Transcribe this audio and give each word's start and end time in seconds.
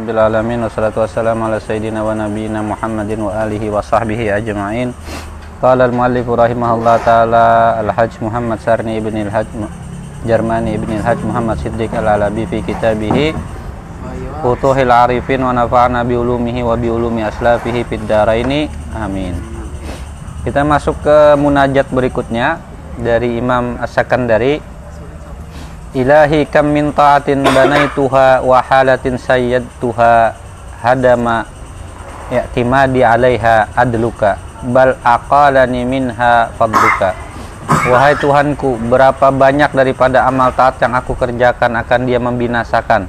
Rabbil 0.00 0.24
alamin 0.24 0.64
wassalatu 0.64 1.04
wassalamu 1.04 1.52
ala 1.52 1.60
sayyidina 1.60 2.00
wa 2.00 2.16
nabiyyina 2.16 2.64
Muhammadin 2.64 3.28
wa 3.28 3.36
alihi 3.44 3.68
wa 3.68 3.84
sahbihi 3.84 4.32
ajma'in. 4.40 4.88
Qala 5.60 5.84
al-muallif 5.84 6.24
rahimahullah 6.24 6.96
taala 7.04 7.76
Al-Hajj 7.84 8.24
Muhammad 8.24 8.56
Sarni 8.64 8.96
ibn 8.96 9.12
al-Hajj 9.12 9.52
Jarmani 10.24 10.80
ibn 10.80 10.96
al-Hajj 10.96 11.28
Muhammad 11.28 11.60
Siddiq 11.60 11.92
al-Alabi 11.92 12.48
fi 12.48 12.64
kitabih 12.64 13.36
Futuhil 14.40 14.88
Arifin 14.88 15.44
wa 15.44 15.52
nafa'ana 15.52 16.08
bi 16.08 16.16
ulumihi 16.16 16.64
wa 16.64 16.72
bi 16.72 16.88
ulumi 16.88 17.20
aslafihi 17.28 17.84
fid 17.84 18.08
daraini. 18.08 18.72
Amin. 18.96 19.36
Kita 20.40 20.64
masuk 20.64 21.04
ke 21.04 21.36
munajat 21.36 21.92
berikutnya 21.92 22.64
dari 22.96 23.36
Imam 23.36 23.76
As-Sakandari 23.76 24.56
Ilahi 25.92 26.48
kam 26.48 26.72
min 26.72 26.88
ta'atin 26.88 27.44
banaituha 27.44 28.40
wa 28.40 28.64
halatin 28.64 29.20
sayyadtuha 29.20 30.32
hadama 30.80 31.44
i'timadi 32.32 33.04
'alaiha 33.04 33.68
adluka 33.76 34.40
bal 34.72 34.96
aqalani 35.04 35.84
minha 35.84 36.48
fadluka. 36.56 37.12
Wahai 37.92 38.16
Tuhanku 38.16 38.80
berapa 38.88 39.28
banyak 39.28 39.76
daripada 39.76 40.24
amal 40.24 40.48
taat 40.56 40.80
yang 40.80 40.96
aku 40.96 41.12
kerjakan 41.12 41.76
akan 41.84 42.00
dia 42.08 42.16
membinasakan? 42.16 43.04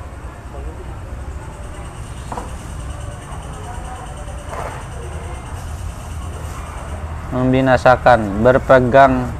Membinasakan 7.31 8.43
berpegang 8.43 9.31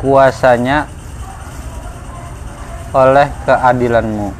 kuasanya 0.00 0.88
oleh 2.90 3.28
keadilanmu. 3.46 4.32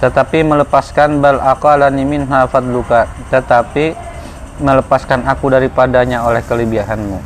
Tetapi 0.00 0.38
melepaskan 0.44 1.20
bal 1.20 1.40
aqalani 1.40 2.04
minha 2.04 2.44
fadluka. 2.48 3.08
Tetapi 3.28 3.96
melepaskan 4.60 5.26
aku 5.26 5.50
daripadanya 5.50 6.22
oleh 6.22 6.40
kelebihanmu. 6.44 7.18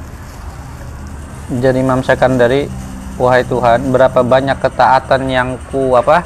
Jadi 1.59 1.79
Imam 1.81 2.05
Sekandari 2.05 2.69
wahai 3.19 3.43
Tuhan 3.43 3.91
berapa 3.91 4.21
banyak 4.23 4.57
ketaatan 4.63 5.27
yang 5.27 5.49
ku 5.75 5.97
apa 5.99 6.23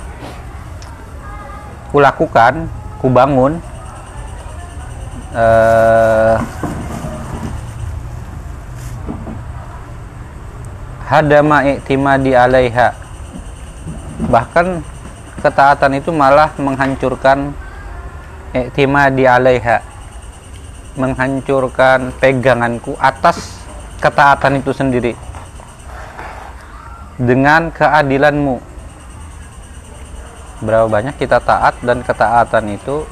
ku 1.88 2.02
lakukan 2.02 2.68
ku 3.00 3.08
bangun 3.08 3.56
eh, 5.32 6.36
hadama 11.12 11.60
i'timadi 11.68 12.32
alaiha. 12.32 12.96
Bahkan 14.32 14.80
ketaatan 15.44 16.00
itu 16.00 16.08
malah 16.08 16.56
menghancurkan 16.56 17.52
i'timadi 18.56 19.28
alaiha. 19.28 19.84
Menghancurkan 20.96 22.16
peganganku 22.16 22.96
atas 22.96 23.60
ketaatan 24.00 24.64
itu 24.64 24.72
sendiri. 24.72 25.12
Dengan 27.20 27.68
keadilanmu. 27.68 28.72
Berapa 30.64 30.86
banyak 30.86 31.18
kita 31.18 31.42
taat 31.42 31.74
dan 31.82 32.06
ketaatan 32.06 32.64
itu 32.72 33.02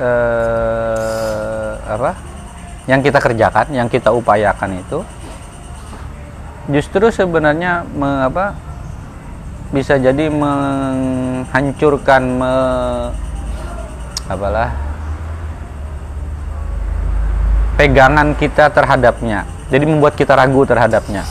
eh, 0.00 1.72
apa? 1.86 2.16
Yang 2.88 3.10
kita 3.10 3.18
kerjakan 3.20 3.66
yang 3.74 3.88
kita 3.90 4.14
upayakan 4.14 4.80
itu 4.80 5.04
justru 6.70 7.10
sebenarnya 7.14 7.86
me, 7.94 8.26
apa 8.26 8.54
bisa 9.70 9.98
jadi 9.98 10.30
menghancurkan 10.30 12.22
me, 12.22 12.54
apalah 14.26 14.70
pegangan 17.76 18.32
kita 18.34 18.72
terhadapnya. 18.72 19.44
Jadi 19.68 19.84
membuat 19.84 20.16
kita 20.16 20.34
ragu 20.34 20.64
terhadapnya. 20.64 21.22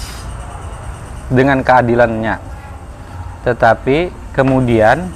Dengan 1.28 1.66
keadilannya. 1.66 2.38
Tetapi 3.44 4.14
kemudian 4.36 5.10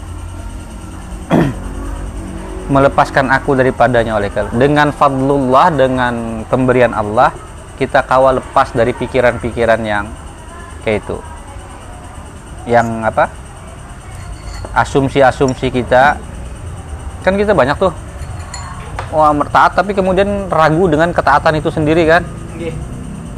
melepaskan 2.74 3.30
aku 3.30 3.54
daripadanya 3.54 4.18
oleh 4.18 4.30
dengan 4.54 4.90
fadlullah 4.90 5.70
dengan 5.70 6.46
pemberian 6.50 6.94
Allah 6.98 7.30
kita 7.80 8.04
kawal 8.04 8.44
lepas 8.44 8.76
dari 8.76 8.92
pikiran-pikiran 8.92 9.80
yang 9.88 10.06
kayak 10.84 11.00
itu. 11.08 11.18
Yang 12.68 12.88
apa? 13.08 13.26
Asumsi-asumsi 14.76 15.72
kita. 15.72 16.20
Kan 17.24 17.40
kita 17.40 17.56
banyak 17.56 17.80
tuh. 17.80 17.96
Wah 19.16 19.34
taat 19.50 19.74
tapi 19.74 19.96
kemudian 19.96 20.52
ragu 20.52 20.86
dengan 20.86 21.10
ketaatan 21.10 21.58
itu 21.58 21.74
sendiri 21.74 22.06
kan 22.06 22.22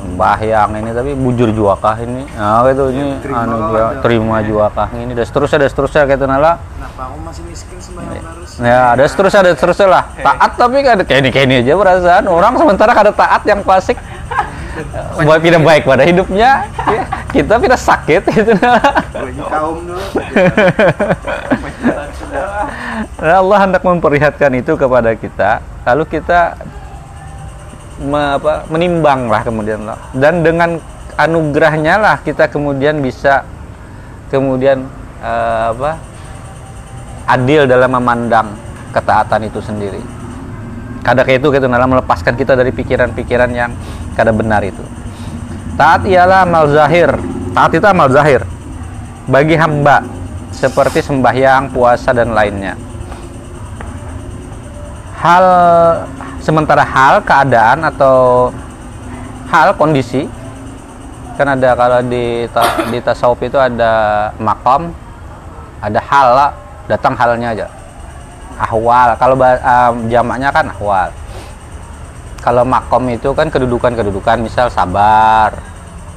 Mbah 0.02 0.40
yang 0.42 0.74
ini 0.82 0.90
tapi 0.98 1.14
bujur 1.14 1.54
juakah 1.54 1.96
ini? 2.02 2.26
Nah 2.34 2.66
itu 2.66 2.90
ini 2.90 3.22
terima 3.22 3.46
anu 3.46 3.56
ya, 3.70 3.88
terima 4.02 4.38
juakah 4.42 4.90
ini? 4.98 5.14
Dan 5.14 5.26
seterusnya 5.30 5.58
dan 5.62 5.70
seterusnya 5.70 6.02
kayak 6.10 6.26
nala. 6.26 6.58
Kenapa? 6.58 7.02
Aku 7.06 7.18
masih 7.22 7.44
miskin 7.46 7.78
sembahyang 7.78 8.26
harus 8.26 8.50
ya 8.58 8.98
ada 8.98 9.04
seterusnya 9.06 9.40
ada 9.46 9.52
seterusnya 9.54 9.88
lah. 9.88 10.04
Taat 10.18 10.52
tapi 10.58 10.78
kan 10.82 10.98
kayak 11.06 11.20
ini 11.22 11.30
kayak 11.30 11.46
ini 11.46 11.56
aja 11.62 11.74
perasaan. 11.78 12.24
Orang 12.26 12.54
sementara 12.58 12.92
ada 12.98 13.14
taat 13.14 13.42
yang 13.46 13.62
klasik. 13.62 13.98
Buat 15.28 15.44
tidak 15.46 15.62
baik 15.62 15.84
pada 15.86 16.04
hidupnya. 16.08 16.66
Kita 17.30 17.62
tidak 17.62 17.80
sakit 17.80 18.22
itu 18.34 18.54
kaum 19.46 19.86
dulu. 19.86 20.02
Nah, 23.22 23.38
Allah 23.38 23.58
hendak 23.70 23.86
memperlihatkan 23.86 24.50
itu 24.58 24.74
kepada 24.74 25.14
kita. 25.14 25.62
Lalu 25.86 26.04
kita 26.10 26.58
me, 28.02 28.38
apa, 28.38 28.66
menimbang 28.68 29.30
lah 29.30 29.42
kemudian 29.46 29.86
lah. 29.86 29.98
Dan 30.12 30.42
dengan 30.42 30.82
anugerahnya 31.16 32.02
lah 32.02 32.18
kita 32.22 32.50
kemudian 32.50 33.00
bisa 33.00 33.46
kemudian 34.34 34.88
uh, 35.22 35.76
apa 35.76 35.92
adil 37.30 37.70
dalam 37.70 37.92
memandang 37.94 38.58
ketaatan 38.92 39.48
itu 39.48 39.62
sendiri. 39.62 40.02
Kadang 41.02 41.30
itu 41.30 41.48
gitu 41.50 41.66
dalam 41.66 41.90
melepaskan 41.90 42.38
kita 42.38 42.54
dari 42.54 42.70
pikiran-pikiran 42.70 43.50
yang 43.54 43.74
kada 44.14 44.30
benar 44.30 44.62
itu. 44.62 44.84
Taat 45.80 46.06
ialah 46.06 46.46
amal 46.46 46.70
zahir. 46.70 47.10
Taat 47.58 47.74
itu 47.74 47.86
amal 47.90 48.10
zahir. 48.14 48.46
Bagi 49.26 49.58
hamba 49.58 50.06
seperti 50.54 51.02
sembahyang 51.02 51.72
puasa 51.72 52.12
dan 52.12 52.36
lainnya 52.36 52.91
hal 55.22 55.46
sementara 56.42 56.82
hal 56.82 57.22
keadaan 57.22 57.86
atau 57.86 58.50
hal 59.54 59.78
kondisi 59.78 60.26
kan 61.38 61.58
ada 61.58 61.78
kalau 61.78 62.02
di 62.06 62.50
di 62.90 63.00
tasawuf 63.02 63.40
itu 63.46 63.58
ada 63.58 64.30
makam 64.42 64.90
ada 65.82 66.00
hal 66.02 66.28
datang 66.90 67.14
halnya 67.18 67.54
aja. 67.54 67.68
Ahwal 68.62 69.18
kalau 69.18 69.36
um, 69.38 69.94
jamaknya 70.10 70.50
kan 70.54 70.70
ahwal. 70.70 71.10
Kalau 72.42 72.66
makom 72.66 73.06
itu 73.14 73.30
kan 73.38 73.54
kedudukan-kedudukan 73.54 74.42
misal 74.42 74.74
sabar 74.74 75.54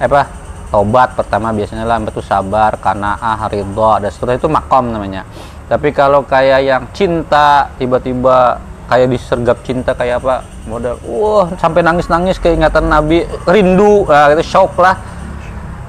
eh, 0.01 0.09
apa 0.09 0.25
tobat 0.73 1.13
pertama 1.13 1.53
biasanya 1.53 1.85
lah 1.85 2.01
itu 2.01 2.25
sabar 2.25 2.81
karena 2.81 3.21
ah 3.21 3.45
ridho 3.45 4.01
dan 4.01 4.09
seterusnya 4.09 4.41
itu 4.41 4.49
makom 4.49 4.89
namanya. 4.89 5.29
Tapi 5.69 5.93
kalau 5.93 6.25
kayak 6.25 6.61
yang 6.65 6.85
cinta 6.97 7.69
tiba-tiba 7.77 8.57
kayak 8.85 9.09
disergap 9.09 9.57
cinta 9.65 9.97
kayak 9.97 10.21
apa 10.21 10.45
model 10.69 11.01
wah 11.09 11.49
sampai 11.57 11.81
nangis-nangis 11.81 12.37
keingatan 12.37 12.89
Nabi 12.89 13.25
rindu. 13.49 14.05
Nah, 14.05 14.33
itu 14.37 14.45
shock 14.45 14.77
lah. 14.77 14.97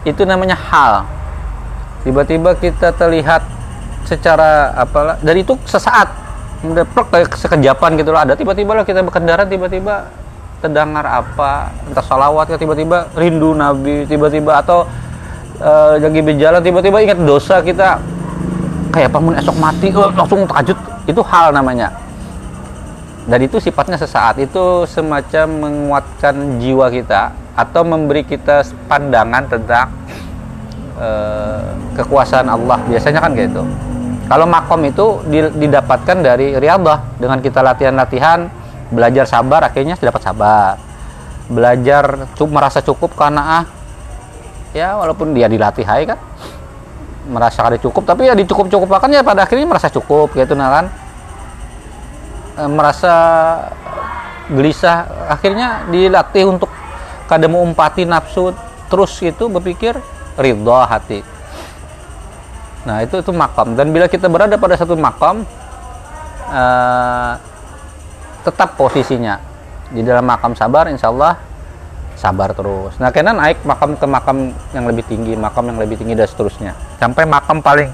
Itu 0.08 0.24
namanya 0.24 0.56
hal. 0.56 1.04
Tiba-tiba 2.06 2.54
kita 2.56 2.94
terlihat 2.94 3.42
secara 4.06 4.72
apalah 4.78 5.18
dari 5.20 5.42
itu 5.42 5.58
sesaat. 5.66 6.24
Plek 6.66 7.08
kayak 7.14 7.30
sekejapan 7.38 7.94
gitu 8.00 8.10
loh 8.10 8.22
ada 8.26 8.34
tiba-tiba 8.34 8.74
lah 8.74 8.82
kita 8.82 9.06
berkendara 9.06 9.46
tiba-tiba 9.46 10.10
terdengar 10.66 11.06
apa 11.06 11.70
entah 11.86 12.02
salawat 12.02 12.58
tiba-tiba 12.58 13.06
rindu 13.14 13.54
nabi 13.54 14.02
tiba-tiba 14.10 14.66
atau 14.66 14.90
uh, 15.62 15.94
lagi 16.02 16.26
berjalan 16.26 16.64
tiba-tiba 16.64 16.98
ingat 17.06 17.20
dosa 17.22 17.62
kita. 17.62 18.02
Kayak 18.90 19.12
apa 19.12 19.18
esok 19.44 19.58
mati 19.60 19.88
uh, 19.92 20.10
langsung 20.16 20.48
takjub 20.48 20.80
itu 21.06 21.22
hal 21.22 21.54
namanya 21.54 22.05
dan 23.26 23.40
itu 23.42 23.58
sifatnya 23.58 23.98
sesaat. 23.98 24.38
Itu 24.42 24.86
semacam 24.86 25.46
menguatkan 25.70 26.62
jiwa 26.62 26.90
kita 26.94 27.34
atau 27.56 27.82
memberi 27.82 28.22
kita 28.26 28.62
pandangan 28.86 29.44
tentang 29.50 29.88
uh, 30.98 31.74
kekuasaan 31.98 32.48
Allah. 32.50 32.78
Biasanya 32.86 33.20
kan 33.22 33.34
gitu 33.34 33.66
kalau 34.26 34.50
makom 34.50 34.82
itu 34.90 35.22
didapatkan 35.30 36.18
dari 36.26 36.58
riyadhah. 36.58 37.22
Dengan 37.22 37.38
kita 37.46 37.62
latihan-latihan, 37.62 38.50
belajar 38.90 39.30
sabar 39.30 39.70
akhirnya 39.70 39.94
dapat 40.02 40.22
sabar. 40.26 40.82
Belajar 41.46 42.26
merasa 42.50 42.82
cukup 42.82 43.14
karena 43.14 43.62
ah 43.62 43.64
ya 44.74 44.98
walaupun 44.98 45.32
dia 45.38 45.46
dilatih 45.46 45.86
kan 45.86 46.18
merasa 47.30 47.64
kada 47.64 47.78
cukup 47.80 48.04
tapi 48.04 48.28
ya 48.28 48.34
dicukup 48.36 48.68
cukupakan 48.68 49.08
ya 49.08 49.24
pada 49.24 49.48
akhirnya 49.48 49.64
merasa 49.64 49.88
cukup 49.88 50.36
gitu 50.36 50.52
nah 50.54 50.68
kan 50.68 50.86
E, 52.56 52.64
merasa 52.72 53.14
gelisah 54.48 55.28
akhirnya 55.28 55.90
dilatih 55.90 56.48
untuk 56.48 56.70
kada 57.26 57.50
mau 57.50 57.66
umpati 57.66 58.06
nafsu 58.06 58.54
terus 58.90 59.18
itu 59.22 59.50
berpikir 59.50 59.98
ridho 60.38 60.78
hati. 60.86 61.26
Nah 62.86 63.02
itu 63.02 63.18
itu 63.18 63.32
makam. 63.34 63.74
Dan 63.74 63.90
bila 63.90 64.06
kita 64.06 64.30
berada 64.30 64.56
pada 64.62 64.78
satu 64.78 64.94
makam 64.94 65.42
eh, 66.54 67.34
tetap 68.46 68.78
posisinya. 68.78 69.42
Di 69.90 70.02
dalam 70.06 70.26
makam 70.26 70.54
sabar 70.54 70.90
insya 70.90 71.10
Allah 71.10 71.38
sabar 72.16 72.54
terus. 72.54 72.94
Nah 73.02 73.10
kena 73.10 73.34
naik 73.34 73.66
makam 73.66 73.98
ke 73.98 74.06
makam 74.06 74.54
yang 74.72 74.86
lebih 74.86 75.04
tinggi 75.10 75.34
makam 75.34 75.68
yang 75.68 75.82
lebih 75.82 75.98
tinggi 75.98 76.14
dan 76.14 76.30
seterusnya. 76.30 76.72
Sampai 77.02 77.26
makam 77.26 77.60
paling 77.60 77.90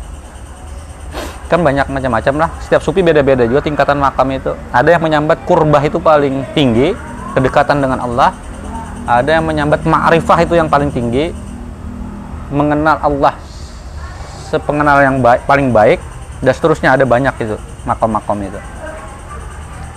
kan 1.51 1.59
banyak 1.59 1.83
macam-macam 1.91 2.47
lah. 2.47 2.49
Setiap 2.63 2.79
sufi 2.79 3.03
beda-beda 3.03 3.43
juga 3.43 3.59
tingkatan 3.59 3.99
makam 3.99 4.31
itu. 4.31 4.55
Ada 4.71 4.95
yang 4.95 5.03
menyambat 5.03 5.43
kurbah 5.43 5.83
itu 5.83 5.99
paling 5.99 6.47
tinggi 6.55 6.95
kedekatan 7.35 7.83
dengan 7.83 7.99
Allah. 7.99 8.31
Ada 9.03 9.35
yang 9.35 9.43
menyambat 9.43 9.83
ma'rifah 9.83 10.47
itu 10.47 10.55
yang 10.55 10.71
paling 10.71 10.87
tinggi. 10.95 11.35
Mengenal 12.55 13.03
Allah 13.03 13.35
sepengenal 14.47 15.03
yang 15.03 15.19
baik, 15.19 15.43
paling 15.43 15.75
baik. 15.75 15.99
Dan 16.39 16.55
seterusnya 16.55 16.95
ada 16.95 17.03
banyak 17.03 17.35
itu 17.43 17.59
makam-makam 17.83 18.47
itu. 18.47 18.59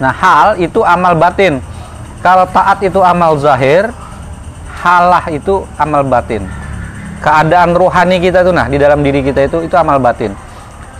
Nah 0.03 0.11
hal 0.11 0.59
itu 0.59 0.83
amal 0.83 1.15
batin. 1.15 1.63
Kalau 2.19 2.51
taat 2.51 2.83
itu 2.83 2.99
amal 2.99 3.39
zahir 3.39 3.95
halah 4.83 5.23
itu 5.31 5.63
amal 5.79 6.03
batin. 6.03 6.43
Keadaan 7.23 7.79
rohani 7.79 8.19
kita 8.19 8.43
itu 8.43 8.51
nah 8.51 8.67
di 8.67 8.77
dalam 8.77 9.07
diri 9.07 9.23
kita 9.23 9.47
itu 9.47 9.65
itu 9.65 9.73
amal 9.79 10.03
batin 10.03 10.35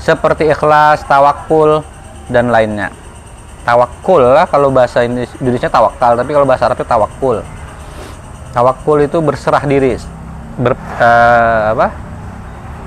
seperti 0.05 0.53
ikhlas, 0.53 1.01
tawakul 1.09 1.81
dan 2.29 2.53
lainnya. 2.53 2.93
Tawakul 3.65 4.21
lah 4.21 4.45
kalau 4.45 4.69
bahasa 4.69 5.09
Indonesia 5.09 5.73
tawakal, 5.73 6.21
tapi 6.21 6.31
kalau 6.37 6.45
bahasa 6.45 6.69
Arabnya 6.69 6.85
tawakul. 6.85 7.41
Tawakul 8.53 9.09
itu 9.09 9.19
berserah 9.25 9.65
diri, 9.65 9.97
ber, 10.61 10.77
uh, 10.77 11.73
apa? 11.73 11.89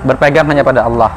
berpegang 0.06 0.46
hanya 0.46 0.62
pada 0.62 0.86
Allah. 0.86 1.10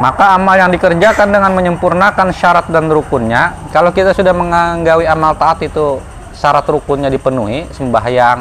Maka 0.00 0.34
amal 0.34 0.56
yang 0.58 0.72
dikerjakan 0.72 1.30
dengan 1.30 1.52
menyempurnakan 1.54 2.32
syarat 2.34 2.66
dan 2.72 2.88
rukunnya, 2.88 3.54
kalau 3.70 3.92
kita 3.92 4.16
sudah 4.16 4.32
menganggawi 4.34 5.06
amal 5.06 5.36
taat 5.36 5.62
itu 5.62 6.00
syarat 6.34 6.66
rukunnya 6.66 7.12
dipenuhi, 7.12 7.68
sembahyang, 7.70 8.40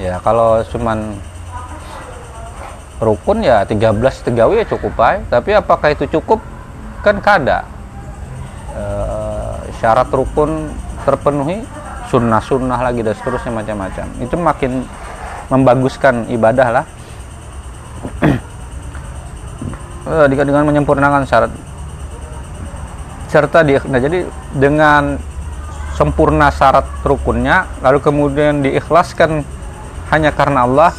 ya 0.00 0.22
kalau 0.22 0.62
cuman 0.72 1.18
rukun 2.98 3.46
ya 3.46 3.62
13 3.62 3.98
tegawi 4.26 4.62
ya 4.62 4.66
cukup 4.66 4.92
baik 4.98 5.30
tapi 5.30 5.54
apakah 5.54 5.94
itu 5.94 6.04
cukup? 6.18 6.42
Kan 7.02 7.22
kada. 7.22 7.62
E, 8.74 8.84
syarat 9.78 10.10
rukun 10.10 10.70
terpenuhi 11.06 11.62
sunnah-sunnah 12.10 12.80
lagi 12.82 13.06
dan 13.06 13.14
seterusnya 13.14 13.54
macam-macam. 13.54 14.06
Itu 14.18 14.34
makin 14.34 14.82
membaguskan 15.48 16.26
ibadah 16.32 16.68
lah. 16.70 16.84
Eh, 20.08 20.24
dengan 20.32 20.64
menyempurnakan 20.64 21.28
syarat. 21.28 21.52
Serta 23.28 23.60
di 23.60 23.76
nah 23.92 24.00
jadi 24.00 24.24
dengan 24.56 25.20
sempurna 25.92 26.48
syarat 26.48 26.88
rukunnya 27.04 27.68
lalu 27.84 28.00
kemudian 28.00 28.64
diikhlaskan 28.64 29.44
hanya 30.08 30.32
karena 30.32 30.64
Allah 30.64 30.96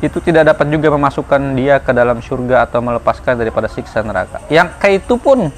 itu 0.00 0.16
tidak 0.24 0.56
dapat 0.56 0.72
juga 0.72 0.88
memasukkan 0.96 1.40
dia 1.52 1.76
ke 1.76 1.92
dalam 1.92 2.24
surga 2.24 2.64
atau 2.64 2.80
melepaskan 2.80 3.36
daripada 3.36 3.68
siksa 3.68 4.00
neraka. 4.00 4.40
Yang 4.48 4.68
kayak 4.80 5.04
itu 5.04 5.14
pun 5.20 5.52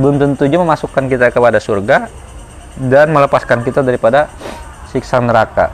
belum 0.00 0.16
tentu 0.16 0.48
juga 0.48 0.64
memasukkan 0.64 1.04
kita 1.06 1.28
kepada 1.28 1.60
surga 1.60 2.08
dan 2.80 3.12
melepaskan 3.12 3.60
kita 3.60 3.84
daripada 3.84 4.32
siksa 4.88 5.20
neraka. 5.20 5.68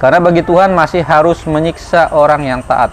Karena 0.00 0.20
bagi 0.20 0.44
Tuhan 0.44 0.72
masih 0.72 1.04
harus 1.04 1.44
menyiksa 1.44 2.12
orang 2.12 2.44
yang 2.44 2.60
taat. 2.64 2.92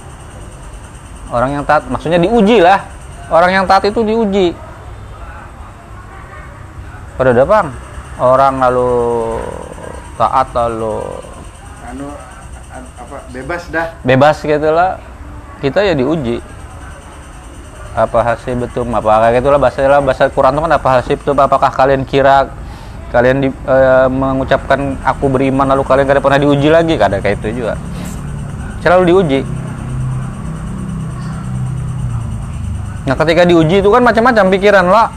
Orang 1.32 1.56
yang 1.56 1.64
taat 1.64 1.88
maksudnya 1.88 2.20
diuji 2.20 2.60
lah. 2.60 2.84
Orang 3.32 3.52
yang 3.52 3.64
taat 3.64 3.88
itu 3.88 4.04
diuji. 4.04 4.52
Pada 7.16 7.32
depan 7.32 7.72
orang 8.20 8.60
lalu 8.60 8.92
taat 10.20 10.48
lalu 10.52 11.00
anu 11.90 12.33
apa 13.14 13.30
bebas 13.30 13.64
dah. 13.70 13.88
Bebas 14.02 14.38
gitu 14.42 14.70
lah 14.74 14.98
kita 15.62 15.86
ya 15.86 15.94
diuji. 15.94 16.42
Apa 17.94 18.26
hasil 18.26 18.58
betul 18.58 18.90
apa 18.90 19.30
kayak 19.30 19.46
gitulah. 19.46 19.62
Bahasa 19.62 19.86
lah 19.86 20.02
bahasa 20.02 20.26
Quran 20.34 20.58
itu 20.58 20.62
kan 20.66 20.74
apa 20.74 20.88
hasil 20.98 21.14
betul 21.22 21.34
apakah 21.38 21.70
kalian 21.70 22.02
kira 22.10 22.50
kalian 23.14 23.46
di, 23.46 23.50
e, 23.54 23.78
mengucapkan 24.10 24.98
aku 25.06 25.30
beriman 25.30 25.70
lalu 25.70 25.86
kalian 25.86 26.10
kada 26.10 26.18
pernah 26.18 26.42
diuji 26.42 26.74
lagi? 26.74 26.98
Kada 26.98 27.22
kayak 27.22 27.38
itu 27.46 27.62
juga. 27.62 27.78
Selalu 28.82 29.04
diuji. 29.14 29.40
Nah 33.06 33.16
ketika 33.20 33.46
diuji 33.46 33.86
itu 33.86 33.90
kan 33.94 34.02
macam-macam 34.02 34.46
pikiran 34.50 34.86
lah 34.90 35.08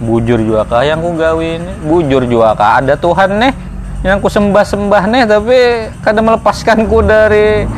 bujur 0.00 0.40
juga 0.40 0.64
kah 0.64 0.80
yang 0.80 1.04
ku 1.04 1.12
gawe 1.12 1.44
ini 1.44 1.72
bujur 1.84 2.24
juga 2.30 2.54
kah? 2.54 2.78
Ada 2.78 2.94
Tuhan 2.96 3.42
nih 3.42 3.52
yang 4.00 4.16
ku 4.24 4.32
sembah-sembah 4.32 5.02
nih 5.12 5.22
tapi 5.28 5.58
kadang 6.00 6.32
melepaskanku 6.32 7.04
dari 7.04 7.68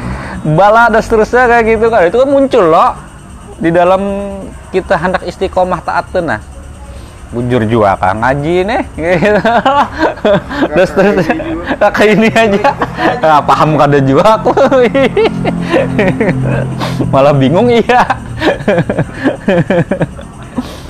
bala 0.55 0.87
dan 0.87 1.03
seterusnya 1.03 1.51
kayak 1.51 1.65
gitu 1.67 1.87
kan 1.91 2.01
itu 2.07 2.17
kan 2.19 2.29
muncul 2.31 2.65
loh 2.71 2.95
di 3.59 3.71
dalam 3.75 4.03
kita 4.71 4.95
hendak 4.99 5.23
istiqomah 5.27 5.83
taat 5.83 6.15
nah. 6.23 6.39
Bujur 7.33 7.65
juga 7.65 7.97
kan 7.97 8.21
ngaji 8.21 8.69
nih 8.69 8.83
gitu. 9.01 9.41
Seterusnya 10.77 11.33
kayak 11.81 12.21
ini 12.21 12.29
aja. 12.29 12.77
Nggak 13.25 13.43
paham 13.49 13.71
kada 13.81 13.99
juga 14.05 14.37
aku. 14.37 14.53
Malah 17.13 17.33
bingung 17.33 17.73
iya. 17.73 18.05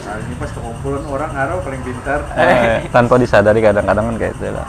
Nah, 0.02 0.18
ini 0.18 0.34
pas 0.34 0.50
kekumpulan 0.50 1.02
orang 1.06 1.30
harap 1.30 1.62
paling 1.62 1.82
pintar. 1.86 2.26
Eh, 2.34 2.90
tanpa 2.90 3.22
disadari 3.22 3.62
kadang-kadang 3.62 4.10
kan 4.10 4.16
kayak 4.18 4.34
itu 4.34 4.50
lah 4.50 4.66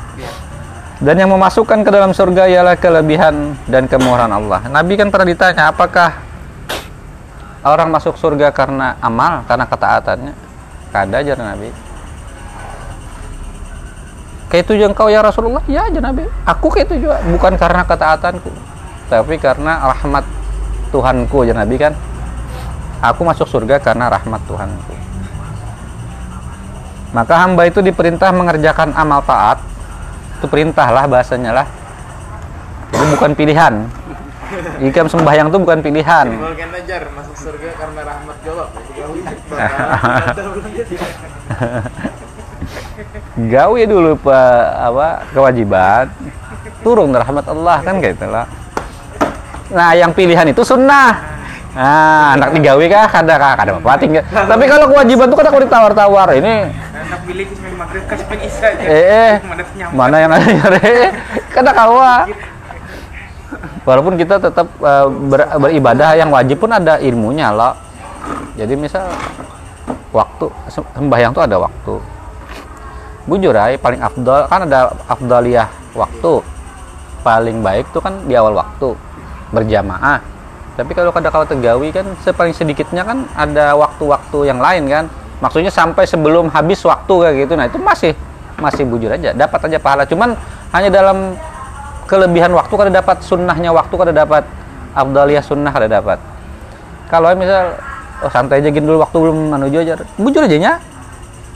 dan 1.04 1.20
yang 1.20 1.36
memasukkan 1.36 1.84
ke 1.84 1.92
dalam 1.92 2.16
surga 2.16 2.48
ialah 2.48 2.80
kelebihan 2.80 3.60
dan 3.68 3.92
kemurahan 3.92 4.32
Allah. 4.32 4.64
Nabi 4.72 4.96
kan 4.96 5.12
pernah 5.12 5.28
ditanya, 5.28 5.68
apakah 5.68 6.16
orang 7.68 7.92
masuk 7.92 8.16
surga 8.16 8.56
karena 8.56 8.96
amal, 9.04 9.44
karena 9.44 9.68
ketaatannya? 9.68 10.34
Kada 10.96 11.20
aja 11.20 11.36
Nabi. 11.36 11.76
Kayak 14.48 14.64
itu 14.64 14.74
engkau 14.80 15.12
ya 15.12 15.20
Rasulullah? 15.20 15.66
Ya 15.68 15.92
aja 15.92 16.00
Nabi. 16.00 16.24
Aku 16.48 16.72
kayak 16.72 16.88
itu. 16.88 17.10
Bukan 17.10 17.58
karena 17.60 17.84
ketaatanku. 17.84 18.54
Tapi 19.12 19.36
karena 19.42 19.84
rahmat 19.84 20.24
Tuhanku 20.94 21.44
aja 21.44 21.58
Nabi 21.58 21.76
kan. 21.82 21.98
Aku 23.04 23.28
masuk 23.28 23.50
surga 23.50 23.82
karena 23.84 24.08
rahmat 24.08 24.40
Tuhanku. 24.48 24.94
Maka 27.12 27.34
hamba 27.44 27.68
itu 27.68 27.84
diperintah 27.84 28.30
mengerjakan 28.32 28.96
amal 28.96 29.26
taat 29.26 29.73
itu 30.44 30.52
perintah 30.52 30.92
lah 30.92 31.08
bahasanya 31.08 31.56
lah 31.56 31.68
itu 32.92 33.04
bukan 33.16 33.32
pilihan 33.32 33.88
Ikam 34.84 35.10
sembahyang 35.10 35.50
itu 35.50 35.58
bukan 35.58 35.82
pilihan. 35.82 36.28
Kalau 36.30 36.54
ajar 36.54 37.10
masuk 37.10 37.34
surga 37.34 37.74
karena 37.74 38.02
rahmat. 38.06 38.38
Gawe 43.54 43.82
dulu 43.90 44.14
pak 44.22 44.62
apa 44.78 45.26
kewajiban 45.34 46.06
turun 46.86 47.10
rahmat 47.10 47.50
Allah 47.50 47.82
kan 47.82 47.98
gitu 47.98 48.30
lah. 48.30 48.46
Nah 49.74 49.98
yang 49.98 50.14
pilihan 50.14 50.46
itu 50.54 50.62
sunnah. 50.62 51.34
Nah, 51.74 52.38
anak 52.38 52.54
digawe 52.54 52.86
kah? 52.86 53.06
Kada 53.10 53.36
kah? 53.42 53.54
Kada 53.58 53.72
apa 53.82 53.98
tinggal. 53.98 54.22
Tapi 54.30 54.64
kalau 54.70 54.86
kewajiban 54.94 55.26
itu 55.26 55.36
kan 55.38 55.46
aku 55.50 55.60
ditawar-tawar. 55.66 56.30
Ini 56.38 56.70
anak 56.70 57.20
pilih 57.26 57.46
kisah 57.50 57.74
maghrib 57.74 58.04
kan 58.06 58.16
sampai 58.22 58.38
isa 58.46 58.66
aja. 58.70 58.84
Eh, 58.86 59.06
eh. 59.10 59.34
mana 59.90 60.16
yang 60.22 60.32
ada 60.38 60.46
nyari? 60.46 61.10
Kada 61.50 61.72
kawa. 61.74 62.30
Walaupun 63.84 64.14
kita 64.16 64.38
tetap 64.38 64.70
uh, 64.80 65.10
ber, 65.10 65.50
beribadah 65.60 66.14
yang 66.16 66.30
wajib 66.30 66.62
pun 66.62 66.72
ada 66.72 67.02
ilmunya 67.02 67.50
loh. 67.50 67.74
Jadi 68.54 68.78
misal 68.78 69.10
waktu 70.14 70.46
sembahyang 70.70 71.34
tuh 71.34 71.44
ada 71.44 71.58
waktu. 71.58 71.96
Bujur 73.26 73.56
ay, 73.58 73.82
paling 73.82 74.00
afdal 74.00 74.46
kan 74.46 74.70
ada 74.70 74.94
afdaliyah 75.10 75.68
waktu. 75.98 76.46
Paling 77.26 77.66
baik 77.66 77.90
tuh 77.90 78.02
kan 78.04 78.14
di 78.30 78.38
awal 78.38 78.54
waktu 78.54 78.94
berjamaah 79.50 80.33
tapi 80.74 80.92
kalau 80.98 81.14
kada 81.14 81.30
kalau 81.30 81.46
tegawi 81.46 81.94
kan 81.94 82.06
sepaling 82.26 82.54
sedikitnya 82.54 83.06
kan 83.06 83.30
ada 83.38 83.78
waktu-waktu 83.78 84.50
yang 84.50 84.58
lain 84.58 84.90
kan. 84.90 85.06
Maksudnya 85.38 85.70
sampai 85.70 86.10
sebelum 86.10 86.50
habis 86.50 86.82
waktu 86.82 87.14
kayak 87.14 87.36
gitu. 87.46 87.54
Nah 87.54 87.70
itu 87.70 87.78
masih 87.78 88.18
masih 88.58 88.88
bujur 88.90 89.14
aja. 89.14 89.38
Dapat 89.38 89.70
aja 89.70 89.78
pahala. 89.78 90.04
Cuman 90.10 90.34
hanya 90.74 90.90
dalam 90.90 91.38
kelebihan 92.10 92.50
waktu 92.58 92.74
kada 92.74 92.90
dapat 92.90 93.22
sunnahnya 93.22 93.70
waktu 93.70 93.94
kada 93.94 94.14
dapat 94.16 94.44
afdaliyah 94.98 95.44
sunnah 95.46 95.70
kada 95.70 95.86
dapat. 95.86 96.18
Kalau 97.14 97.30
misal 97.38 97.78
oh 98.26 98.32
santai 98.34 98.66
aja 98.66 98.74
gini 98.74 98.88
dulu 98.88 99.06
waktu 99.06 99.18
belum 99.20 99.38
menuju 99.54 99.78
aja. 99.78 99.94
Bujur 100.18 100.42
aja 100.42 100.58
nya 100.58 100.74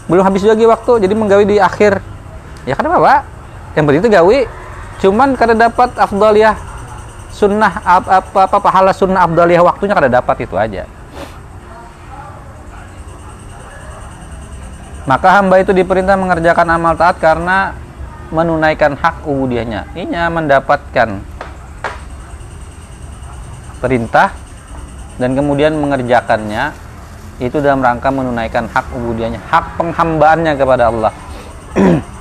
belum 0.05 0.23
habis 0.23 0.45
lagi 0.45 0.63
waktu 0.69 1.09
jadi 1.09 1.13
menggawi 1.17 1.45
di 1.49 1.57
akhir. 1.57 1.97
Ya 2.69 2.77
kan 2.77 2.85
apa 2.85 3.25
yang 3.73 3.89
penting 3.89 4.01
itu 4.05 4.11
gawi 4.13 4.39
cuman 4.97 5.33
kada 5.37 5.53
dapat 5.57 5.93
afdaliyah 5.97 6.57
sunnah 7.37 7.85
apa 7.85 8.25
apa, 8.25 8.39
apa 8.49 8.57
pahala 8.57 8.89
sunnah 8.89 9.21
afdaliyah 9.29 9.61
waktunya 9.61 9.93
kada 9.93 10.09
dapat 10.09 10.41
itu 10.41 10.57
aja 10.57 10.89
maka 15.05 15.27
hamba 15.37 15.61
itu 15.61 15.69
diperintah 15.69 16.17
mengerjakan 16.17 16.67
amal 16.73 16.97
taat 16.97 17.21
karena 17.21 17.77
menunaikan 18.33 18.97
hak 18.97 19.29
ubudiyahnya 19.29 19.93
inya 19.93 20.33
mendapatkan 20.33 21.21
perintah 23.77 24.33
dan 25.21 25.37
kemudian 25.37 25.77
mengerjakannya 25.77 26.73
itu 27.37 27.61
dalam 27.61 27.85
rangka 27.85 28.09
menunaikan 28.09 28.65
hak 28.65 28.97
ubudiyahnya, 28.97 29.37
hak 29.45 29.77
penghambaannya 29.77 30.53
kepada 30.57 30.89
Allah. 30.89 31.13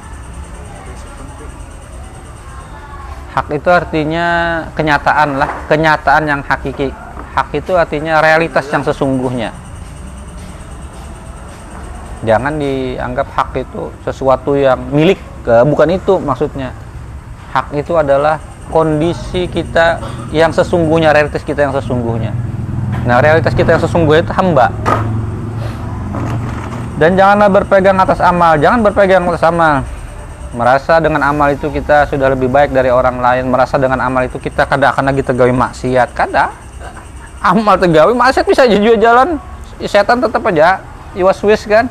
hak 3.36 3.52
itu 3.52 3.68
artinya 3.68 4.26
kenyataan 4.72 5.36
lah, 5.36 5.50
kenyataan 5.68 6.24
yang 6.24 6.40
hakiki. 6.40 6.88
Hak 7.36 7.52
itu 7.52 7.76
artinya 7.76 8.24
realitas 8.24 8.64
yang 8.72 8.80
sesungguhnya. 8.80 9.52
Jangan 12.24 12.56
dianggap 12.56 13.28
hak 13.28 13.50
itu 13.60 13.92
sesuatu 14.08 14.56
yang 14.56 14.80
milik, 14.88 15.20
bukan 15.44 16.00
itu 16.00 16.16
maksudnya. 16.16 16.72
Hak 17.52 17.76
itu 17.76 17.92
adalah 17.92 18.40
kondisi 18.72 19.44
kita 19.52 20.00
yang 20.32 20.48
sesungguhnya, 20.48 21.12
realitas 21.12 21.44
kita 21.44 21.68
yang 21.68 21.76
sesungguhnya. 21.76 22.32
Nah, 23.04 23.20
realitas 23.20 23.52
kita 23.52 23.76
yang 23.76 23.82
sesungguhnya 23.84 24.24
itu 24.24 24.32
hamba. 24.32 24.72
Dan 26.96 27.20
janganlah 27.20 27.52
berpegang 27.52 28.00
atas 28.00 28.24
amal, 28.24 28.56
jangan 28.56 28.80
berpegang 28.80 29.28
atas 29.28 29.44
amal. 29.44 29.84
Merasa 30.54 31.02
dengan 31.02 31.24
amal 31.26 31.54
itu 31.54 31.66
kita 31.72 32.06
sudah 32.06 32.30
lebih 32.30 32.46
baik 32.46 32.70
dari 32.70 32.92
orang 32.92 33.18
lain, 33.18 33.50
merasa 33.50 33.80
dengan 33.80 33.98
amal 33.98 34.28
itu 34.28 34.38
kita 34.38 34.68
kada 34.68 34.94
akan 34.94 35.10
lagi 35.10 35.22
tegawi 35.26 35.50
maksiat, 35.50 36.14
kada. 36.14 36.54
Amal 37.42 37.80
tegawi 37.80 38.14
maksiat 38.14 38.46
bisa 38.46 38.62
juga 38.68 38.96
jalan, 39.00 39.40
setan 39.82 40.22
tetap 40.22 40.42
aja 40.46 40.80
iwas 41.18 41.40
wis 41.42 41.66
kan. 41.66 41.90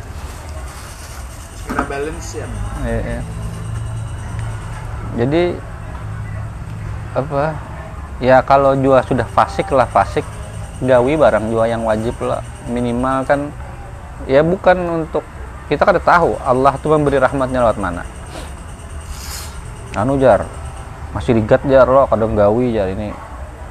Kena 1.67 1.83
balance 1.89 2.37
ya. 2.37 2.47
Iya, 2.85 2.99
iya. 3.01 3.21
Jadi 5.15 5.43
apa? 7.15 7.43
Ya 8.23 8.37
kalau 8.39 8.79
jua 8.79 9.03
sudah 9.03 9.27
fasik 9.27 9.67
lah 9.75 9.87
fasik 9.91 10.23
gawi 10.83 11.15
barang 11.15 11.51
jua 11.51 11.67
yang 11.71 11.87
wajib 11.87 12.15
lah 12.19 12.43
minimal 12.67 13.23
kan 13.23 13.51
ya 14.27 14.43
bukan 14.43 15.03
untuk 15.03 15.23
kita 15.71 15.87
kada 15.87 15.99
tahu 16.03 16.35
Allah 16.43 16.75
tuh 16.79 16.91
memberi 16.91 17.19
rahmatnya 17.19 17.63
lewat 17.63 17.79
mana 17.79 18.03
anu 19.95 20.19
jar. 20.19 20.43
Masih 21.15 21.31
digat 21.39 21.63
jar 21.65 21.87
lo. 21.87 22.05
Kadang 22.11 22.35
gawi 22.35 22.75
jar 22.75 22.91
ini. 22.91 23.15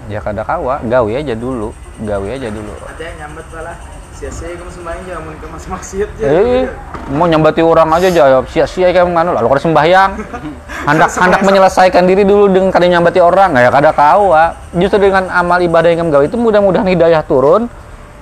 Ya 0.09 0.25
kada 0.25 0.43
kawa. 0.43 0.81
Gawi 0.85 1.21
aja 1.21 1.37
dulu. 1.37 1.71
Gawi 2.00 2.40
aja 2.40 2.49
dulu. 2.49 2.73
Ada 2.88 3.02
yang 3.04 3.16
nyambat 3.28 3.47
malah 3.52 3.76
sia-sia 4.14 4.54
kamu 4.54 4.71
sembahyang 4.71 5.02
jangan 5.11 5.23
mun 5.26 5.35
ke 5.43 5.47
mas 5.50 5.66
maksiat 5.66 6.11
ya. 6.23 6.28
eh 6.31 6.64
mau 7.11 7.26
nyambati 7.26 7.66
orang 7.66 7.90
aja 7.99 8.09
jawab 8.14 8.47
sia-sia 8.47 8.95
kayak 8.95 9.11
nganu 9.11 9.35
lalu 9.35 9.47
kada 9.52 9.62
sembahyang. 9.66 10.11
Hendak 10.88 11.16
hendak 11.16 11.40
menyelesaikan 11.49 12.04
diri 12.04 12.28
dulu 12.28 12.52
dengan 12.52 12.69
kada 12.69 12.87
nyambati 12.87 13.16
orang. 13.19 13.57
Ya 13.57 13.73
kada 13.73 13.90
kau 13.97 14.37
ah. 14.37 14.52
justru 14.76 15.09
dengan 15.09 15.33
amal 15.33 15.59
ibadah 15.64 15.88
yang 15.88 16.07
kamu 16.07 16.11
gawe 16.12 16.25
itu 16.28 16.37
mudah-mudahan 16.37 16.87
hidayah 16.88 17.25
turun. 17.25 17.73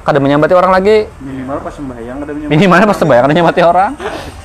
Kada 0.02 0.18
menyambati 0.18 0.54
orang 0.54 0.72
lagi. 0.74 1.10
Minimal 1.22 1.58
pas 1.62 1.74
sembahyang 1.74 2.16
ada 2.22 2.32
menyambat. 2.34 2.54
minimalnya 2.54 2.86
pas 2.86 2.98
sembahyang 2.98 3.22
kada 3.26 3.34
nyambati 3.34 3.60
orang 3.62 3.90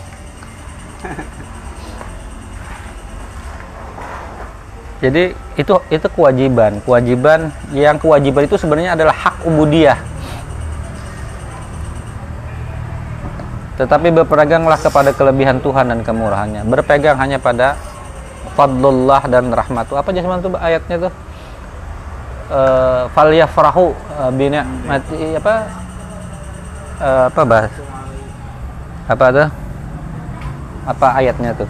jadi 4.97 5.37
itu 5.57 5.73
itu 5.93 6.07
kewajiban. 6.09 6.81
Kewajiban 6.81 7.53
yang 7.73 8.01
kewajiban 8.01 8.49
itu 8.49 8.57
sebenarnya 8.57 8.97
adalah 8.97 9.13
hak 9.13 9.45
ubudiyah 9.45 9.99
tetapi 13.77 14.09
berpeganglah 14.09 14.81
kepada 14.81 15.13
kelebihan 15.13 15.61
Tuhan 15.61 15.93
dan 15.93 16.01
kemurahannya. 16.01 16.65
Berpegang 16.65 17.21
hanya 17.21 17.37
pada 17.37 17.77
fadlullah 18.57 19.21
dan 19.29 19.53
rahmatu 19.53 19.93
apa 19.93 20.09
aja 20.09 20.25
tuh 20.25 20.57
ayatnya 20.57 20.97
tuh? 21.07 21.13
Eh, 22.47 23.03
falyafrahu 23.13 23.93
uh, 24.17 24.31
bina 24.33 24.65
mati 24.87 25.37
apa? 25.37 25.69
Eh, 26.97 27.23
apa 27.29 27.41
bahas? 27.45 27.73
Apa 29.05 29.25
tuh? 29.29 29.47
Apa 30.89 31.07
ayatnya 31.21 31.53
tuh 31.53 31.69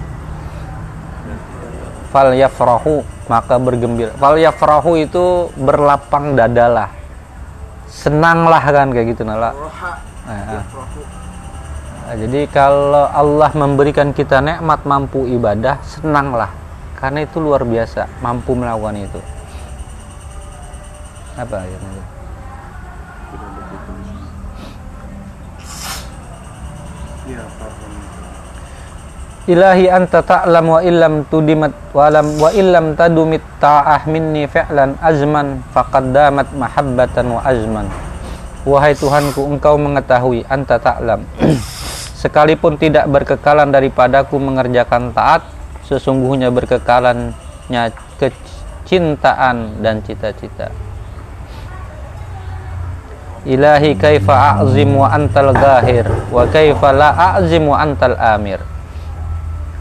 falyafrahu 2.09 3.03
maka 3.27 3.55
bergembira 3.59 4.15
falyafrahu 4.15 4.95
itu 4.99 5.51
berlapang 5.59 6.33
dadalah 6.37 6.89
senanglah 7.87 8.61
kan 8.61 8.91
kayak 8.91 9.15
gitu 9.15 9.23
nala. 9.23 9.51
Nah, 10.27 10.63
Nah, 12.07 12.15
jadi 12.15 12.47
kalau 12.47 13.03
Allah 13.11 13.51
memberikan 13.51 14.15
kita 14.15 14.39
nikmat 14.39 14.87
mampu 14.87 15.27
ibadah, 15.27 15.83
senanglah. 15.83 16.47
Karena 16.95 17.27
itu 17.27 17.43
luar 17.43 17.67
biasa, 17.67 18.07
mampu 18.23 18.55
melakukan 18.55 18.95
itu. 18.95 19.19
Apa 21.35 21.67
itu? 21.67 21.87
Iya. 27.27 27.43
Ilahi 29.47 29.87
anta 29.87 30.19
ta'lam 30.19 30.67
wa 30.67 30.83
illam 30.83 31.23
tudimat 31.31 31.71
wa 31.95 32.11
lam 32.11 32.35
wa 32.35 32.51
illam 32.51 32.99
tadumit 32.99 33.39
ta'ah 33.63 34.03
minni 34.03 34.43
fi'lan 34.43 34.99
azman 34.99 35.63
faqad 35.71 36.11
damat 36.11 36.51
mahabbatan 36.51 37.31
wa 37.31 37.39
azman. 37.47 37.87
Wahai 38.67 38.91
Tuhanku, 38.91 39.47
Engkau 39.47 39.79
mengetahui 39.79 40.43
anta 40.51 40.75
ta'lam. 40.75 41.23
Sekalipun 42.27 42.75
tidak 42.75 43.07
berkekalan 43.07 43.71
daripadaku 43.71 44.35
mengerjakan 44.35 45.15
taat, 45.15 45.47
sesungguhnya 45.87 46.51
berkekalannya 46.51 47.95
kecintaan 48.19 49.79
dan 49.79 50.03
cita-cita. 50.03 50.75
Ilahi 53.47 53.95
kaifa 53.95 54.59
a'zim 54.59 54.91
wa 54.91 55.07
antal 55.07 55.55
gahir 55.55 56.03
wa 56.35 56.43
kaifa 56.51 56.91
la 56.91 57.15
a'zim 57.39 57.63
wa 57.63 57.79
antal 57.79 58.19
amir. 58.19 58.59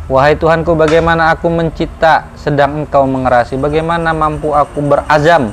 Wahai 0.06 0.38
Tuhanku, 0.38 0.78
bagaimana 0.78 1.34
aku 1.34 1.50
mencipta 1.50 2.30
sedang 2.38 2.86
Engkau 2.86 3.10
mengerasi? 3.10 3.58
Bagaimana 3.58 4.14
mampu 4.14 4.54
aku 4.54 4.78
berazam 4.78 5.50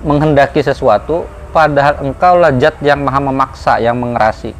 menghendaki 0.00 0.64
sesuatu 0.64 1.28
padahal 1.52 2.00
Engkaulah 2.00 2.56
zat 2.56 2.80
yang 2.80 3.04
maha 3.04 3.20
memaksa, 3.20 3.76
yang 3.76 4.00
mengerasi. 4.00 4.56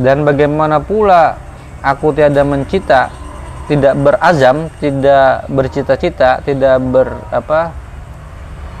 Dan 0.00 0.24
bagaimana 0.24 0.80
pula 0.80 1.36
aku 1.84 2.16
tiada 2.16 2.48
mencipta, 2.48 3.12
tidak 3.68 3.92
berazam, 4.00 4.72
tidak 4.80 5.44
bercita-cita, 5.52 6.40
tidak 6.48 6.80
ber 6.80 7.12
apa 7.28 7.76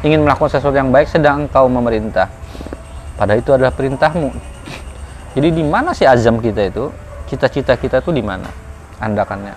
ingin 0.08 0.24
melakukan 0.24 0.56
sesuatu 0.56 0.80
yang 0.80 0.88
baik 0.88 1.04
sedang 1.04 1.44
Engkau 1.44 1.68
memerintah. 1.68 2.32
Padahal 3.20 3.44
itu 3.44 3.52
adalah 3.52 3.76
perintahmu. 3.76 4.32
Jadi 5.36 5.48
di 5.52 5.64
mana 5.68 5.92
sih 5.92 6.08
azam 6.08 6.40
kita 6.40 6.64
itu? 6.64 6.88
Cita-cita 7.28 7.76
kita 7.76 8.00
tuh 8.00 8.16
di 8.16 8.24
mana? 8.24 8.67
Andakannya. 8.98 9.54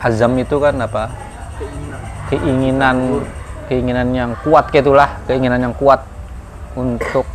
Azam 0.00 0.36
itu 0.36 0.56
kan 0.60 0.76
apa? 0.76 1.08
Keinginan. 2.28 3.24
Keinginan 3.66 4.08
yang 4.14 4.30
kuat 4.46 4.70
kayak 4.70 4.86
itulah, 4.86 5.10
keinginan 5.26 5.58
yang 5.58 5.74
kuat 5.74 6.04
untuk 6.78 7.26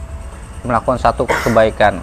melakukan 0.63 0.95
satu 1.01 1.27
kebaikan. 1.27 1.99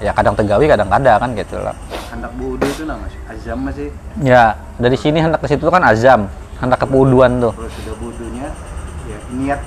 Ya 0.00 0.16
kadang 0.16 0.32
tegawi, 0.32 0.64
kadang 0.64 0.88
kada 0.88 1.20
kan 1.20 1.36
gitu 1.36 1.60
lah. 1.60 1.76
Hendak 2.08 2.32
budi 2.40 2.64
itu 2.70 2.88
mas. 2.88 3.12
Azam 3.28 3.58
masih. 3.66 3.92
Ya, 4.24 4.56
dari 4.80 4.96
sini 4.96 5.20
hendak 5.20 5.44
ke 5.44 5.52
situ 5.52 5.68
kan 5.68 5.84
azam, 5.84 6.24
hendak 6.56 6.80
kepuduan 6.80 7.36
tuh. 7.36 7.52
Kalau 7.52 7.68
sudah 7.68 7.94
budunya, 8.00 8.48
ya 9.04 9.18
niat 9.36 9.60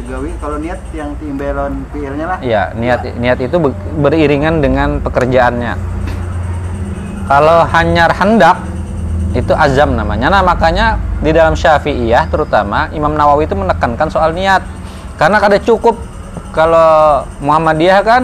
tegawi. 0.00 0.30
Kalau 0.40 0.56
niat 0.56 0.80
yang 0.96 1.12
timbelon 1.20 1.84
fiilnya 1.92 2.24
lah. 2.24 2.38
Iya, 2.40 2.62
niat 2.72 3.04
niat 3.20 3.38
itu 3.42 3.56
be- 3.60 3.76
beriringan 4.00 4.64
dengan 4.64 5.02
pekerjaannya. 5.04 5.76
Kalau 7.26 7.66
hanya 7.74 8.06
hendak 8.14 8.56
itu 9.34 9.52
azam 9.52 9.98
namanya. 9.98 10.30
Nah, 10.30 10.42
makanya 10.46 10.96
di 11.20 11.34
dalam 11.34 11.58
Syafi'iyah 11.58 12.30
terutama 12.30 12.88
Imam 12.94 13.12
Nawawi 13.12 13.50
itu 13.50 13.58
menekankan 13.58 14.08
soal 14.08 14.32
niat. 14.32 14.62
Karena 15.18 15.42
kada 15.42 15.58
cukup 15.58 15.98
kalau 16.54 17.26
Muhammadiyah 17.44 18.00
kan 18.00 18.22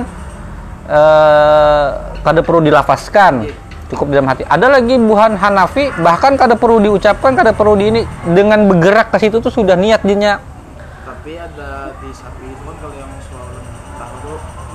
eh 0.89 1.87
kada 2.23 2.41
perlu 2.41 2.63
dilafaskan. 2.63 3.63
cukup 3.93 4.09
dalam 4.09 4.25
hati 4.25 4.41
ada 4.49 4.73
lagi 4.73 4.97
buhan 4.97 5.37
Hanafi 5.37 5.93
bahkan 6.01 6.41
kada 6.41 6.57
perlu 6.57 6.81
diucapkan 6.81 7.37
kada 7.37 7.53
perlu 7.53 7.77
di 7.77 7.93
ini 7.93 8.01
dengan 8.25 8.65
bergerak 8.65 9.13
ke 9.13 9.21
situ 9.21 9.45
tuh 9.45 9.53
sudah 9.53 9.77
niat 9.77 10.01
dinya 10.01 10.41
tapi 11.05 11.37
ada 11.37 11.93
di 12.01 12.09
sapi 12.09 12.57
itu 12.57 12.63
kan 12.65 12.77
kalau 12.81 12.97
yang 12.97 13.13
soal 13.29 13.52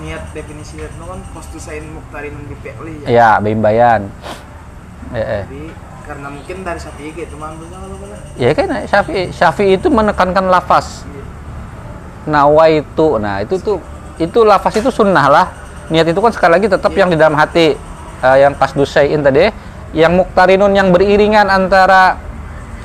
niat 0.04 0.24
definisi 0.34 0.78
itu 0.80 1.04
kan 1.04 1.20
postusain 1.34 1.84
muktarin 1.86 2.36
di 2.48 2.56
peli 2.62 2.96
ya. 3.04 3.08
Ya 3.08 3.30
bimbayan 3.42 4.10
eh, 5.14 5.20
eh. 5.20 5.44
jadi 5.48 5.64
karena 6.08 6.28
mungkin 6.32 6.58
dari 6.64 6.80
sapi 6.80 7.12
gitu 7.12 7.36
manggilnya 7.36 7.78
kalau 7.84 7.98
ya 8.40 8.52
kan 8.56 8.68
Syafi'i. 8.88 9.24
Syafi'i 9.36 9.76
itu 9.76 9.88
menekankan 9.92 10.48
lafaz. 10.48 11.04
Nawaitu 12.24 13.20
nah 13.20 13.44
itu 13.44 13.60
tuh 13.60 13.84
itu 14.16 14.40
lafaz 14.48 14.80
itu 14.80 14.88
sunnah 14.88 15.28
lah. 15.28 15.48
Niat 15.92 16.08
itu 16.08 16.20
kan 16.20 16.32
sekali 16.32 16.52
lagi 16.60 16.68
tetap 16.68 16.92
Iya. 16.92 17.00
yang 17.04 17.10
di 17.12 17.18
dalam 17.20 17.36
hati 17.36 17.76
Eh, 18.18 18.38
yang 18.42 18.54
pas 18.58 18.74
dusain 18.74 19.22
tadi. 19.22 19.54
Yang 19.94 20.26
muktarinun 20.26 20.74
yang 20.74 20.90
beriringan 20.90 21.48
antara 21.48 22.18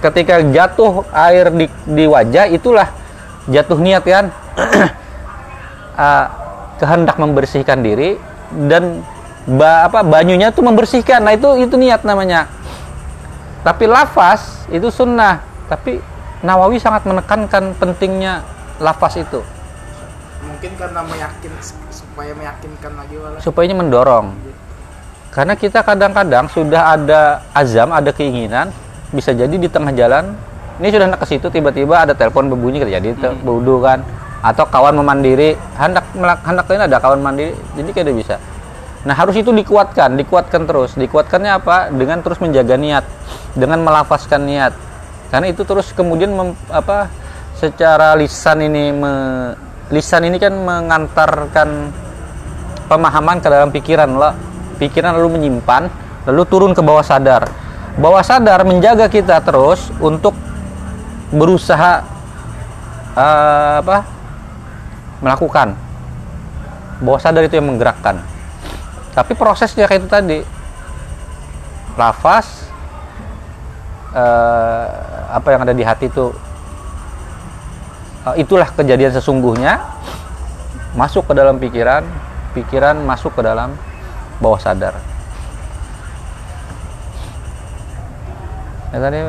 ketika 0.04 0.42
jatuh 0.44 1.06
air 1.14 1.48
di, 1.50 1.66
di 1.88 2.04
wajah 2.04 2.46
itulah 2.52 2.88
jatuh 3.48 3.78
niat 3.80 4.04
kan. 4.04 4.26
Eh, 5.92 6.26
kehendak 6.82 7.14
membersihkan 7.14 7.78
diri 7.78 8.18
dan 8.66 9.06
ba, 9.46 9.86
apa 9.86 10.02
banyunya 10.02 10.50
tuh 10.50 10.66
membersihkan. 10.66 11.22
Nah 11.22 11.38
itu 11.38 11.46
itu 11.62 11.78
niat 11.78 12.02
namanya. 12.02 12.50
Tapi 13.62 13.86
lafaz 13.86 14.66
itu 14.66 14.90
sunnah. 14.90 15.38
Tapi 15.70 16.02
Nawawi 16.42 16.82
sangat 16.82 17.06
menekankan 17.06 17.78
pentingnya 17.78 18.42
lafaz 18.82 19.22
itu. 19.22 19.38
Mungkin 20.42 20.74
karena 20.74 21.06
meyakin 21.06 21.54
supaya 21.94 22.34
meyakinkan 22.34 22.98
lagi 22.98 23.14
wala 23.14 23.38
supaya 23.38 23.70
ini 23.70 23.78
mendorong. 23.78 24.34
Karena 25.30 25.54
kita 25.54 25.86
kadang-kadang 25.86 26.50
sudah 26.50 26.98
ada 26.98 27.46
azam 27.54 27.94
ada 27.94 28.10
keinginan 28.10 28.74
bisa 29.14 29.30
jadi 29.30 29.54
di 29.54 29.70
tengah 29.70 29.94
jalan 29.94 30.34
ini 30.82 30.88
sudah 30.90 31.14
ke 31.14 31.26
situ 31.30 31.46
tiba-tiba 31.46 32.02
ada 32.02 32.12
telepon 32.16 32.50
berbunyi 32.50 32.82
terjadi 32.82 33.14
hmm. 33.14 33.78
kan 33.78 34.02
atau 34.42 34.66
kawan 34.66 34.98
memandiri 34.98 35.54
hendak 35.78 36.02
hendak 36.42 36.66
ini 36.66 36.84
ada 36.90 36.98
kawan 36.98 37.22
mandiri 37.22 37.54
jadi 37.78 37.90
kayak 37.94 38.14
bisa. 38.18 38.36
Nah 39.06 39.14
harus 39.14 39.38
itu 39.38 39.54
dikuatkan 39.54 40.18
dikuatkan 40.18 40.66
terus. 40.66 40.98
Dikuatkannya 40.98 41.62
apa? 41.62 41.94
Dengan 41.94 42.18
terus 42.26 42.42
menjaga 42.42 42.74
niat 42.74 43.06
dengan 43.54 43.86
melafazkan 43.86 44.42
niat. 44.42 44.74
Karena 45.30 45.46
itu 45.48 45.62
terus 45.62 45.94
kemudian 45.94 46.34
mem- 46.34 46.58
apa 46.68 47.06
secara 47.54 48.18
lisan 48.18 48.66
ini 48.66 48.90
me- 48.90 49.54
lisan 49.94 50.26
ini 50.26 50.42
kan 50.42 50.54
mengantarkan 50.58 51.94
pemahaman 52.90 53.38
ke 53.38 53.48
dalam 53.48 53.70
pikiran 53.70 54.10
lah 54.18 54.34
pikiran 54.82 55.14
lalu 55.14 55.38
menyimpan 55.38 55.86
lalu 56.26 56.42
turun 56.50 56.74
ke 56.74 56.82
bawah 56.82 57.06
sadar. 57.06 57.46
Bawah 57.94 58.26
sadar 58.26 58.66
menjaga 58.66 59.06
kita 59.06 59.38
terus 59.38 59.94
untuk 60.02 60.34
berusaha 61.30 62.02
eh, 63.14 63.74
apa 63.80 64.21
melakukan. 65.22 65.78
Bawah 67.00 67.22
sadar 67.22 67.46
itu 67.46 67.56
yang 67.56 67.70
menggerakkan. 67.70 68.18
Tapi 69.14 69.32
prosesnya 69.38 69.86
kayak 69.86 70.04
itu 70.04 70.08
tadi. 70.10 70.38
Lafaz 71.94 72.66
eh, 74.12 74.86
apa 75.32 75.48
yang 75.54 75.60
ada 75.64 75.72
di 75.72 75.84
hati 75.86 76.10
itu 76.10 76.34
eh, 78.28 78.42
itulah 78.42 78.68
kejadian 78.74 79.14
sesungguhnya. 79.14 79.80
Masuk 80.92 81.24
ke 81.24 81.32
dalam 81.32 81.56
pikiran 81.56 82.04
pikiran 82.52 83.00
masuk 83.00 83.32
ke 83.32 83.40
dalam 83.40 83.72
bawah 84.42 84.60
sadar. 84.60 84.92
Ya 88.92 89.00
tadi 89.00 89.24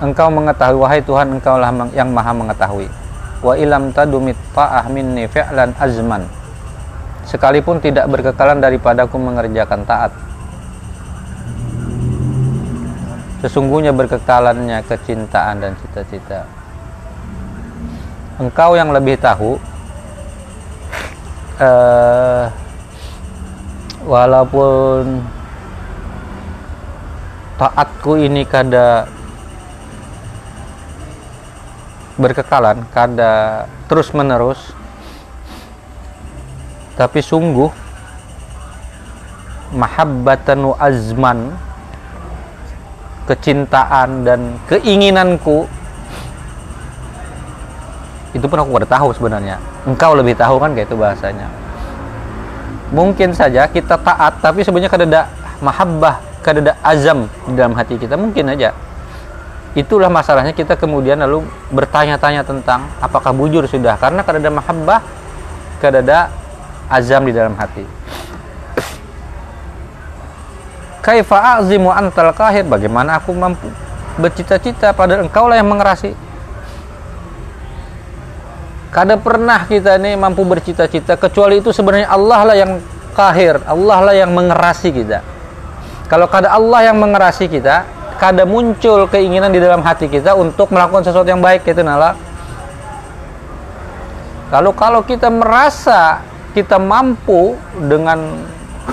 engkau 0.00 0.32
mengetahui 0.32 0.80
wahai 0.80 1.04
Tuhan 1.04 1.36
engkaulah 1.36 1.68
yang 1.92 2.08
maha 2.08 2.32
mengetahui 2.32 2.88
wa 3.40 3.56
ilam 3.56 3.92
tadumit 3.92 4.36
ta'ah 4.52 4.86
minni 4.92 5.24
fi'lan 5.28 5.72
azman. 5.80 6.24
Sekalipun 7.24 7.80
tidak 7.80 8.08
berkekalan 8.10 8.60
daripadaku 8.60 9.16
mengerjakan 9.16 9.84
taat. 9.84 10.12
Sesungguhnya 13.40 13.96
berkekalannya 13.96 14.84
kecintaan 14.84 15.64
dan 15.64 15.72
cita-cita. 15.80 16.44
Engkau 18.40 18.76
yang 18.76 18.92
lebih 18.92 19.16
tahu 19.20 19.56
eh, 21.64 22.44
walaupun 24.04 25.24
taatku 27.60 28.16
ini 28.16 28.48
kada 28.48 29.04
berkekalan 32.20 32.84
kada 32.92 33.64
terus 33.88 34.12
menerus 34.12 34.60
tapi 37.00 37.24
sungguh 37.24 37.72
mahabbatan 39.72 40.76
azman 40.76 41.56
kecintaan 43.24 44.26
dan 44.26 44.58
keinginanku 44.68 45.64
itu 48.30 48.46
pun 48.46 48.58
aku 48.62 48.70
udah 48.78 48.90
tahu 48.90 49.10
sebenarnya. 49.14 49.58
Engkau 49.86 50.14
lebih 50.14 50.38
tahu 50.38 50.58
kan 50.62 50.74
kayak 50.74 50.86
itu 50.86 50.96
bahasanya. 50.98 51.48
Mungkin 52.90 53.34
saja 53.34 53.70
kita 53.70 53.98
taat 54.02 54.42
tapi 54.42 54.66
sebenarnya 54.66 54.90
kada 54.90 55.06
ada 55.06 55.22
mahabbah 55.62 56.18
kada 56.42 56.58
ada 56.62 56.74
azam 56.82 57.26
di 57.46 57.54
dalam 57.54 57.74
hati 57.74 57.98
kita. 57.98 58.14
Mungkin 58.18 58.50
aja 58.50 58.74
itulah 59.78 60.10
masalahnya 60.10 60.50
kita 60.50 60.74
kemudian 60.74 61.22
lalu 61.22 61.46
bertanya-tanya 61.70 62.42
tentang 62.42 62.90
apakah 62.98 63.30
bujur 63.30 63.66
sudah. 63.70 63.94
Karena 64.00 64.26
kada 64.26 64.42
ada 64.42 64.50
mahabbah 64.50 65.00
kada 65.78 66.02
ada 66.02 66.28
azam 66.90 67.22
di 67.26 67.32
dalam 67.32 67.54
hati. 67.54 67.86
Kaifa 71.00 71.58
azimu 71.62 71.88
antal 71.88 72.34
kahir 72.36 72.68
bagaimana 72.68 73.16
aku 73.16 73.32
mampu 73.32 73.72
bercita-cita 74.20 74.92
padahal 74.92 75.24
engkau 75.24 75.48
lah 75.48 75.56
yang 75.56 75.70
mengerasi? 75.70 76.12
Kada 78.90 79.14
pernah 79.16 79.64
kita 79.70 79.96
ini 80.02 80.18
mampu 80.18 80.42
bercita-cita 80.42 81.14
kecuali 81.14 81.62
itu 81.62 81.70
sebenarnya 81.70 82.10
Allah 82.10 82.40
lah 82.42 82.56
yang 82.58 82.72
kahir 83.14 83.62
Allah 83.64 83.98
lah 84.02 84.14
yang 84.14 84.34
mengerasi 84.34 84.90
kita. 84.90 85.22
Kalau 86.10 86.26
kada 86.26 86.50
Allah 86.50 86.90
yang 86.90 86.98
mengerasi 86.98 87.46
kita 87.46 87.86
kada 88.20 88.44
muncul 88.44 89.08
keinginan 89.08 89.48
di 89.48 89.56
dalam 89.56 89.80
hati 89.80 90.04
kita 90.12 90.36
untuk 90.36 90.68
melakukan 90.68 91.08
sesuatu 91.08 91.24
yang 91.24 91.40
baik 91.40 91.64
itu 91.64 91.80
nala 91.80 92.12
lalu 94.52 94.70
kalau 94.76 95.00
kita 95.00 95.32
merasa 95.32 96.20
kita 96.52 96.76
mampu 96.76 97.56
dengan 97.88 98.44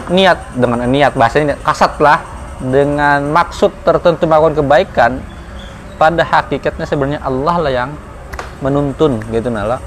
niat 0.08 0.56
dengan 0.56 0.88
niat 0.88 1.12
bahasanya 1.12 1.60
kasat 1.60 2.00
lah 2.00 2.24
dengan 2.64 3.28
maksud 3.36 3.84
tertentu 3.84 4.24
melakukan 4.24 4.64
kebaikan 4.64 5.12
pada 6.00 6.24
hakikatnya 6.24 6.88
sebenarnya 6.88 7.20
Allah 7.20 7.56
lah 7.60 7.72
yang 7.84 7.92
menuntun 8.64 9.20
gitu 9.28 9.52
nala 9.52 9.84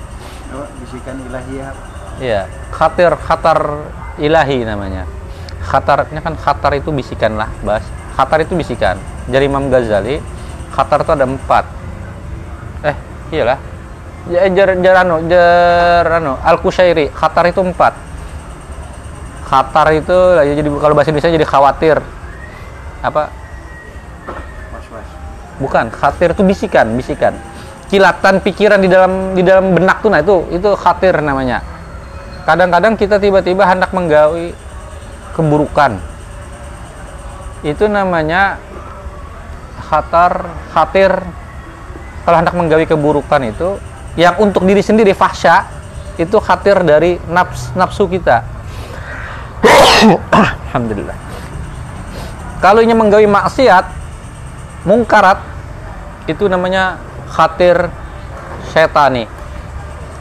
Oh, 0.50 0.66
bisikan 0.83 1.14
ilahiyah 1.31 1.70
Iya, 2.20 2.44
khatir 2.68 3.16
khatar 3.16 3.88
ilahi 4.20 4.61
namanya. 4.68 5.09
Khatarnya 5.64 6.20
kan 6.20 6.37
khatar 6.37 6.76
itu 6.76 6.92
bisikan 6.92 7.40
lah, 7.40 7.48
bas. 7.64 7.81
Khatar 8.20 8.44
itu 8.44 8.52
bisikan. 8.52 9.00
Dari 9.24 9.48
Imam 9.48 9.72
Ghazali, 9.72 10.20
khatar 10.76 11.09
itu 11.09 11.12
ada 11.16 11.24
empat. 11.24 11.64
Eh, 12.85 12.96
iyalah. 13.33 13.56
Ya, 14.28 14.44
jar, 14.52 14.76
jarano, 14.85 15.24
jarano, 15.24 16.37
al 16.44 16.61
kushairi 16.61 17.09
khatar 17.09 17.48
itu 17.48 17.64
empat. 17.64 17.96
Khatar 19.48 19.96
itu 19.96 20.12
ya, 20.37 20.52
jadi 20.52 20.68
kalau 20.68 20.92
bahasa 20.92 21.09
Indonesia 21.09 21.33
jadi 21.33 21.48
khawatir. 21.48 21.96
Apa? 23.00 23.33
was-was 24.76 25.09
Bukan, 25.56 25.88
khatir 25.88 26.37
itu 26.37 26.44
bisikan, 26.44 26.92
bisikan. 26.92 27.33
Kilatan 27.88 28.44
pikiran 28.44 28.85
di 28.85 28.92
dalam 28.92 29.33
di 29.33 29.40
dalam 29.40 29.72
benak 29.72 30.04
tuh 30.04 30.12
nah 30.12 30.20
itu 30.20 30.44
itu 30.52 30.68
khatir 30.76 31.24
namanya. 31.24 31.64
Kadang-kadang 32.44 33.00
kita 33.00 33.16
tiba-tiba 33.16 33.64
hendak 33.64 33.96
menggawi 33.96 34.52
keburukan. 35.33 35.96
Itu 37.61 37.87
namanya 37.87 38.57
khatar, 39.88 40.49
khatir. 40.73 41.12
Kalau 42.25 42.37
hendak 42.37 42.55
menggawi 42.55 42.85
keburukan 42.85 43.40
itu 43.49 43.81
yang 44.14 44.37
untuk 44.38 44.62
diri 44.68 44.85
sendiri 44.85 45.16
fahsya 45.16 45.64
itu 46.20 46.37
khatir 46.37 46.85
dari 46.85 47.16
nafs, 47.33 47.73
nafsu 47.73 48.05
kita. 48.07 48.44
Alhamdulillah. 50.70 51.16
Kalau 52.61 52.85
ini 52.85 52.92
menggawi 52.92 53.25
maksiat, 53.25 53.88
mungkarat 54.85 55.40
itu 56.29 56.44
namanya 56.46 57.01
khatir 57.33 57.88
setani 58.70 59.25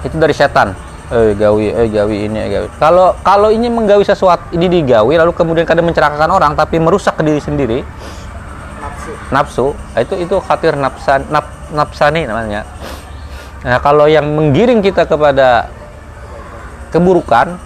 itu 0.03 0.15
dari 0.15 0.31
setan 0.31 0.71
eh 1.09 1.33
gawi 1.33 1.73
eh 1.73 1.87
gawi 1.89 2.17
ini 2.29 2.37
eh 2.37 2.49
gawi. 2.53 2.67
Kalau 2.77 3.17
kalau 3.25 3.49
ini 3.49 3.65
menggawi 3.65 4.05
sesuatu 4.05 4.53
ini 4.53 4.69
digawi 4.69 5.17
lalu 5.17 5.33
kemudian 5.33 5.65
kadang 5.65 5.89
mencerakakan 5.89 6.29
orang 6.29 6.53
tapi 6.53 6.77
merusak 6.77 7.17
ke 7.17 7.25
diri 7.25 7.41
sendiri. 7.41 7.79
Nafsu. 8.77 9.11
Nafsu. 9.33 9.65
Itu 9.97 10.15
itu 10.21 10.35
khatir 10.37 10.77
nafsan 10.77 11.25
naf, 11.33 11.49
nafsani 11.73 12.29
namanya. 12.29 12.61
Nah 13.65 13.81
kalau 13.81 14.05
yang 14.05 14.29
menggiring 14.29 14.85
kita 14.85 15.09
kepada 15.09 15.73
keburukan 16.93 17.57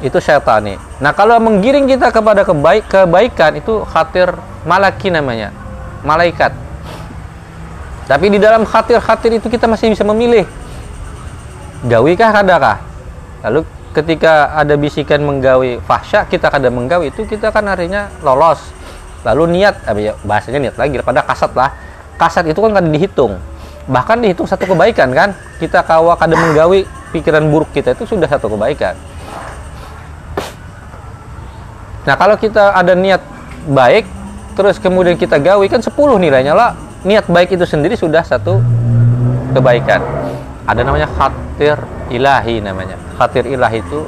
itu 0.00 0.16
syaitan 0.16 0.64
nah 0.96 1.12
kalau 1.12 1.36
menggiring 1.36 1.84
kita 1.84 2.08
kepada 2.08 2.40
kebaik 2.40 2.88
kebaikan 2.88 3.56
itu 3.56 3.80
khatir 3.88 4.28
malaki 4.68 5.08
namanya. 5.08 5.56
Malaikat. 6.04 6.52
Tapi 8.04 8.26
di 8.28 8.36
dalam 8.40 8.68
khatir-khatir 8.68 9.40
itu 9.40 9.48
kita 9.48 9.64
masih 9.64 9.88
bisa 9.88 10.04
memilih. 10.04 10.44
Gawikah 11.80 12.28
kadakah 12.32 12.89
lalu 13.40 13.64
ketika 13.90 14.54
ada 14.54 14.78
bisikan 14.78 15.18
menggawi 15.26 15.82
fahsya 15.82 16.26
kita 16.30 16.46
kadang 16.46 16.78
menggawi 16.78 17.10
itu 17.10 17.26
kita 17.26 17.50
kan 17.50 17.66
artinya 17.66 18.10
lolos. 18.22 18.62
Lalu 19.26 19.60
niat 19.60 19.84
ya 20.00 20.16
bahasanya 20.24 20.70
niat 20.70 20.76
lagi 20.80 20.96
pada 21.02 21.26
kasat 21.26 21.52
lah. 21.52 21.74
Kasat 22.16 22.46
itu 22.48 22.60
kan 22.62 22.72
kadang 22.72 22.92
dihitung. 22.94 23.36
Bahkan 23.90 24.22
dihitung 24.22 24.46
satu 24.46 24.64
kebaikan 24.70 25.10
kan? 25.12 25.34
Kita 25.58 25.82
kawa 25.82 26.14
kadang 26.16 26.38
menggawi 26.40 26.86
pikiran 27.10 27.50
buruk 27.50 27.74
kita 27.74 27.92
itu 27.98 28.06
sudah 28.06 28.30
satu 28.30 28.46
kebaikan. 28.48 28.94
Nah 32.06 32.14
kalau 32.16 32.38
kita 32.38 32.72
ada 32.72 32.96
niat 32.96 33.20
baik 33.68 34.08
terus 34.56 34.80
kemudian 34.80 35.18
kita 35.20 35.36
gawi 35.36 35.66
kan 35.68 35.82
10 35.82 35.92
nilainya 36.16 36.54
lah. 36.54 36.78
Niat 37.00 37.26
baik 37.28 37.56
itu 37.58 37.64
sendiri 37.66 37.98
sudah 37.98 38.22
satu 38.22 38.62
kebaikan. 39.52 40.00
Ada 40.64 40.86
namanya 40.86 41.10
khatir 41.10 41.76
ilahi 42.08 42.62
namanya 42.62 43.09
khatir 43.20 43.44
ilahi 43.44 43.84
itu 43.84 44.00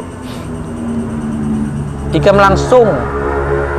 ikam 2.16 2.40
langsung 2.40 2.88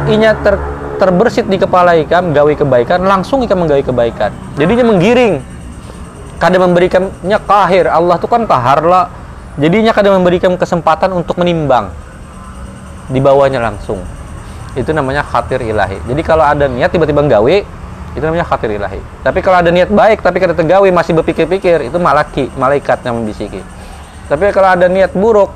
inya 0.06 0.38
ter, 0.46 0.62
terbersit 1.02 1.50
di 1.50 1.58
kepala 1.58 1.98
ikam 1.98 2.38
gawi 2.38 2.54
kebaikan 2.54 3.02
langsung 3.02 3.42
ikam 3.42 3.66
menggawi 3.66 3.82
kebaikan. 3.82 4.30
Jadinya 4.62 4.94
menggiring. 4.94 5.42
Kadang 6.38 6.70
memberikannya 6.70 7.40
kahir 7.50 7.90
Allah 7.90 8.22
itu 8.22 8.30
kan 8.30 8.46
kahar 8.46 8.86
lah. 8.86 9.10
Jadinya 9.58 9.90
kadang 9.96 10.22
memberikan 10.22 10.54
kesempatan 10.54 11.10
untuk 11.18 11.40
menimbang. 11.42 11.90
Di 13.10 13.18
bawahnya 13.18 13.58
langsung. 13.58 14.06
Itu 14.78 14.94
namanya 14.94 15.26
khatir 15.26 15.66
ilahi. 15.66 15.98
Jadi 16.10 16.22
kalau 16.22 16.46
ada 16.46 16.70
niat 16.70 16.94
tiba-tiba 16.94 17.26
gawe 17.26 17.56
itu 18.14 18.22
namanya 18.22 18.46
khatir 18.46 18.70
ilahi. 18.76 19.02
Tapi 19.26 19.40
kalau 19.42 19.62
ada 19.66 19.74
niat 19.74 19.90
baik 19.90 20.22
tapi 20.22 20.38
kada 20.38 20.54
tegawi 20.54 20.94
masih 20.94 21.18
berpikir-pikir 21.18 21.90
itu 21.90 21.98
malaki 21.98 22.54
malaikat 22.58 23.02
yang 23.02 23.18
membisiki 23.18 23.62
tapi 24.34 24.50
kalau 24.50 24.74
ada 24.74 24.90
niat 24.90 25.14
buruk 25.14 25.54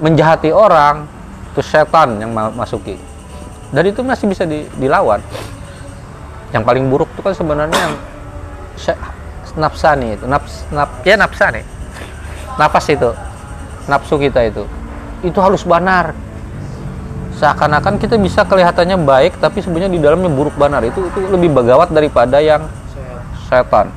menjahati 0.00 0.50
orang 0.50 1.04
itu 1.52 1.60
setan 1.60 2.16
yang 2.16 2.32
masuki. 2.32 2.96
Dan 3.68 3.84
itu 3.84 4.00
masih 4.00 4.26
bisa 4.26 4.48
di, 4.48 4.64
dilawan. 4.80 5.20
Yang 6.56 6.62
paling 6.64 6.84
buruk 6.88 7.12
itu 7.12 7.20
kan 7.20 7.34
sebenarnya 7.36 7.76
yang 7.76 7.94
nafsani 9.54 10.16
itu 10.16 10.24
naps, 10.24 10.64
nap, 10.72 11.04
ya 11.04 11.14
nafsani. 11.20 11.62
Nafas 12.56 12.86
itu 12.88 13.10
nafsu 13.84 14.16
kita 14.16 14.40
itu. 14.48 14.64
Itu 15.20 15.38
harus 15.44 15.62
benar 15.62 16.16
seakan-akan 17.34 17.98
kita 17.98 18.14
bisa 18.14 18.46
kelihatannya 18.46 18.94
baik 19.02 19.42
tapi 19.42 19.58
sebenarnya 19.58 19.90
di 19.90 19.98
dalamnya 19.98 20.30
buruk 20.30 20.54
benar 20.54 20.86
itu 20.86 21.02
itu 21.02 21.18
lebih 21.26 21.50
bagawat 21.50 21.90
daripada 21.90 22.38
yang 22.38 22.62
setan 23.50 23.90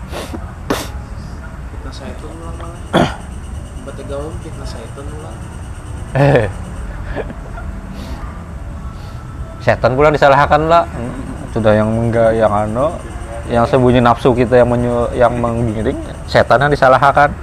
fitnah 1.69 1.93
setan 1.93 2.33
ulang 2.33 2.57
malah 2.57 2.81
batu 4.07 4.15
gaul 4.15 4.31
fitnah 4.39 4.67
setan 4.67 5.05
ulang 5.19 5.37
eh. 6.15 6.47
Setan 9.59 9.91
pula 9.99 10.07
disalahkan 10.15 10.63
lah 10.71 10.87
sudah 11.51 11.75
yang 11.75 11.91
enggak 11.91 12.31
yang 12.39 12.47
ano 12.47 12.95
yang 13.51 13.67
sembunyi 13.67 13.99
nafsu 13.99 14.31
kita 14.31 14.63
yang 14.63 14.71
menyu 14.71 15.11
yang 15.11 15.35
menggiring 15.35 15.99
setan 16.23 16.63
yang 16.63 16.71
disalahkan. 16.71 17.35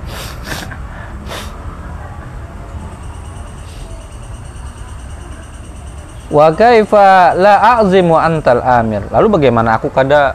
Wa 6.33 6.49
kaifa 6.51 7.37
la 7.37 7.79
a'zimu 7.79 8.17
antal 8.17 8.65
amir? 8.65 9.05
Lalu 9.13 9.39
bagaimana 9.39 9.77
aku 9.77 9.93
kada 9.93 10.33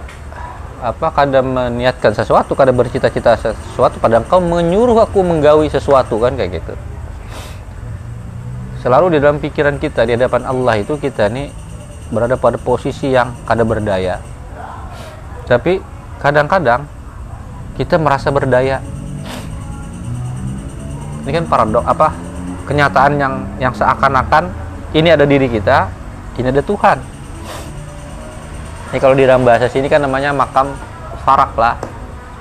apa 0.79 1.11
kada 1.11 1.43
meniatkan 1.43 2.15
sesuatu? 2.15 2.55
Kada 2.55 2.71
bercita-cita 2.71 3.35
sesuatu 3.35 3.99
padahal 3.99 4.23
kau 4.25 4.39
menyuruh 4.39 5.03
aku 5.03 5.19
menggawi 5.21 5.67
sesuatu 5.67 6.15
kan 6.19 6.39
kayak 6.39 6.63
gitu. 6.63 6.73
Selalu 8.79 9.15
di 9.15 9.17
dalam 9.19 9.43
pikiran 9.43 9.75
kita 9.75 10.07
di 10.07 10.15
hadapan 10.15 10.47
Allah 10.47 10.79
itu 10.79 10.95
kita 10.95 11.27
nih 11.27 11.51
berada 12.09 12.39
pada 12.39 12.55
posisi 12.55 13.11
yang 13.11 13.35
kada 13.43 13.67
berdaya. 13.67 14.23
Tapi 15.45 15.83
kadang-kadang 16.23 16.87
kita 17.75 17.99
merasa 17.99 18.31
berdaya. 18.31 18.79
Ini 21.27 21.31
kan 21.35 21.45
paradok 21.51 21.83
apa 21.83 22.15
kenyataan 22.65 23.13
yang 23.19 23.33
yang 23.59 23.73
seakan-akan 23.75 24.47
ini 24.95 25.11
ada 25.11 25.27
diri 25.27 25.51
kita, 25.51 25.91
ini 26.39 26.49
ada 26.49 26.63
Tuhan. 26.63 27.18
Ini 28.89 28.97
kalau 28.97 29.13
di 29.13 29.23
dalam 29.25 29.45
bahasa 29.45 29.69
sini 29.69 29.85
kan 29.85 30.01
namanya 30.01 30.33
makam 30.33 30.73
farak 31.21 31.53
lah. 31.53 31.77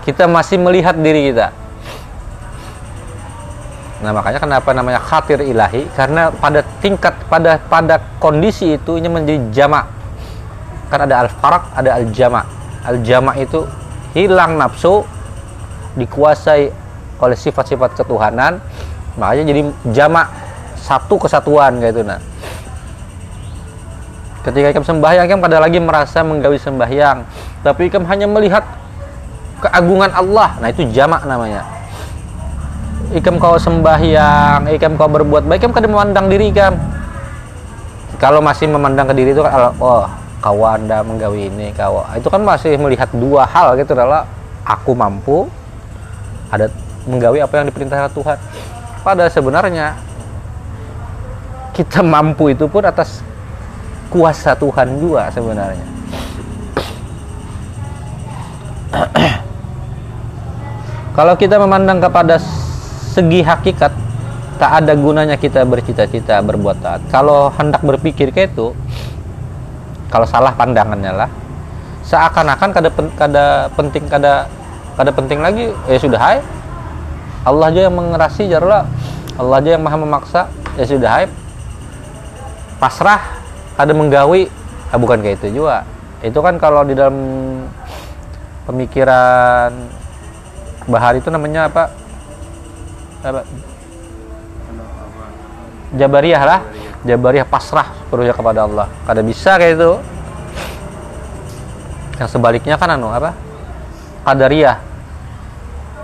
Kita 0.04 0.24
masih 0.24 0.56
melihat 0.56 0.96
diri 0.96 1.28
kita. 1.28 1.52
Nah 4.00 4.14
makanya 4.14 4.40
kenapa 4.40 4.70
namanya 4.72 5.02
khatir 5.02 5.44
ilahi? 5.44 5.84
Karena 5.92 6.32
pada 6.32 6.64
tingkat 6.80 7.12
pada 7.28 7.60
pada 7.60 8.00
kondisi 8.16 8.80
itu 8.80 8.96
ini 8.96 9.12
menjadi 9.12 9.38
jamak. 9.52 9.84
Kan 10.88 11.04
ada 11.04 11.26
al 11.26 11.28
farak, 11.28 11.68
ada 11.76 12.00
al 12.00 12.08
jamak. 12.16 12.48
Al 12.86 12.96
jamak 13.04 13.36
itu 13.36 13.68
hilang 14.16 14.56
nafsu, 14.56 15.04
dikuasai 16.00 16.72
oleh 17.20 17.36
sifat-sifat 17.36 17.98
ketuhanan, 17.98 18.62
makanya 19.18 19.52
jadi 19.52 19.62
jamak 19.92 20.30
satu 20.78 21.20
kesatuan 21.20 21.82
kayak 21.82 21.92
itu 21.98 22.02
nah 22.06 22.22
ketika 24.46 24.66
ikam 24.70 24.84
sembahyang 24.86 25.24
ikam 25.26 25.40
pada 25.42 25.58
lagi 25.58 25.78
merasa 25.82 26.22
menggawi 26.22 26.58
sembahyang. 26.60 27.24
Tapi 27.66 27.90
ikam 27.90 28.06
hanya 28.06 28.26
melihat 28.30 28.62
keagungan 29.62 30.14
Allah. 30.14 30.54
Nah 30.62 30.68
itu 30.70 30.86
jamak 30.94 31.26
namanya. 31.26 31.66
Ikam 33.14 33.40
kau 33.40 33.56
sembahyang 33.56 34.68
ikam 34.74 35.00
kau 35.00 35.08
berbuat 35.08 35.48
baik 35.48 35.64
ikam 35.64 35.72
kadang 35.72 35.96
memandang 35.96 36.26
diri 36.28 36.52
ikam. 36.52 36.76
Kalau 38.18 38.42
masih 38.42 38.66
memandang 38.66 39.06
ke 39.10 39.14
diri 39.14 39.30
itu 39.30 39.42
kan 39.42 39.74
oh 39.78 40.04
kau 40.38 40.62
anda 40.66 41.02
menggawi 41.02 41.50
ini 41.50 41.74
kau. 41.74 42.04
Itu 42.14 42.30
kan 42.30 42.42
masih 42.44 42.78
melihat 42.78 43.10
dua 43.14 43.46
hal 43.48 43.74
gitu 43.78 43.94
adalah 43.94 44.28
aku 44.62 44.92
mampu 44.92 45.48
ada 46.52 46.68
menggawi 47.08 47.40
apa 47.40 47.54
yang 47.58 47.66
diperintahkan 47.72 48.12
Tuhan. 48.12 48.38
Pada 49.02 49.24
sebenarnya 49.32 49.96
kita 51.72 52.02
mampu 52.02 52.50
itu 52.52 52.66
pun 52.66 52.82
atas 52.84 53.22
kuasa 54.08 54.56
Tuhan 54.56 55.00
juga 55.00 55.28
sebenarnya. 55.32 55.86
Kalau 61.16 61.34
kita 61.36 61.60
memandang 61.60 62.00
kepada 62.00 62.40
segi 63.12 63.42
hakikat, 63.44 63.92
tak 64.58 64.70
ada 64.82 64.94
gunanya 64.98 65.36
kita 65.38 65.62
bercita-cita 65.66 66.42
berbuat 66.42 66.82
taat. 66.82 67.00
Kalau 67.12 67.50
hendak 67.54 67.82
berpikir 67.82 68.34
kayak 68.34 68.54
itu, 68.54 68.74
kalau 70.10 70.26
salah 70.26 70.54
pandangannya 70.54 71.12
lah, 71.14 71.30
seakan-akan 72.02 72.70
kada, 72.74 72.90
kada 73.14 73.68
penting 73.74 74.04
kada 74.10 74.50
kada 74.98 75.10
penting 75.14 75.38
lagi, 75.38 75.70
ya 75.86 75.98
sudah 75.98 76.18
hai. 76.18 76.38
Allah 77.46 77.70
aja 77.70 77.86
yang 77.86 77.94
mengerasi 77.94 78.50
jarlah, 78.50 78.82
Allah 79.38 79.62
aja 79.62 79.78
yang 79.78 79.82
maha 79.86 79.94
memaksa, 79.94 80.50
ya 80.74 80.84
sudah 80.86 81.10
hai. 81.10 81.26
Pasrah 82.82 83.37
ada 83.78 83.92
menggawi 83.94 84.50
ah, 84.90 84.98
bukan 84.98 85.22
kayak 85.22 85.38
itu 85.38 85.62
juga. 85.62 85.86
Itu 86.18 86.42
kan 86.42 86.58
kalau 86.58 86.82
di 86.82 86.98
dalam 86.98 87.14
pemikiran 88.66 89.70
bahari 90.90 91.22
itu 91.22 91.30
namanya 91.30 91.70
apa? 91.70 91.84
Apa? 93.22 93.42
Jabariyah 95.94 96.42
lah. 96.42 96.60
Jabariyah 97.06 97.46
pasrah 97.46 97.94
sepenuhnya 98.02 98.34
kepada 98.34 98.66
Allah. 98.66 98.90
Kada 99.06 99.22
bisa 99.22 99.54
kayak 99.56 99.78
itu. 99.78 99.92
Yang 102.18 102.28
sebaliknya 102.34 102.74
kan 102.74 102.98
anu 102.98 103.14
apa? 103.14 103.30
Qadariyah. 104.26 104.90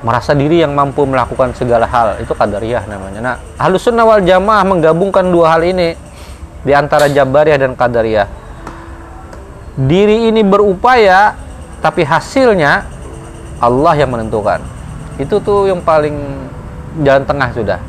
Merasa 0.06 0.36
diri 0.36 0.62
yang 0.62 0.78
mampu 0.78 1.02
melakukan 1.02 1.50
segala 1.58 1.90
hal. 1.90 2.22
Itu 2.22 2.38
Qadariyah 2.38 2.86
namanya. 2.86 3.18
Nah 3.18 3.36
halus 3.58 3.82
sunnah 3.82 4.06
wal 4.06 4.22
jamaah 4.22 4.62
menggabungkan 4.62 5.26
dua 5.26 5.58
hal 5.58 5.66
ini 5.66 6.03
di 6.64 6.72
antara 6.72 7.06
Jabariyah 7.12 7.60
dan 7.60 7.76
Qadariyah. 7.76 8.28
Diri 9.74 10.32
ini 10.32 10.40
berupaya 10.40 11.36
tapi 11.84 12.02
hasilnya 12.02 12.88
Allah 13.60 13.94
yang 14.00 14.10
menentukan. 14.10 14.64
Itu 15.20 15.38
tuh 15.44 15.68
yang 15.70 15.84
paling 15.84 16.16
jalan 17.04 17.24
tengah 17.28 17.52
sudah. 17.52 17.80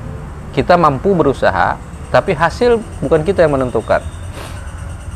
Kita 0.52 0.76
mampu 0.76 1.16
berusaha, 1.16 1.80
tapi 2.12 2.36
hasil 2.36 2.80
bukan 3.00 3.24
kita 3.24 3.48
yang 3.48 3.56
menentukan. 3.56 4.04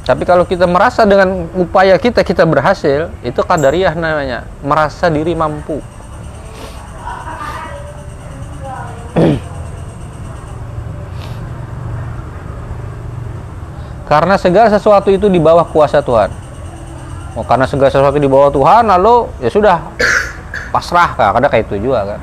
Tapi 0.03 0.25
kalau 0.25 0.41
kita 0.41 0.65
merasa 0.65 1.05
dengan 1.05 1.45
upaya 1.53 1.93
kita 2.01 2.25
kita 2.25 2.41
berhasil, 2.47 3.13
itu 3.21 3.39
kadariyah 3.45 3.93
namanya, 3.93 4.47
merasa 4.65 5.05
diri 5.05 5.37
mampu. 5.37 5.77
Karena 14.09 14.35
segala 14.41 14.73
sesuatu 14.73 15.13
itu 15.13 15.29
di 15.29 15.37
bawah 15.37 15.69
kuasa 15.69 16.01
Tuhan. 16.01 16.33
Oh, 17.37 17.45
karena 17.45 17.69
segala 17.69 17.93
sesuatu 17.93 18.17
di 18.17 18.25
bawah 18.25 18.49
Tuhan, 18.49 18.89
lalu 18.89 19.29
ya 19.37 19.53
sudah 19.53 19.77
pasrah 20.73 21.13
kak, 21.13 21.37
ada 21.37 21.45
kayak 21.45 21.69
itu 21.69 21.85
juga 21.85 22.17
kan. 22.17 22.19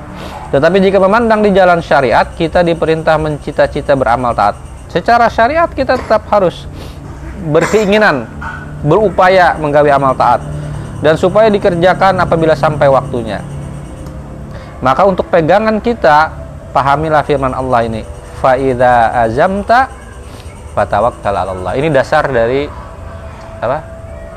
Tetapi 0.50 0.82
jika 0.82 0.98
memandang 0.98 1.46
di 1.46 1.54
jalan 1.54 1.78
syariat, 1.78 2.26
kita 2.34 2.66
diperintah 2.66 3.14
mencita-cita 3.22 3.94
beramal 3.94 4.34
taat. 4.34 4.58
Secara 4.90 5.30
syariat 5.30 5.70
kita 5.70 5.94
tetap 5.94 6.26
harus 6.26 6.66
berkeinginan, 7.54 8.26
berupaya 8.82 9.54
menggawi 9.54 9.94
amal 9.94 10.14
taat 10.18 10.42
dan 11.06 11.14
supaya 11.14 11.46
dikerjakan 11.54 12.18
apabila 12.18 12.58
sampai 12.58 12.90
waktunya. 12.90 13.42
Maka 14.82 15.06
untuk 15.08 15.30
pegangan 15.30 15.78
kita, 15.80 16.34
pahamilah 16.74 17.22
firman 17.24 17.54
Allah 17.56 17.86
ini. 17.88 18.02
Faida 18.36 19.16
azamta 19.24 19.88
fatawakkal 20.76 21.32
Allah. 21.32 21.72
Ini 21.72 21.88
dasar 21.88 22.28
dari 22.28 22.68
apa? 23.64 23.80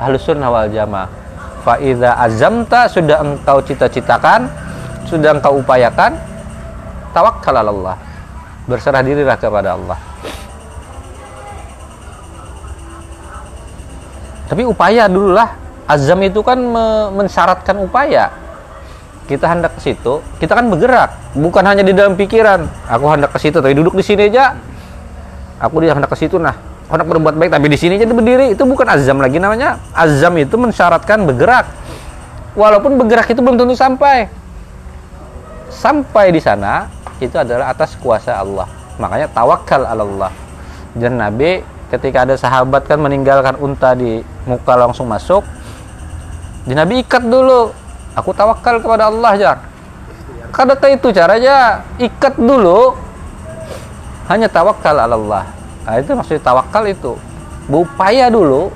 Ahlus 0.00 0.24
sunnah 0.24 0.48
wal 0.48 0.72
jamaah. 0.72 1.12
Faida 1.60 2.16
azamta 2.16 2.88
sudah 2.88 3.20
engkau 3.20 3.60
cita-citakan, 3.60 4.48
sudah 5.04 5.36
engkau 5.36 5.60
upayakan, 5.60 6.16
tawakkal 7.12 7.60
Allah. 7.60 8.00
Berserah 8.64 9.04
dirilah 9.04 9.36
kepada 9.36 9.76
Allah. 9.76 10.00
Tapi 14.48 14.64
upaya 14.64 15.04
dululah. 15.04 15.60
Azam 15.90 16.22
itu 16.22 16.40
kan 16.40 16.56
mensyaratkan 17.12 17.76
upaya. 17.82 18.30
Kita 19.26 19.46
hendak 19.46 19.74
ke 19.78 19.90
situ, 19.90 20.22
kita 20.38 20.58
kan 20.58 20.66
bergerak, 20.70 21.34
bukan 21.38 21.62
hanya 21.66 21.86
di 21.86 21.94
dalam 21.94 22.18
pikiran. 22.18 22.66
Aku 22.90 23.10
hendak 23.10 23.30
ke 23.34 23.38
situ, 23.42 23.58
tapi 23.62 23.74
duduk 23.74 23.94
di 23.98 24.02
sini 24.06 24.26
aja. 24.26 24.54
Aku 25.60 25.84
dia 25.84 25.92
hendak 25.92 26.08
ke 26.08 26.16
situ, 26.16 26.40
nah 26.40 26.56
hendak 26.88 27.06
berbuat 27.06 27.36
baik, 27.36 27.52
tapi 27.52 27.68
di 27.68 27.78
sini 27.78 28.00
aja 28.00 28.08
berdiri. 28.08 28.56
Itu 28.56 28.64
bukan 28.64 28.88
azam 28.88 29.20
lagi 29.20 29.36
namanya. 29.36 29.76
Azam 29.92 30.34
itu 30.40 30.56
mensyaratkan 30.56 31.28
bergerak. 31.28 31.68
Walaupun 32.56 32.96
bergerak 32.98 33.30
itu 33.30 33.44
belum 33.44 33.60
tentu 33.60 33.76
sampai. 33.76 34.26
Sampai 35.70 36.34
di 36.34 36.40
sana 36.42 36.88
itu 37.22 37.36
adalah 37.36 37.70
atas 37.70 37.94
kuasa 38.00 38.40
Allah. 38.40 38.66
Makanya 38.98 39.28
tawakal 39.30 39.86
Allah. 39.86 40.32
Dan 40.96 41.20
Nabi 41.20 41.62
ketika 41.90 42.22
ada 42.22 42.38
sahabat 42.38 42.86
kan 42.86 43.02
meninggalkan 43.02 43.58
unta 43.58 43.98
di 43.98 44.22
muka 44.46 44.78
langsung 44.78 45.10
masuk 45.10 45.42
di 46.64 46.72
Nabi 46.78 47.02
ikat 47.02 47.26
dulu 47.26 47.74
aku 48.14 48.30
tawakal 48.30 48.78
kepada 48.78 49.10
Allah 49.10 49.32
jar 49.34 49.56
kadata 50.54 50.86
itu 50.86 51.10
caranya 51.10 51.82
ikat 51.98 52.38
dulu 52.38 52.94
hanya 54.30 54.46
tawakal 54.46 54.94
Allah 54.94 55.50
nah, 55.82 55.98
itu 55.98 56.14
maksudnya 56.14 56.42
tawakal 56.46 56.86
itu 56.86 57.18
berupaya 57.66 58.30
dulu 58.30 58.70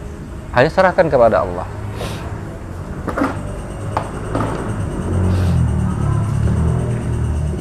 hanya 0.51 0.71
serahkan 0.71 1.07
kepada 1.07 1.47
Allah 1.47 1.67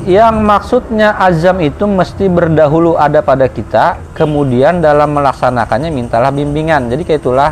yang 0.04 0.44
maksudnya 0.44 1.16
azam 1.16 1.64
itu 1.64 1.88
mesti 1.88 2.28
berdahulu 2.28 3.00
ada 3.00 3.24
pada 3.24 3.48
kita, 3.48 4.00
kemudian 4.12 4.84
dalam 4.84 5.16
melaksanakannya 5.16 5.96
mintalah 5.96 6.28
bimbingan. 6.28 6.92
Jadi 6.92 7.08
kayak 7.08 7.24
itulah 7.24 7.52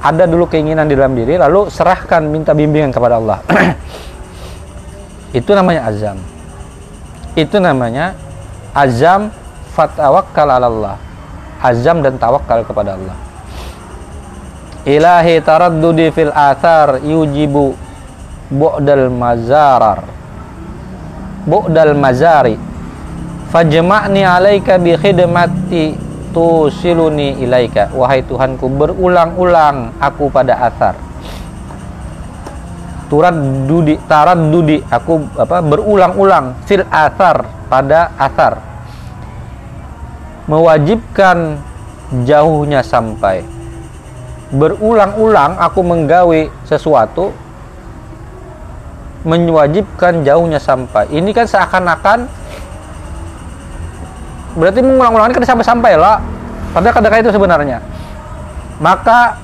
ada 0.00 0.24
dulu 0.24 0.48
keinginan 0.48 0.88
di 0.88 0.96
dalam 0.96 1.12
diri, 1.12 1.36
lalu 1.36 1.68
serahkan 1.68 2.24
minta 2.24 2.56
bimbingan 2.56 2.90
kepada 2.90 3.20
Allah. 3.20 3.38
itu 5.38 5.52
namanya 5.52 5.92
azam. 5.92 6.16
Itu 7.36 7.60
namanya 7.60 8.16
azam 8.72 9.28
fatawakkal 9.72 10.48
Allah. 10.48 10.96
Azam 11.62 12.02
dan 12.02 12.18
tawakal 12.18 12.66
kepada 12.66 12.98
Allah. 12.98 13.16
Ilahi 14.82 15.38
taraddudi 15.46 16.10
fil 16.10 16.34
athar 16.34 16.98
yujibu 17.02 17.78
bu'dal 18.50 19.08
mazarar. 19.14 20.02
Bu'dal 21.46 21.94
mazari. 21.94 22.58
Fajma'ni 23.54 24.26
alaika 24.26 24.82
bi 24.82 24.98
khidmati 24.98 25.94
tusiluni 26.34 27.38
ilaika. 27.38 27.94
Wahai 27.94 28.26
Tuhanku 28.26 28.66
berulang-ulang 28.66 30.02
aku 30.02 30.26
pada 30.34 30.58
asar 30.66 30.98
turad 33.12 33.36
dudi 33.68 34.00
tarad 34.08 34.40
dudi 34.48 34.80
aku 34.88 35.20
apa 35.36 35.60
berulang-ulang 35.60 36.64
fil 36.64 36.80
asar 36.88 37.44
pada 37.68 38.08
asar 38.16 38.71
mewajibkan 40.50 41.60
jauhnya 42.26 42.82
sampai 42.84 43.46
berulang-ulang 44.52 45.56
aku 45.56 45.80
menggawe 45.80 46.40
sesuatu 46.68 47.32
mewajibkan 49.22 50.26
jauhnya 50.26 50.58
sampai. 50.58 51.08
Ini 51.08 51.30
kan 51.30 51.46
seakan-akan 51.46 52.26
berarti 54.52 54.80
mengulang-ulang 54.84 55.32
ini 55.32 55.36
kan 55.40 55.46
sampai-sampai 55.46 55.96
lah. 55.96 56.20
Padahal 56.76 56.94
kata 57.00 57.22
itu 57.22 57.32
sebenarnya. 57.32 57.78
Maka 58.82 59.38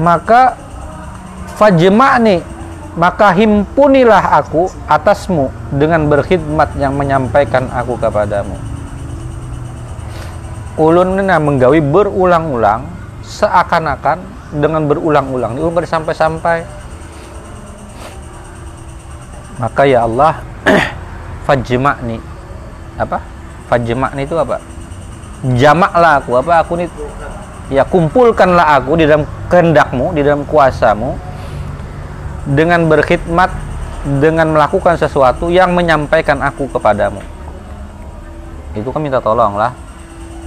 maka 0.00 0.56
fajma'ni 1.60 2.40
maka 2.92 3.32
himpunilah 3.32 4.36
aku 4.36 4.68
atasmu 4.84 5.48
dengan 5.72 6.04
berkhidmat 6.12 6.76
yang 6.76 6.92
menyampaikan 6.92 7.68
aku 7.72 7.96
kepadamu. 7.96 8.52
Ulun 10.76 11.20
ini 11.20 11.32
menggawi 11.36 11.80
berulang-ulang 11.80 12.84
seakan-akan 13.24 14.20
dengan 14.56 14.88
berulang-ulang. 14.88 15.56
Diulang 15.56 15.88
sampai-sampai. 15.88 16.64
Maka 19.60 19.82
ya 19.84 20.04
Allah 20.08 20.40
fajma'ni. 21.48 22.18
Apa? 22.96 23.20
Fajma'ni 23.68 24.24
itu 24.24 24.36
apa? 24.36 24.60
Jamaklah 25.56 26.24
aku. 26.24 26.40
Apa? 26.40 26.52
Aku 26.64 26.76
ini 26.80 26.88
ya 27.72 27.88
kumpulkanlah 27.88 28.80
aku 28.80 29.00
di 29.00 29.08
dalam 29.08 29.24
kehendakmu 29.48 30.12
di 30.12 30.20
dalam 30.20 30.44
kuasamu 30.44 31.16
dengan 32.48 32.86
berkhidmat 32.90 33.50
dengan 34.18 34.50
melakukan 34.50 34.98
sesuatu 34.98 35.46
yang 35.46 35.74
menyampaikan 35.74 36.42
aku 36.42 36.66
kepadamu. 36.70 37.22
Itu 38.74 38.90
kan 38.90 39.00
minta 39.02 39.22
tolong 39.22 39.54
lah. 39.54 39.72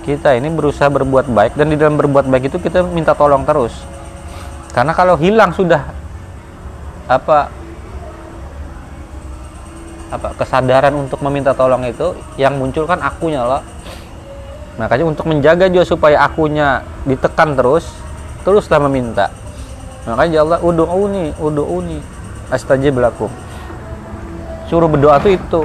Kita 0.03 0.37
ini 0.37 0.51
berusaha 0.53 0.91
berbuat 0.91 1.31
baik 1.31 1.57
dan 1.57 1.71
di 1.71 1.79
dalam 1.79 1.97
berbuat 1.97 2.29
baik 2.29 2.53
itu 2.53 2.57
kita 2.61 2.85
minta 2.85 3.17
tolong 3.17 3.47
terus. 3.47 3.73
Karena 4.75 4.91
kalau 4.91 5.15
hilang 5.15 5.55
sudah 5.55 5.81
apa 7.05 7.47
apa 10.15 10.29
kesadaran 10.37 10.93
untuk 10.95 11.19
meminta 11.21 11.51
tolong 11.51 11.85
itu 11.85 12.13
yang 12.37 12.57
muncul 12.57 12.85
kan 12.85 13.01
akunya 13.01 13.41
loh 13.41 13.61
makanya 14.75 15.05
untuk 15.07 15.25
menjaga 15.27 15.71
juga 15.71 15.85
supaya 15.87 16.17
akunya 16.23 16.83
ditekan 17.07 17.55
terus 17.55 17.87
teruslah 18.43 18.79
meminta 18.85 19.31
makanya 20.05 20.33
ya 20.33 20.41
Allah 20.45 20.59
udu'uni 20.61 21.33
udu'uni 21.41 21.99
astajib 22.53 23.01
lakum 23.01 23.29
suruh 24.69 24.89
berdoa 24.89 25.15
tuh 25.21 25.31
itu. 25.33 25.61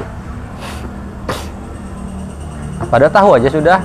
Pada 2.89 3.07
tahu 3.09 3.37
aja 3.37 3.49
sudah. 3.49 3.79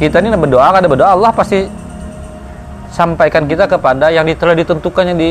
Kita 0.00 0.16
ini 0.24 0.32
berdoa 0.32 0.72
kada 0.72 0.88
berdoa 0.88 1.12
Allah 1.12 1.28
pasti 1.28 1.68
sampaikan 2.88 3.44
kita 3.44 3.68
kepada 3.68 4.08
yang 4.08 4.24
telah 4.32 4.56
ditentukannya 4.56 5.12
di 5.12 5.30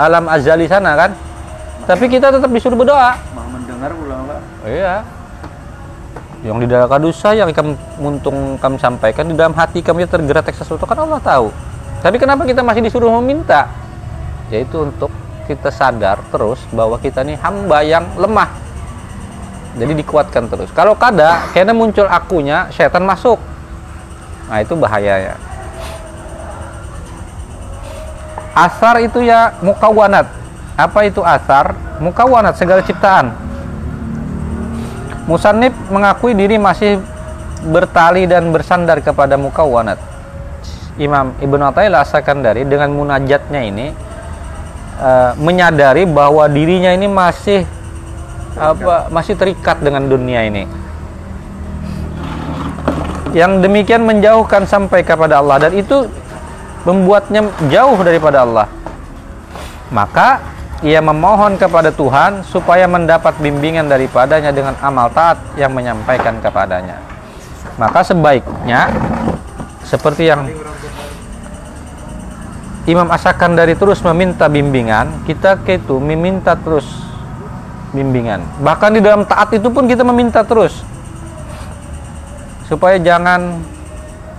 alam 0.00 0.24
azali 0.32 0.64
sana 0.64 0.96
kan? 0.96 1.10
Tapi 1.84 2.08
kita 2.08 2.32
tetap 2.32 2.48
disuruh 2.48 2.80
berdoa. 2.80 3.12
Dengar 3.64 3.92
ulang 3.96 4.24
lah 4.28 4.40
iya. 4.64 5.04
Yang 6.44 6.64
di 6.64 6.66
dalam 6.68 6.88
kadusa 6.88 7.32
yang 7.36 7.48
kamu 7.52 7.76
muntung 8.00 8.56
kami 8.60 8.76
sampaikan 8.76 9.28
di 9.28 9.36
dalam 9.36 9.56
hati 9.56 9.80
kami 9.80 10.04
tergerak 10.04 10.48
sesuatu 10.52 10.84
kan 10.84 11.00
Allah 11.00 11.20
tahu 11.20 11.48
tapi 12.04 12.20
kenapa 12.20 12.44
kita 12.44 12.60
masih 12.60 12.84
disuruh 12.84 13.08
meminta? 13.24 13.72
Yaitu 14.52 14.84
untuk 14.84 15.08
kita 15.48 15.72
sadar 15.72 16.20
terus 16.28 16.60
bahwa 16.68 17.00
kita 17.00 17.24
ini 17.24 17.40
hamba 17.40 17.80
yang 17.80 18.04
lemah. 18.20 18.52
Jadi 19.80 20.04
dikuatkan 20.04 20.52
terus. 20.52 20.68
Kalau 20.76 20.92
kada 20.92 21.48
karena 21.56 21.72
muncul 21.72 22.04
akunya 22.04 22.68
setan 22.68 23.08
masuk. 23.08 23.40
Nah 24.52 24.60
itu 24.60 24.76
bahayanya 24.76 25.40
asar 28.54 29.02
itu 29.02 29.20
ya 29.26 29.58
mukawanat. 29.60 30.30
Apa 30.78 31.06
itu 31.06 31.20
asar? 31.20 31.74
Mukawanat 31.98 32.54
segala 32.58 32.82
ciptaan. 32.82 33.34
Musannif 35.26 35.74
mengakui 35.90 36.34
diri 36.34 36.58
masih 36.58 37.02
bertali 37.70 38.26
dan 38.26 38.50
bersandar 38.54 39.02
kepada 39.02 39.34
mukawanat. 39.34 40.13
Imam 40.96 41.34
Ibnu 41.42 41.62
Athaillah 41.62 42.06
Sakandari 42.06 42.62
dengan 42.62 42.94
munajatnya 42.94 43.60
ini 43.66 43.86
uh, 44.98 45.34
menyadari 45.42 46.06
bahwa 46.06 46.46
dirinya 46.46 46.94
ini 46.94 47.10
masih 47.10 47.66
apa 48.54 49.10
masih 49.10 49.34
terikat 49.34 49.82
dengan 49.82 50.06
dunia 50.06 50.46
ini. 50.46 50.64
Yang 53.34 53.66
demikian 53.66 54.06
menjauhkan 54.06 54.62
sampai 54.62 55.02
kepada 55.02 55.42
Allah 55.42 55.66
dan 55.66 55.74
itu 55.74 56.06
membuatnya 56.86 57.50
jauh 57.66 57.98
daripada 57.98 58.46
Allah. 58.46 58.70
Maka 59.90 60.38
ia 60.86 61.02
memohon 61.02 61.58
kepada 61.58 61.90
Tuhan 61.90 62.46
supaya 62.46 62.86
mendapat 62.86 63.34
bimbingan 63.42 63.90
daripadanya 63.90 64.54
dengan 64.54 64.78
amal 64.78 65.10
taat 65.10 65.42
yang 65.58 65.74
menyampaikan 65.74 66.38
kepadanya. 66.38 67.02
Maka 67.74 68.06
sebaiknya 68.06 68.86
seperti 69.82 70.30
yang 70.30 70.46
Imam 72.84 73.08
Asakan 73.08 73.56
dari 73.56 73.72
terus 73.72 74.04
meminta 74.04 74.44
bimbingan, 74.44 75.24
kita 75.24 75.56
ke 75.64 75.80
itu 75.80 75.96
meminta 75.96 76.52
terus 76.52 76.84
bimbingan. 77.96 78.44
Bahkan 78.60 78.90
di 78.92 79.00
dalam 79.00 79.24
taat 79.24 79.56
itu 79.56 79.72
pun 79.72 79.88
kita 79.88 80.04
meminta 80.04 80.44
terus. 80.44 80.84
Supaya 82.68 83.00
jangan 83.00 83.56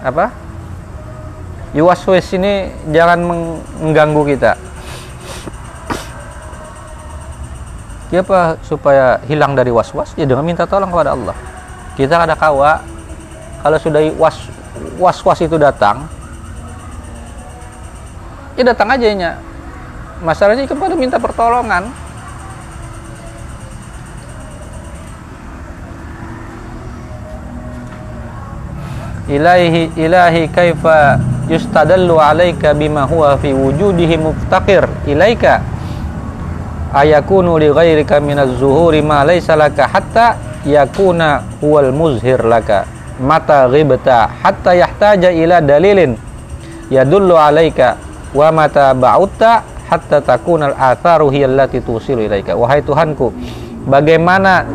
apa? 0.05 0.29
Yuwaswis 1.73 2.37
ini 2.37 2.69
jangan 2.93 3.25
mengganggu 3.81 4.21
kita. 4.37 4.53
Siapa 8.13 8.61
supaya 8.61 9.17
hilang 9.25 9.57
dari 9.57 9.73
was-was? 9.73 10.13
Ya 10.13 10.29
dengan 10.29 10.45
minta 10.45 10.69
tolong 10.69 10.93
kepada 10.93 11.17
Allah. 11.17 11.35
Kita 11.97 12.21
ada 12.21 12.37
kawa 12.37 12.85
kalau 13.65 13.81
sudah 13.81 14.05
was 14.21 14.37
was-was 15.01 15.41
itu 15.41 15.57
datang 15.57 16.05
ya 18.55 18.63
datang 18.63 18.89
aja 18.91 19.07
nya. 19.11 19.31
Masalahnya 20.23 20.63
kepada 20.63 20.95
minta 20.95 21.19
pertolongan. 21.19 21.91
Ilahi 29.25 29.91
ilahi 29.97 30.47
kaifa 30.53 31.19
yustadallu 31.49 32.21
alaika 32.21 32.77
bima 32.77 33.03
huwa 33.03 33.35
fi 33.41 33.51
wujudihi 33.51 34.15
muftaqir. 34.21 34.87
Ilaika 35.09 35.59
ayakunu 36.93 37.59
li 37.59 37.73
ghairika 37.73 38.21
minaz 38.23 38.55
zuhuri 38.55 39.01
ma 39.01 39.25
laysa 39.27 39.57
laka 39.57 39.89
hatta 39.89 40.39
yakuna 40.63 41.43
huwal 41.59 41.91
muzhir 41.91 42.39
laka. 42.45 42.85
Mata 43.19 43.67
ghibta 43.67 44.29
hatta 44.43 44.77
yahtaja 44.77 45.31
ila 45.31 45.59
dalilin 45.59 46.15
yadullu 46.93 47.35
alaika 47.35 47.97
wa 48.35 48.51
mata 48.51 48.91
ba'utta 48.91 49.63
hatta 49.87 50.19
takuna 50.19 50.75
al-atharu 50.75 51.31
hiya 51.31 51.47
allati 51.47 51.79
tusilu 51.79 52.27
ilaika 52.27 52.51
wahai 52.51 52.83
Tuhanku 52.83 53.31
bagaimana 53.87 54.67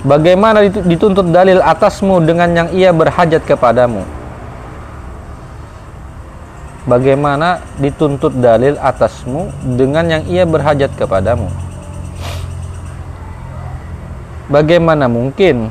Bagaimana 0.00 0.64
dituntut 0.64 1.28
dalil 1.28 1.60
atasmu 1.60 2.24
dengan 2.24 2.50
yang 2.50 2.68
ia 2.74 2.90
berhajat 2.90 3.44
kepadamu? 3.46 4.02
Bagaimana 6.88 7.62
dituntut 7.78 8.34
dalil 8.40 8.80
atasmu 8.80 9.52
dengan 9.76 10.08
yang 10.08 10.24
ia 10.26 10.48
berhajat 10.48 10.90
kepadamu? 10.96 11.46
Bagaimana 14.50 15.06
mungkin? 15.06 15.70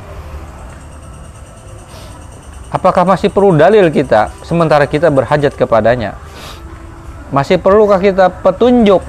Apakah 2.70 3.02
masih 3.02 3.34
perlu 3.34 3.58
dalil 3.58 3.90
kita 3.90 4.30
sementara 4.46 4.86
kita 4.86 5.10
berhajat 5.10 5.58
kepadanya? 5.58 6.14
Masih 7.34 7.58
perlukah 7.58 7.98
kita 8.02 8.30
petunjuk 8.30 9.02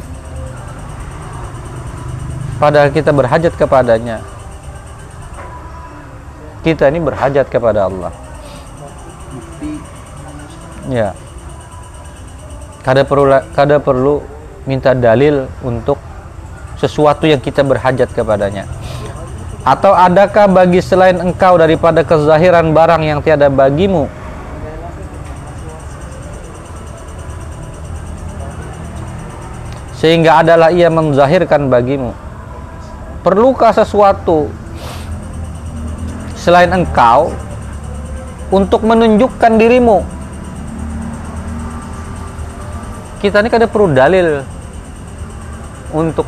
padahal 2.61 2.93
kita 2.93 3.13
berhajat 3.13 3.53
kepadanya? 3.57 4.21
kita 6.61 6.93
ini 6.93 7.01
berhajat 7.01 7.49
kepada 7.49 7.89
Allah. 7.89 8.13
Ya. 10.89 11.17
Kada 12.81 13.05
perlu 13.05 13.29
kada 13.53 13.77
perlu 13.81 14.25
minta 14.65 14.97
dalil 14.97 15.49
untuk 15.61 16.01
sesuatu 16.81 17.29
yang 17.29 17.41
kita 17.41 17.61
berhajat 17.61 18.09
kepadanya. 18.13 18.65
Atau 19.61 19.93
adakah 19.93 20.49
bagi 20.49 20.81
selain 20.81 21.21
engkau 21.21 21.61
daripada 21.61 22.01
kezahiran 22.01 22.73
barang 22.73 23.03
yang 23.05 23.21
tiada 23.21 23.53
bagimu? 23.53 24.09
Sehingga 30.01 30.41
adalah 30.41 30.73
ia 30.73 30.89
menzahirkan 30.89 31.69
bagimu. 31.69 32.17
Perlukah 33.21 33.77
sesuatu 33.77 34.49
selain 36.41 36.73
engkau 36.73 37.37
untuk 38.49 38.81
menunjukkan 38.83 39.61
dirimu 39.61 40.01
kita 43.21 43.45
ini 43.45 43.53
kada 43.53 43.69
perlu 43.69 43.93
dalil 43.93 44.41
untuk 45.93 46.25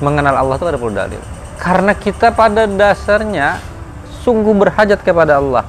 mengenal 0.00 0.40
Allah 0.40 0.56
itu 0.56 0.64
ada 0.64 0.80
perlu 0.80 0.94
dalil 0.96 1.20
karena 1.58 1.92
kita 1.94 2.34
pada 2.34 2.66
dasarnya 2.66 3.62
sungguh 4.24 4.56
berhajat 4.56 5.04
kepada 5.04 5.38
Allah. 5.38 5.64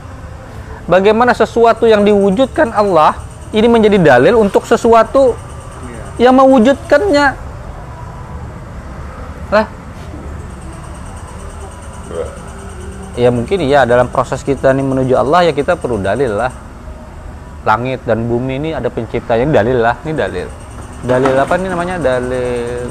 Bagaimana 0.86 1.34
sesuatu 1.34 1.90
yang 1.90 2.06
diwujudkan 2.06 2.70
Allah 2.72 3.18
ini 3.52 3.66
menjadi 3.66 3.98
dalil 3.98 4.38
untuk 4.38 4.64
sesuatu 4.70 5.34
yang 6.22 6.38
mewujudkannya. 6.38 7.28
Lah. 9.52 9.68
Ya 13.16 13.32
mungkin 13.32 13.64
ya 13.64 13.88
dalam 13.88 14.12
proses 14.12 14.44
kita 14.44 14.76
nih 14.76 14.84
menuju 14.84 15.16
Allah 15.16 15.50
ya 15.50 15.54
kita 15.56 15.80
perlu 15.80 16.00
dalil 16.00 16.36
lah. 16.36 16.52
Langit 17.66 18.06
dan 18.06 18.30
bumi 18.30 18.62
ini 18.62 18.70
ada 18.78 18.94
penciptanya 18.94 19.50
dalil 19.50 19.82
lah 19.82 19.96
ini 20.06 20.14
dalil. 20.14 20.48
Dalil 21.02 21.34
apa 21.34 21.54
ini 21.58 21.68
namanya? 21.72 21.96
Dalil 21.98 22.86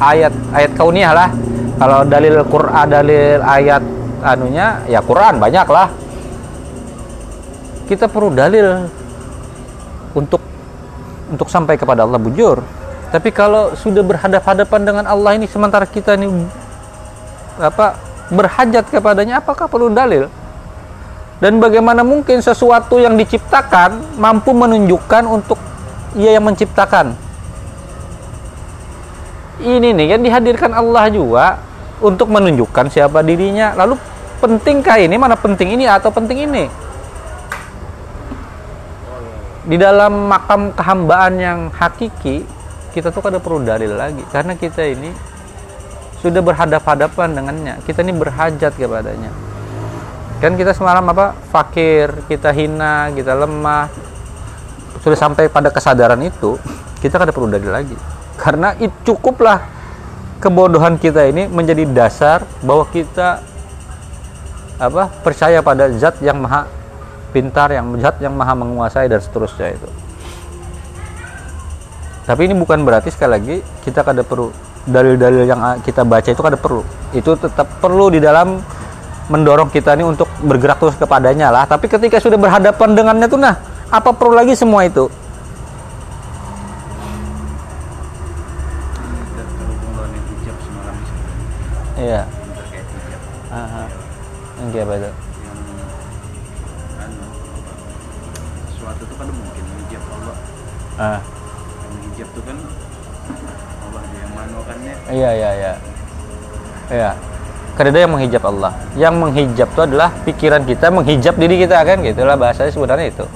ayat 0.00 0.32
ayat 0.54 0.70
kauniyah 0.74 1.12
lah. 1.12 1.30
Kalau 1.74 2.06
dalil 2.06 2.38
Quran 2.46 2.86
dalil 2.86 3.38
ayat 3.42 3.82
anunya 4.24 4.80
ya 4.88 5.04
Quran 5.04 5.36
banyak 5.36 5.68
lah 5.68 5.88
kita 7.84 8.08
perlu 8.08 8.32
dalil 8.32 8.88
untuk 10.16 10.40
untuk 11.28 11.48
sampai 11.52 11.76
kepada 11.76 12.08
Allah 12.08 12.16
bujur. 12.16 12.64
Tapi 13.12 13.30
kalau 13.30 13.76
sudah 13.78 14.02
berhadapan-hadapan 14.02 14.80
dengan 14.82 15.04
Allah 15.06 15.38
ini 15.38 15.46
sementara 15.46 15.86
kita 15.86 16.18
ini 16.18 16.48
apa 17.60 17.94
berhajat 18.32 18.90
kepadanya 18.90 19.38
apakah 19.38 19.70
perlu 19.70 19.92
dalil? 19.92 20.26
Dan 21.38 21.60
bagaimana 21.60 22.00
mungkin 22.06 22.40
sesuatu 22.40 22.96
yang 22.96 23.20
diciptakan 23.20 24.16
mampu 24.16 24.56
menunjukkan 24.56 25.28
untuk 25.28 25.60
ia 26.16 26.38
yang 26.38 26.46
menciptakan 26.46 27.12
ini 29.64 29.96
nih 29.96 30.06
kan 30.14 30.20
dihadirkan 30.20 30.70
Allah 30.76 31.08
juga 31.08 31.58
untuk 32.04 32.28
menunjukkan 32.28 32.92
siapa 32.92 33.24
dirinya. 33.24 33.72
Lalu 33.72 33.96
pentingkah 34.38 35.00
ini? 35.00 35.16
Mana 35.16 35.34
penting 35.34 35.72
ini 35.72 35.88
atau 35.88 36.12
penting 36.12 36.44
ini? 36.44 36.64
Di 39.64 39.80
dalam 39.80 40.28
makam 40.28 40.76
kehambaan 40.76 41.40
yang 41.40 41.58
hakiki 41.72 42.44
kita 42.92 43.08
tuh 43.08 43.24
kada 43.24 43.40
perlu 43.40 43.64
dalil 43.64 43.96
lagi. 43.96 44.20
Karena 44.28 44.52
kita 44.52 44.84
ini 44.84 45.08
sudah 46.20 46.44
berhadap-hadapan 46.44 47.28
dengannya. 47.32 47.74
Kita 47.88 48.04
ini 48.04 48.12
berhajat 48.12 48.76
kepadanya. 48.76 49.32
Kan 50.44 50.60
kita 50.60 50.76
semalam 50.76 51.08
apa? 51.08 51.32
Fakir 51.48 52.12
kita 52.28 52.52
hina 52.52 53.08
kita 53.16 53.32
lemah. 53.32 53.88
Sudah 55.00 55.16
sampai 55.16 55.48
pada 55.48 55.72
kesadaran 55.72 56.20
itu 56.20 56.60
kita 57.00 57.20
kada 57.20 57.32
perlu 57.32 57.52
dalil 57.52 57.68
lagi 57.68 57.96
karena 58.34 58.74
itu 58.82 59.14
cukuplah 59.14 59.62
kebodohan 60.42 60.98
kita 60.98 61.24
ini 61.30 61.46
menjadi 61.48 61.88
dasar 61.88 62.44
bahwa 62.60 62.84
kita 62.90 63.40
apa 64.76 65.06
percaya 65.22 65.62
pada 65.62 65.86
zat 65.94 66.18
yang 66.18 66.42
maha 66.42 66.66
pintar 67.30 67.70
yang 67.70 67.94
zat 68.02 68.18
yang 68.18 68.34
maha 68.34 68.52
menguasai 68.58 69.06
dan 69.06 69.22
seterusnya 69.22 69.72
itu. 69.72 69.88
Tapi 72.24 72.40
ini 72.48 72.54
bukan 72.56 72.82
berarti 72.82 73.12
sekali 73.12 73.30
lagi 73.30 73.56
kita 73.84 74.00
kada 74.02 74.24
perlu 74.24 74.50
dalil-dalil 74.84 75.44
yang 75.48 75.60
kita 75.80 76.02
baca 76.04 76.28
itu 76.28 76.42
kada 76.42 76.58
perlu. 76.58 76.82
Itu 77.14 77.38
tetap 77.38 77.80
perlu 77.80 78.12
di 78.12 78.20
dalam 78.20 78.60
mendorong 79.32 79.72
kita 79.72 79.96
ini 79.96 80.04
untuk 80.04 80.28
bergerak 80.44 80.82
terus 80.82 80.96
kepadanya 81.00 81.48
lah. 81.48 81.64
Tapi 81.64 81.88
ketika 81.88 82.20
sudah 82.20 82.36
berhadapan 82.36 82.92
dengannya 82.92 83.26
tuh 83.30 83.40
nah 83.40 83.56
apa 83.88 84.10
perlu 84.12 84.34
lagi 84.34 84.58
semua 84.58 84.84
itu 84.84 85.06
iya. 92.04 92.22
Terkait 92.28 92.86
hijab 92.86 93.22
Aha. 93.48 93.84
yang 94.60 94.68
apa 94.84 94.94
itu. 95.00 95.10
Yang 95.10 95.60
kan 96.94 97.10
sesuatu 98.68 99.02
itu 99.08 99.14
kan 99.16 99.28
mungkin 99.32 99.64
hijab 99.64 100.02
Allah. 100.12 100.36
Ah. 100.94 101.20
yang 101.82 101.96
hijab 102.12 102.28
itu 102.30 102.40
kan 102.46 102.56
Allah 103.82 104.02
dia 104.06 104.20
yang 104.22 104.32
manukannya 104.36 104.94
iya 105.10 105.30
iya 105.34 105.50
iya. 105.56 105.72
Iya. 106.92 107.10
Karena 107.74 108.06
yang 108.06 108.12
menghijab 108.14 108.44
Allah. 108.46 108.72
Yang 108.94 109.14
menghijab 109.18 109.68
itu 109.74 109.80
adalah 109.82 110.10
pikiran 110.22 110.62
kita 110.62 110.86
menghijab 110.94 111.34
diri 111.34 111.58
kita 111.58 111.82
kan? 111.82 111.98
Gitulah 112.06 112.38
bahasanya 112.38 112.70
sebenarnya 112.70 113.10
itu. 113.10 113.26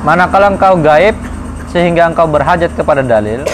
Manakala 0.00 0.54
engkau 0.54 0.78
gaib 0.80 1.18
sehingga 1.76 2.08
engkau 2.08 2.24
berhajat 2.24 2.72
kepada 2.72 3.04
dalil 3.04 3.44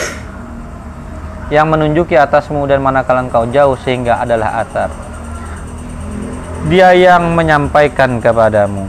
yang 1.51 1.67
menunjuki 1.67 2.15
atasmu 2.15 2.63
dan 2.71 2.79
manakala 2.79 3.27
engkau 3.27 3.51
jauh 3.51 3.75
sehingga 3.83 4.23
adalah 4.23 4.63
atar 4.63 4.95
dia 6.71 6.95
yang 6.95 7.35
menyampaikan 7.35 8.23
kepadamu 8.23 8.87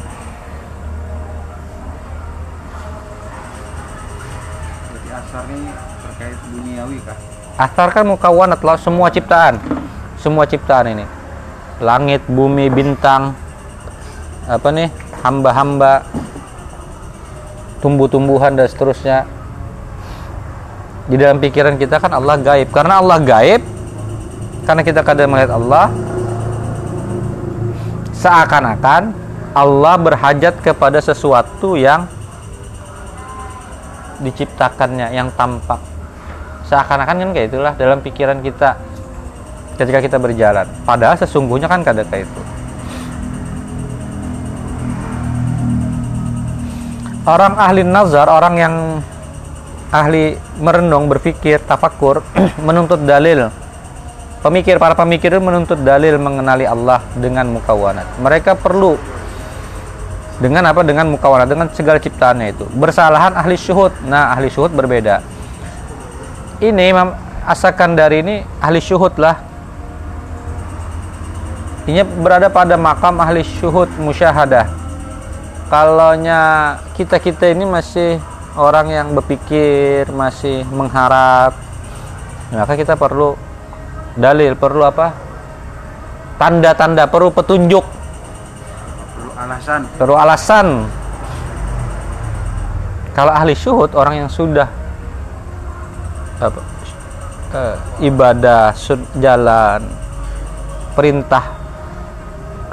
Jadi 4.94 5.10
asar 5.18 5.50
ini 5.50 5.74
terkait 6.06 6.38
duniawi 6.54 6.98
kah? 7.02 7.18
Athar 7.58 7.90
kan 7.90 8.06
mukawanat 8.06 8.62
lah 8.62 8.78
semua 8.78 9.10
ciptaan. 9.10 9.58
Semua 10.22 10.46
ciptaan 10.46 10.94
ini. 10.94 11.06
Langit, 11.82 12.22
bumi, 12.30 12.70
bintang. 12.70 13.34
Apa 14.46 14.70
nih? 14.74 14.90
Hamba-hamba. 15.22 16.23
Tumbuh-tumbuhan 17.84 18.56
dan 18.56 18.72
seterusnya. 18.72 19.28
Di 21.12 21.20
dalam 21.20 21.44
pikiran 21.44 21.76
kita 21.76 22.00
kan 22.00 22.16
Allah 22.16 22.40
gaib. 22.40 22.72
Karena 22.72 23.04
Allah 23.04 23.20
gaib, 23.20 23.60
karena 24.64 24.82
kita 24.88 25.04
kadang 25.04 25.36
melihat 25.36 25.60
Allah, 25.60 25.92
seakan-akan 28.16 29.12
Allah 29.52 29.96
berhajat 30.00 30.64
kepada 30.64 31.04
sesuatu 31.04 31.76
yang 31.76 32.08
diciptakannya, 34.24 35.12
yang 35.12 35.28
tampak 35.36 35.94
seakan-akan 36.74 37.16
kan 37.22 37.30
kayak 37.38 37.48
itulah 37.54 37.74
dalam 37.78 38.00
pikiran 38.02 38.42
kita 38.42 38.80
ketika 39.78 40.00
kita 40.02 40.18
berjalan 40.18 40.66
padahal 40.88 41.14
sesungguhnya 41.20 41.70
kan 41.70 41.86
kada 41.86 42.02
kayak 42.08 42.26
itu 42.26 42.42
orang 47.24 47.56
ahli 47.56 47.82
nazar 47.88 48.28
orang 48.28 48.56
yang 48.60 48.76
ahli 49.94 50.36
merenung 50.60 51.08
berpikir 51.08 51.64
tafakur 51.64 52.24
menuntut 52.68 53.04
dalil. 53.04 53.48
Pemikir 54.44 54.76
para 54.76 54.92
pemikir 54.92 55.32
menuntut 55.40 55.80
dalil 55.88 56.20
mengenali 56.20 56.68
Allah 56.68 57.00
dengan 57.16 57.48
mukawanat 57.48 58.20
mereka 58.20 58.60
perlu 58.60 59.00
dengan 60.44 60.68
apa? 60.68 60.84
Dengan 60.84 61.08
mukawanat 61.16 61.48
dengan 61.48 61.72
segala 61.72 61.96
ciptaannya 61.96 62.52
itu. 62.52 62.68
Bersalahan 62.76 63.40
ahli 63.40 63.56
syuhud. 63.56 64.04
Nah 64.04 64.36
ahli 64.36 64.52
syuhud 64.52 64.76
berbeda. 64.76 65.24
Ini 66.60 66.84
Imam 66.92 67.16
Asakan 67.44 67.96
dari 67.96 68.24
ini 68.24 68.36
ahli 68.60 68.84
syuhud 68.84 69.16
lah. 69.20 69.40
Ini 71.88 72.04
berada 72.04 72.52
pada 72.52 72.76
makam 72.76 73.20
ahli 73.20 73.44
syuhud 73.44 73.92
musyahadah 74.00 74.83
kalaunya 75.74 76.42
kita-kita 76.94 77.50
ini 77.50 77.66
masih 77.66 78.22
orang 78.54 78.94
yang 78.94 79.08
berpikir 79.18 80.06
masih 80.14 80.62
mengharap 80.70 81.58
maka 82.54 82.78
kita 82.78 82.94
perlu 82.94 83.34
dalil 84.14 84.54
perlu 84.54 84.86
apa? 84.86 85.10
Tanda-tanda 86.38 87.10
perlu 87.10 87.34
petunjuk. 87.34 87.82
Perlu 89.18 89.32
alasan. 89.34 89.82
perlu 89.98 90.14
alasan. 90.14 90.68
Kalau 93.18 93.34
ahli 93.34 93.54
syuhud 93.58 93.94
orang 93.98 94.26
yang 94.26 94.30
sudah 94.30 94.70
apa 96.42 96.62
eh, 97.54 97.76
ibadah 98.10 98.74
sud- 98.74 99.06
jalan 99.22 99.86
perintah 100.98 101.63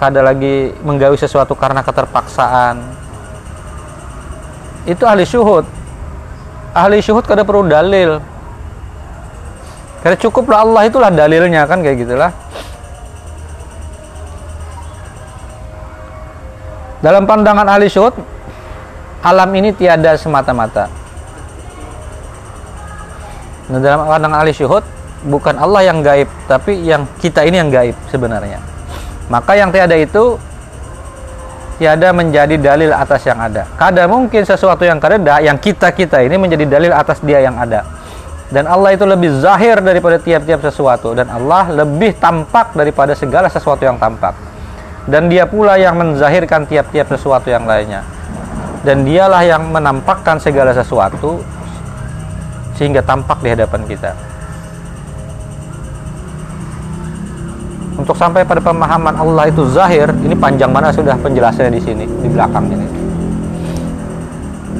kada 0.00 0.24
lagi 0.24 0.72
menggawi 0.80 1.20
sesuatu 1.20 1.52
karena 1.52 1.84
keterpaksaan? 1.84 2.80
Itu 4.88 5.04
ahli 5.04 5.28
syuhud. 5.28 5.68
Ahli 6.72 7.04
syuhud 7.04 7.28
kada 7.28 7.44
perlu 7.44 7.68
dalil. 7.68 8.16
Karena 10.00 10.16
cukuplah 10.16 10.64
Allah 10.64 10.88
itulah 10.88 11.12
dalilnya 11.12 11.68
kan 11.68 11.84
kayak 11.84 12.00
gitulah. 12.00 12.32
Dalam 17.04 17.28
pandangan 17.28 17.68
ahli 17.68 17.92
syuhud 17.92 18.16
alam 19.20 19.52
ini 19.52 19.76
tiada 19.76 20.16
semata-mata. 20.16 20.88
Nah, 23.68 23.78
dalam 23.84 24.08
pandangan 24.08 24.40
ahli 24.40 24.56
syuhud 24.56 24.80
bukan 25.28 25.60
Allah 25.60 25.84
yang 25.84 26.00
gaib, 26.00 26.28
tapi 26.48 26.80
yang 26.80 27.04
kita 27.20 27.44
ini 27.44 27.60
yang 27.60 27.68
gaib 27.68 27.96
sebenarnya. 28.08 28.79
Maka 29.30 29.54
yang 29.54 29.70
tiada 29.70 29.94
itu 29.94 30.34
tiada 31.78 32.10
menjadi 32.10 32.58
dalil 32.58 32.90
atas 32.90 33.22
yang 33.24 33.38
ada. 33.38 33.64
Kada 33.78 34.04
mungkin 34.10 34.42
sesuatu 34.42 34.82
yang 34.82 34.98
kada 34.98 35.38
yang 35.40 35.56
kita-kita 35.56 36.20
ini 36.26 36.36
menjadi 36.36 36.66
dalil 36.66 36.92
atas 36.92 37.22
dia 37.22 37.40
yang 37.40 37.54
ada. 37.56 37.86
Dan 38.50 38.66
Allah 38.66 38.98
itu 38.98 39.06
lebih 39.06 39.30
zahir 39.38 39.78
daripada 39.78 40.18
tiap-tiap 40.18 40.58
sesuatu 40.58 41.14
dan 41.14 41.30
Allah 41.30 41.70
lebih 41.70 42.18
tampak 42.18 42.74
daripada 42.74 43.14
segala 43.14 43.46
sesuatu 43.46 43.86
yang 43.86 43.96
tampak. 43.96 44.34
Dan 45.06 45.30
dia 45.30 45.46
pula 45.46 45.78
yang 45.78 45.94
menzahirkan 45.94 46.66
tiap-tiap 46.66 47.06
sesuatu 47.08 47.46
yang 47.46 47.64
lainnya. 47.64 48.02
Dan 48.82 49.06
dialah 49.06 49.46
yang 49.46 49.70
menampakkan 49.70 50.42
segala 50.42 50.74
sesuatu 50.74 51.40
sehingga 52.74 53.06
tampak 53.06 53.38
di 53.40 53.54
hadapan 53.54 53.86
kita. 53.86 54.29
Untuk 58.10 58.26
sampai 58.26 58.42
pada 58.42 58.58
pemahaman 58.58 59.14
Allah 59.22 59.46
itu 59.46 59.62
zahir, 59.70 60.10
ini 60.26 60.34
panjang 60.34 60.66
mana 60.74 60.90
sudah 60.90 61.14
penjelasannya 61.22 61.78
di 61.78 61.78
sini, 61.78 62.10
di 62.10 62.26
belakang 62.26 62.66
ini. 62.66 62.82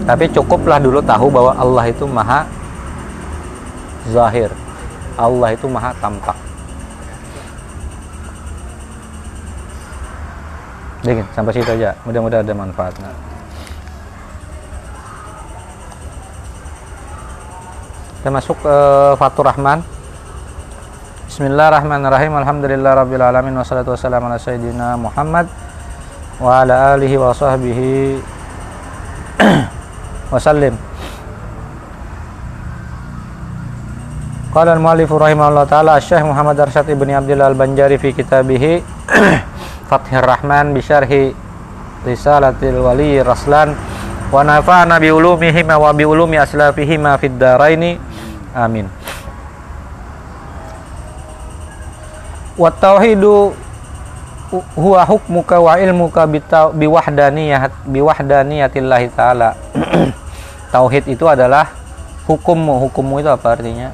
Tapi 0.02 0.26
cukuplah 0.34 0.82
dulu 0.82 0.98
tahu 0.98 1.30
bahwa 1.30 1.54
Allah 1.54 1.94
itu 1.94 2.10
maha 2.10 2.42
zahir. 4.10 4.50
Allah 5.14 5.54
itu 5.54 5.62
maha 5.70 5.94
tampak. 6.02 6.34
Dingin, 11.06 11.22
sampai 11.30 11.54
situ 11.54 11.70
aja. 11.70 11.94
Mudah-mudahan 12.02 12.42
ada 12.42 12.50
manfaatnya. 12.50 13.14
Kita 18.18 18.30
masuk 18.34 18.58
ke 18.58 18.74
Fatur 19.22 19.46
Rahman. 19.46 19.99
Bismillahirrahmanirrahim. 21.40 22.36
Alhamdulillah 22.36 23.00
rabbil 23.00 23.24
alamin 23.24 23.56
wassalatu 23.56 23.96
wassalamu 23.96 24.28
ala 24.28 24.36
sayyidina 24.36 24.92
Muhammad 25.00 25.48
wa 26.36 26.60
ala 26.60 26.92
alihi 26.92 27.16
wa 27.16 27.32
sahbihi 27.32 28.20
wasallim. 30.36 30.76
Qala 34.52 34.76
al-muallif 34.76 35.08
rahimahullah 35.08 35.64
taala 35.64 35.96
Syekh 35.96 36.28
Muhammad 36.28 36.60
Arsyad 36.60 36.84
ibni 36.92 37.16
Abdullah 37.16 37.48
al-Banjari 37.48 37.96
fi 37.96 38.12
kitabih 38.12 38.84
Fathir 39.88 40.20
Rahman 40.20 40.76
bi 40.76 40.84
syarhi 40.84 41.32
Risalatil 42.04 42.84
Wali 42.84 43.16
Raslan 43.16 43.72
wa 44.28 44.44
nafa'ana 44.44 45.00
bi 45.00 45.08
ulumihima 45.08 45.80
wa 45.80 45.88
bi 45.96 46.04
ulumi 46.04 46.36
aslafihima 46.36 47.16
fid 47.16 47.40
daraini 47.40 47.96
amin 48.52 48.99
wa 52.60 52.68
tauhidu 52.68 53.56
huwa 54.76 55.00
hukmuka 55.08 55.56
wa 55.56 55.80
ilmuka 55.80 56.28
biwahdaniyat 56.76 57.72
biwahdaniyatillah 57.88 59.02
taala. 59.16 59.56
Tauhid 60.74 61.08
itu 61.08 61.24
adalah 61.24 61.72
hukummu. 62.28 62.84
Hukummu 62.86 63.24
itu 63.24 63.30
apa 63.32 63.56
artinya? 63.56 63.90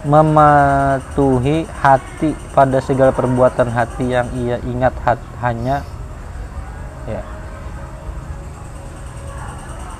Mematuhi 0.00 1.68
hati 1.84 2.32
pada 2.56 2.80
segala 2.80 3.12
perbuatan 3.12 3.68
hati 3.68 4.14
yang 4.14 4.28
ia 4.32 4.56
ingat 4.64 4.94
hat- 5.04 5.30
hanya 5.44 5.84
ya. 7.04 7.20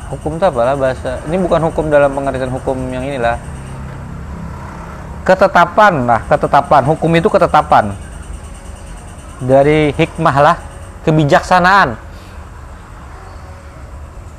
Hukum 0.09 0.41
itu 0.41 0.45
apalah 0.49 0.75
bahasa 0.79 1.21
ini 1.29 1.37
bukan 1.37 1.61
hukum 1.69 1.93
dalam 1.93 2.17
pengertian 2.17 2.51
hukum 2.51 2.77
yang 2.89 3.05
inilah 3.05 3.37
ketetapan 5.31 6.11
lah 6.11 6.21
ketetapan. 6.27 6.83
Hukum 6.91 7.11
itu 7.15 7.31
ketetapan. 7.31 7.95
Dari 9.39 9.95
hikmah 9.95 10.37
lah 10.43 10.57
kebijaksanaan. 11.07 11.95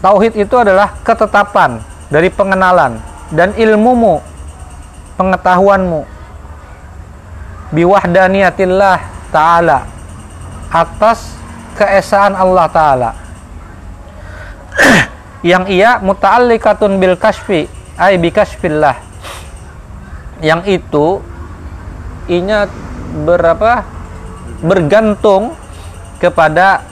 Tauhid 0.04 0.36
itu 0.36 0.56
adalah 0.60 1.00
ketetapan 1.08 1.80
dari 2.12 2.28
pengenalan 2.28 3.00
dan 3.32 3.56
ilmumu 3.56 4.20
pengetahuanmu. 5.16 6.04
Biwahdaniyatillah 7.72 9.00
Ta'ala 9.32 9.88
atas 10.68 11.40
keesaan 11.80 12.36
Allah 12.36 12.68
Ta'ala. 12.68 13.12
Yang 15.56 15.64
ia 15.72 16.04
muta'alliqatun 16.04 17.00
bil 17.00 17.16
kasfi 17.16 17.64
ay 17.96 18.20
bi 18.20 18.28
kasfillah 18.28 19.11
yang 20.42 20.62
itu 20.66 21.22
inya 22.28 22.66
berapa? 23.26 23.86
Bergantung 24.62 25.58
kepada 26.22 26.86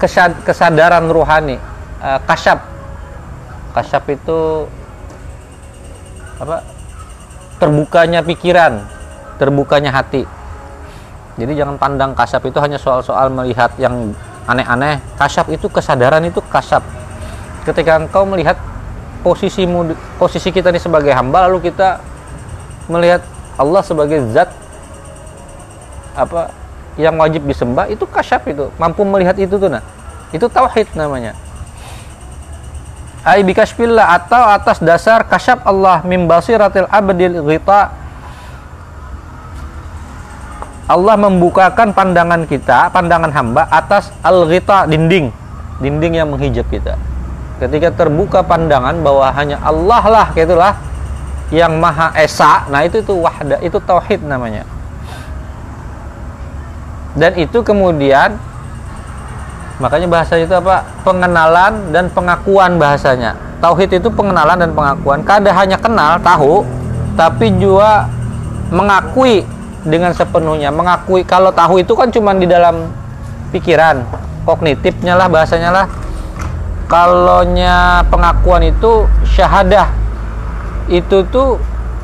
kesad- 0.00 0.40
kesadaran 0.40 1.04
ruhani 1.12 1.60
uh, 2.00 2.20
kasyaf. 2.24 2.64
Kasyaf 3.76 4.04
itu 4.08 4.40
apa? 6.40 6.64
Terbukanya 7.60 8.24
pikiran 8.24 8.82
terbukanya 9.42 9.90
hati. 9.90 10.22
Jadi 11.34 11.52
jangan 11.58 11.80
pandang 11.80 12.12
kasyaf 12.14 12.44
itu 12.46 12.62
hanya 12.62 12.78
soal-soal 12.78 13.26
melihat 13.32 13.74
yang 13.80 14.14
aneh-aneh. 14.46 15.00
Kasyaf 15.18 15.48
itu 15.48 15.66
kesadaran 15.66 16.22
itu 16.22 16.38
kasyaf. 16.46 16.84
Ketika 17.66 17.98
engkau 17.98 18.22
melihat 18.22 18.54
posisimu 19.22 19.94
posisi 20.18 20.50
kita 20.50 20.74
ini 20.74 20.82
sebagai 20.82 21.14
hamba 21.14 21.46
lalu 21.46 21.70
kita 21.70 22.02
melihat 22.90 23.22
Allah 23.56 23.80
sebagai 23.86 24.18
zat 24.34 24.50
apa 26.12 26.52
yang 27.00 27.16
wajib 27.16 27.46
disembah 27.48 27.88
itu 27.88 28.04
kasyaf 28.04 28.44
itu. 28.50 28.68
Mampu 28.76 29.06
melihat 29.06 29.38
itu 29.40 29.56
tuh 29.56 29.70
nah 29.70 29.80
itu 30.34 30.44
tauhid 30.44 30.92
namanya. 30.98 31.32
Ai 33.22 33.46
bikasfillah 33.46 34.18
atau 34.18 34.42
atas 34.50 34.82
dasar 34.82 35.22
kasyaf 35.22 35.62
Allah 35.62 36.02
mim 36.02 36.26
basiratil 36.26 36.90
abdil 36.90 37.38
ghita. 37.46 38.02
Allah 40.90 41.16
membukakan 41.16 41.94
pandangan 41.94 42.44
kita, 42.44 42.90
pandangan 42.92 43.30
hamba 43.32 43.64
atas 43.70 44.12
al-ghita 44.20 44.84
dinding, 44.90 45.32
dinding 45.80 46.20
yang 46.20 46.28
menghijab 46.28 46.68
kita. 46.68 46.98
Ketika 47.62 47.94
terbuka 47.94 48.42
pandangan 48.42 48.98
bahwa 49.06 49.30
hanya 49.30 49.62
Allah 49.62 50.02
lah 50.10 50.26
gitulah 50.34 50.74
yang 51.54 51.78
maha 51.78 52.10
esa, 52.18 52.66
nah 52.66 52.82
itu 52.82 52.98
itu 52.98 53.14
wahda, 53.14 53.62
itu 53.62 53.78
tauhid 53.78 54.26
namanya. 54.26 54.66
Dan 57.14 57.38
itu 57.38 57.62
kemudian 57.62 58.34
makanya 59.78 60.10
bahasa 60.10 60.42
itu 60.42 60.50
apa? 60.50 60.82
Pengenalan 61.06 61.94
dan 61.94 62.10
pengakuan 62.10 62.82
bahasanya. 62.82 63.38
Tauhid 63.62 64.02
itu 64.02 64.10
pengenalan 64.10 64.58
dan 64.58 64.74
pengakuan. 64.74 65.22
Kada 65.22 65.54
hanya 65.54 65.78
kenal, 65.78 66.18
tahu, 66.18 66.66
tapi 67.14 67.54
juga 67.62 68.10
mengakui 68.74 69.46
dengan 69.82 70.14
sepenuhnya 70.14 70.70
mengakui 70.70 71.26
kalau 71.26 71.50
tahu 71.50 71.82
itu 71.82 71.92
kan 71.98 72.08
cuma 72.08 72.32
di 72.34 72.46
dalam 72.46 72.86
pikiran 73.50 74.06
kognitifnya 74.46 75.18
lah 75.18 75.26
bahasanya 75.26 75.70
lah 75.74 75.84
kalaunya 76.92 78.04
pengakuan 78.12 78.68
itu 78.68 79.08
syahadah 79.24 79.88
itu 80.92 81.24
tuh 81.32 81.56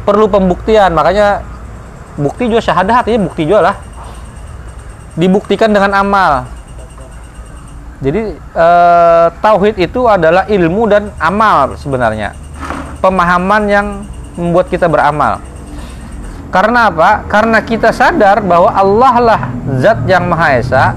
perlu 0.08 0.24
pembuktian. 0.32 0.96
Makanya 0.96 1.44
bukti 2.16 2.48
juga 2.48 2.64
syahadah 2.64 3.04
artinya 3.04 3.28
bukti 3.28 3.44
juga 3.44 3.60
lah. 3.68 3.76
Dibuktikan 5.20 5.68
dengan 5.76 5.92
amal. 5.92 6.48
Jadi 8.00 8.32
eh, 8.40 9.26
tauhid 9.44 9.76
itu 9.76 10.08
adalah 10.08 10.48
ilmu 10.48 10.88
dan 10.88 11.12
amal 11.20 11.76
sebenarnya. 11.76 12.32
Pemahaman 13.04 13.62
yang 13.68 13.86
membuat 14.40 14.72
kita 14.72 14.88
beramal. 14.88 15.44
Karena 16.48 16.88
apa? 16.88 17.28
Karena 17.28 17.60
kita 17.60 17.92
sadar 17.92 18.40
bahwa 18.40 18.72
Allah 18.72 19.14
lah 19.20 19.40
zat 19.84 20.00
yang 20.08 20.24
Maha 20.32 20.56
Esa. 20.56 20.96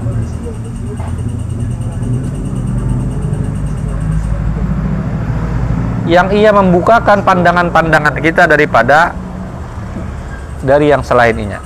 Yang 6.04 6.28
ia 6.42 6.50
membukakan 6.50 7.22
pandangan-pandangan 7.22 8.18
kita 8.18 8.50
daripada 8.50 9.14
dari 10.62 10.90
yang 10.90 11.06
selainnya. 11.06 11.62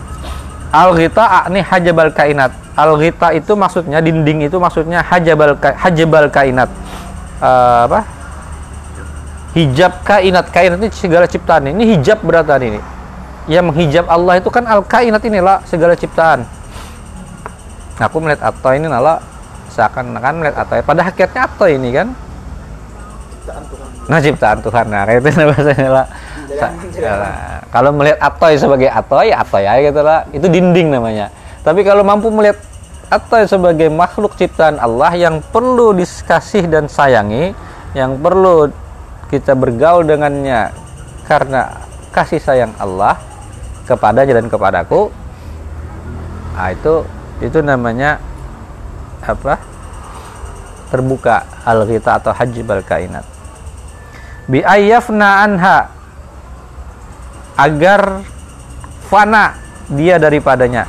Al-ghita 0.72 1.48
ini 1.48 1.64
hajabal 1.64 2.12
kainat. 2.12 2.52
Al-ghita 2.76 3.32
itu 3.32 3.56
maksudnya 3.56 4.04
dinding 4.04 4.44
itu 4.44 4.60
maksudnya 4.60 5.00
hajabal 5.00 5.56
hajabal 5.56 6.28
kainat. 6.28 6.68
Uh, 7.40 7.88
apa? 7.88 8.00
Hijab 9.56 10.04
kainat. 10.04 10.52
Kainat 10.52 10.78
ini 10.84 10.92
segala 10.92 11.24
ciptaan. 11.24 11.72
Ini 11.72 11.96
hijab 11.96 12.20
berarti 12.20 12.68
ini 12.68 12.80
yang 13.46 13.70
menghijab 13.70 14.06
Allah 14.10 14.42
itu 14.42 14.50
kan 14.50 14.66
al 14.66 14.82
kainat 14.82 15.22
inilah 15.22 15.62
segala 15.66 15.94
ciptaan 15.94 16.42
nah, 17.96 18.04
aku 18.10 18.18
melihat 18.18 18.50
atau 18.50 18.74
ini 18.74 18.90
nala 18.90 19.22
seakan-akan 19.70 20.42
melihat 20.42 20.66
atau 20.66 20.82
pada 20.82 21.06
hakikatnya 21.06 21.42
atau 21.46 21.66
ini 21.70 21.88
kan 21.94 22.10
ciptaan 23.30 23.62
nah 24.06 24.18
ciptaan 24.22 24.62
Tuhan. 24.62 24.86
Nah 24.86 25.02
kayak 25.06 25.18
itu 25.22 25.30
bahasanya 25.50 25.90
lah. 25.90 26.06
Nah, 26.56 26.72
kalau 27.68 27.90
melihat 27.92 28.18
atoy 28.22 28.54
sebagai 28.56 28.88
atoy 28.88 29.34
atoy 29.34 29.66
ya 29.66 29.74
gitu 29.82 30.00
lah. 30.00 30.24
Itu 30.30 30.46
dinding 30.46 30.94
namanya. 30.94 31.28
Tapi 31.66 31.82
kalau 31.82 32.06
mampu 32.06 32.30
melihat 32.30 32.56
atoy 33.10 33.46
sebagai 33.46 33.86
makhluk 33.90 34.34
ciptaan 34.34 34.82
Allah 34.82 35.14
yang 35.14 35.38
perlu 35.38 35.94
dikasih 35.94 36.66
dan 36.66 36.90
sayangi 36.90 37.54
yang 37.94 38.18
perlu 38.18 38.70
kita 39.30 39.54
bergaul 39.54 40.02
dengannya 40.02 40.70
karena 41.26 41.82
kasih 42.10 42.38
sayang 42.42 42.74
Allah 42.78 43.18
kepadanya 43.86 44.42
dan 44.42 44.46
kepadaku 44.50 45.10
nah, 46.54 46.70
itu 46.70 47.02
itu 47.42 47.58
namanya 47.62 48.18
apa? 49.22 49.58
Terbuka 50.86 51.42
al 51.66 51.82
kita 51.82 52.22
atau 52.22 52.30
haji 52.30 52.62
kainat 52.86 53.35
bi 54.46 54.62
ayyafna 54.62 55.28
anha. 55.46 55.78
Agar 57.56 58.20
fana 59.08 59.56
dia 59.88 60.20
daripadanya. 60.20 60.84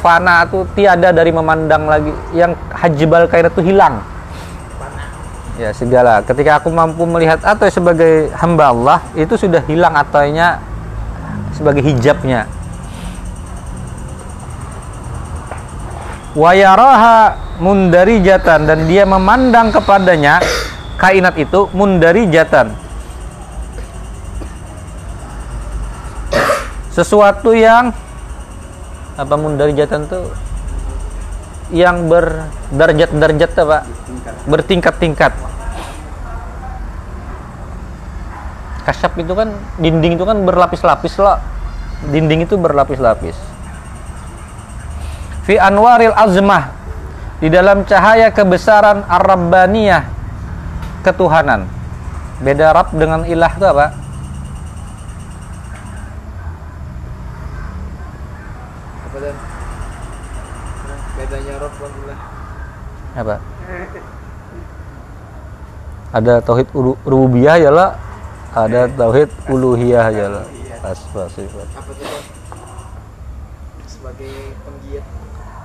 Fana 0.00 0.46
itu 0.48 0.64
tiada 0.78 1.12
dari 1.12 1.30
memandang 1.34 1.86
lagi. 1.86 2.12
Yang 2.32 2.52
haji 2.72 3.04
bal 3.08 3.24
kainat 3.28 3.52
itu 3.52 3.74
hilang 3.74 4.16
ya 5.56 5.72
segala. 5.72 6.20
Ketika 6.22 6.60
aku 6.60 6.68
mampu 6.68 7.04
melihat 7.08 7.40
atau 7.42 7.66
sebagai 7.68 8.28
hamba 8.36 8.72
Allah 8.72 8.98
itu 9.16 9.34
sudah 9.36 9.64
hilang 9.64 9.96
atoinya 9.96 10.60
sebagai 11.56 11.82
hijabnya. 11.84 12.44
Wayaraha 16.36 17.32
mundarijatan 17.64 18.68
dan 18.68 18.84
dia 18.84 19.08
memandang 19.08 19.72
kepadanya 19.72 20.44
kainat 20.96 21.36
itu 21.36 21.68
mundarijatan. 21.72 22.72
Sesuatu 26.92 27.52
yang 27.52 27.92
apa 29.16 29.34
mundarijatan 29.36 30.08
tuh? 30.08 30.32
Yang 31.68 31.96
berderajat-derajat 32.08 33.50
apa 33.60 33.78
bertingkat-tingkat. 34.48 35.32
Kasyaf 38.86 39.12
itu 39.18 39.34
kan 39.34 39.50
dinding 39.82 40.14
itu 40.14 40.22
kan 40.22 40.46
berlapis-lapis 40.46 41.18
lah 41.18 41.42
dinding 42.06 42.46
itu 42.46 42.54
berlapis-lapis. 42.54 43.34
Fi 45.42 45.58
anwaril 45.58 46.14
azmah 46.14 46.70
di 47.42 47.50
dalam 47.50 47.82
cahaya 47.82 48.30
kebesaran 48.30 49.02
ar-rabbaniyah 49.06 50.06
ketuhanan. 51.06 51.70
Beda 52.42 52.74
rab 52.74 52.90
dengan 52.90 53.22
ilah 53.22 53.52
itu 53.54 53.66
apa? 53.70 53.86
Apa 59.06 59.16
dan? 59.22 59.36
Bedanya 61.14 61.54
roh 61.62 61.72
dan 61.78 61.92
ilah. 62.02 62.20
Apa? 63.16 63.36
Ada 66.10 66.34
tauhid 66.42 66.68
rububiyah 67.06 67.56
ya 67.62 67.70
lah 67.70 67.90
ada 68.56 68.88
tauhid 68.88 69.28
uluhiyah 69.52 70.08
ya 70.16 70.26
lah 70.32 70.46
asma 70.80 71.28
sifat 71.28 71.68
apa 71.76 71.92
Bang? 71.92 72.24
sebagai 73.84 74.32
penggiat 74.64 75.04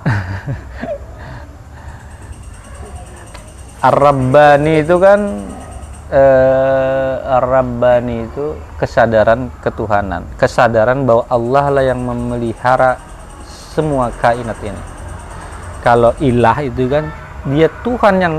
Ar-Rabbani 3.81 4.85
itu 4.85 4.95
kan 5.01 5.19
eh, 6.13 7.13
Ar-Rabbani 7.41 8.29
itu 8.29 8.53
kesadaran 8.77 9.49
ketuhanan, 9.57 10.21
kesadaran 10.37 11.01
bahwa 11.09 11.25
Allah 11.33 11.65
lah 11.73 11.83
yang 11.89 12.05
memelihara 12.05 13.01
semua 13.49 14.13
kainat 14.21 14.57
ini. 14.61 14.81
Kalau 15.81 16.13
ilah 16.21 16.61
itu 16.61 16.85
kan 16.85 17.09
dia 17.49 17.65
Tuhan 17.81 18.15
yang 18.21 18.35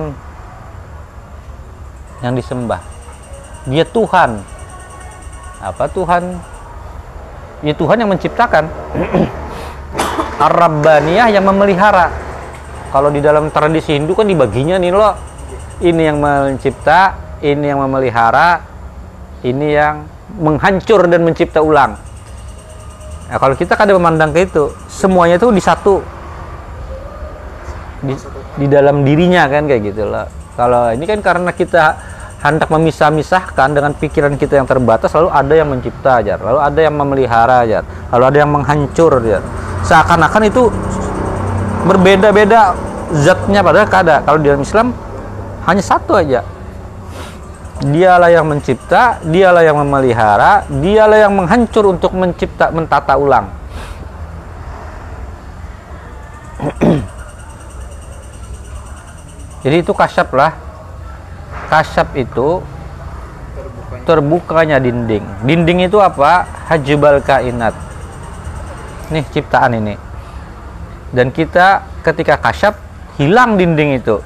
yang 2.22 2.38
disembah. 2.38 2.78
Dia 3.66 3.82
Tuhan. 3.82 4.38
Apa 5.58 5.90
Tuhan? 5.90 6.38
Ya 7.66 7.74
Tuhan 7.74 7.98
yang 7.98 8.10
menciptakan. 8.14 8.70
ar-rabbaniyah 10.42 11.30
yang 11.30 11.46
memelihara 11.46 12.10
kalau 12.90 13.08
di 13.08 13.22
dalam 13.22 13.48
tradisi 13.54 13.94
Hindu 13.94 14.12
kan 14.18 14.26
dibaginya 14.26 14.74
nih 14.76 14.90
loh 14.90 15.31
ini 15.82 16.02
yang 16.06 16.18
mencipta 16.22 17.18
ini 17.42 17.74
yang 17.74 17.82
memelihara 17.82 18.62
ini 19.42 19.74
yang 19.74 20.06
menghancur 20.38 21.10
dan 21.10 21.26
mencipta 21.26 21.58
ulang. 21.58 21.98
Nah, 23.28 23.36
kalau 23.36 23.58
kita 23.58 23.74
kadang 23.74 23.98
memandang 23.98 24.30
ke 24.30 24.46
itu 24.46 24.70
semuanya 24.86 25.36
itu 25.36 25.50
di 25.50 25.62
satu 25.62 25.98
di, 28.06 28.14
di 28.62 28.66
dalam 28.70 29.02
dirinya 29.02 29.50
kan 29.50 29.66
kayak 29.66 29.82
gitu 29.92 30.06
loh. 30.06 30.26
Kalau 30.54 30.94
ini 30.94 31.04
kan 31.04 31.18
karena 31.20 31.50
kita 31.50 31.84
hendak 32.42 32.68
memisah-misahkan 32.74 33.70
dengan 33.70 33.94
pikiran 33.94 34.34
kita 34.34 34.58
yang 34.58 34.66
terbatas 34.66 35.14
lalu 35.14 35.30
ada 35.30 35.54
yang 35.54 35.70
mencipta 35.70 36.18
aja 36.18 36.34
lalu 36.42 36.58
ada 36.58 36.80
yang 36.82 36.94
memelihara 36.98 37.62
aja 37.62 37.86
lalu 38.10 38.24
ada 38.34 38.38
yang 38.42 38.50
menghancur 38.50 39.22
aja 39.22 39.38
seakan-akan 39.86 40.50
itu 40.50 40.66
berbeda-beda 41.86 42.74
zatnya 43.14 43.62
padahal 43.62 43.86
kada 43.86 44.26
kalau 44.26 44.42
di 44.42 44.50
dalam 44.50 44.66
Islam 44.66 44.90
hanya 45.66 45.82
satu 45.82 46.18
aja. 46.18 46.42
Dialah 47.82 48.30
yang 48.30 48.46
mencipta 48.46 49.18
dialah 49.26 49.66
yang 49.66 49.74
memelihara 49.74 50.62
dialah 50.70 51.18
yang 51.18 51.34
menghancur 51.34 51.90
untuk 51.90 52.14
mencipta 52.14 52.70
mentata 52.70 53.18
ulang. 53.18 53.50
Jadi 59.66 59.76
itu 59.82 59.90
kasyap 59.90 60.30
lah. 60.30 60.54
Kasyap 61.66 62.14
itu 62.14 62.62
terbukanya 64.06 64.78
dinding. 64.78 65.26
Dinding 65.42 65.90
itu 65.90 65.98
apa? 65.98 66.46
Hajibal 66.70 67.18
kainat. 67.18 67.74
Nih 69.10 69.26
ciptaan 69.34 69.74
ini. 69.74 69.98
Dan 71.10 71.34
kita 71.34 71.82
ketika 72.06 72.38
kasyap 72.38 72.78
hilang 73.18 73.58
dinding 73.58 73.98
itu 73.98 74.22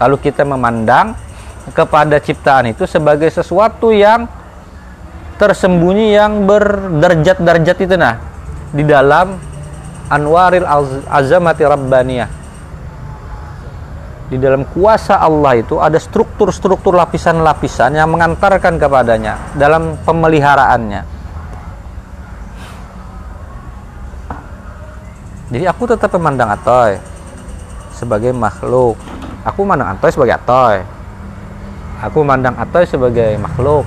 lalu 0.00 0.16
kita 0.18 0.48
memandang 0.48 1.12
kepada 1.76 2.16
ciptaan 2.18 2.72
itu 2.72 2.88
sebagai 2.88 3.28
sesuatu 3.28 3.92
yang 3.92 4.24
tersembunyi 5.36 6.16
yang 6.16 6.48
berderajat-derajat 6.48 7.78
itu 7.84 7.94
nah 8.00 8.16
di 8.72 8.82
dalam 8.82 9.36
anwaril 10.08 10.66
Az- 10.66 11.04
azamati 11.06 11.62
rabbaniyah 11.62 12.40
di 14.30 14.38
dalam 14.38 14.62
kuasa 14.62 15.18
Allah 15.18 15.58
itu 15.58 15.82
ada 15.82 15.98
struktur-struktur 15.98 16.94
lapisan-lapisan 16.94 17.98
yang 17.98 18.14
mengantarkan 18.14 18.78
kepadanya 18.78 19.58
dalam 19.58 19.98
pemeliharaannya. 20.06 21.02
Jadi 25.50 25.66
aku 25.66 25.82
tetap 25.90 26.14
memandang 26.14 26.54
Atoy 26.54 27.02
sebagai 27.90 28.30
makhluk. 28.30 28.94
Aku 29.44 29.64
memandang 29.64 29.96
Atoy 29.96 30.10
sebagai 30.12 30.34
Atoy. 30.36 30.76
Aku 32.04 32.16
memandang 32.24 32.54
Atoy 32.60 32.84
sebagai 32.84 33.30
makhluk. 33.40 33.84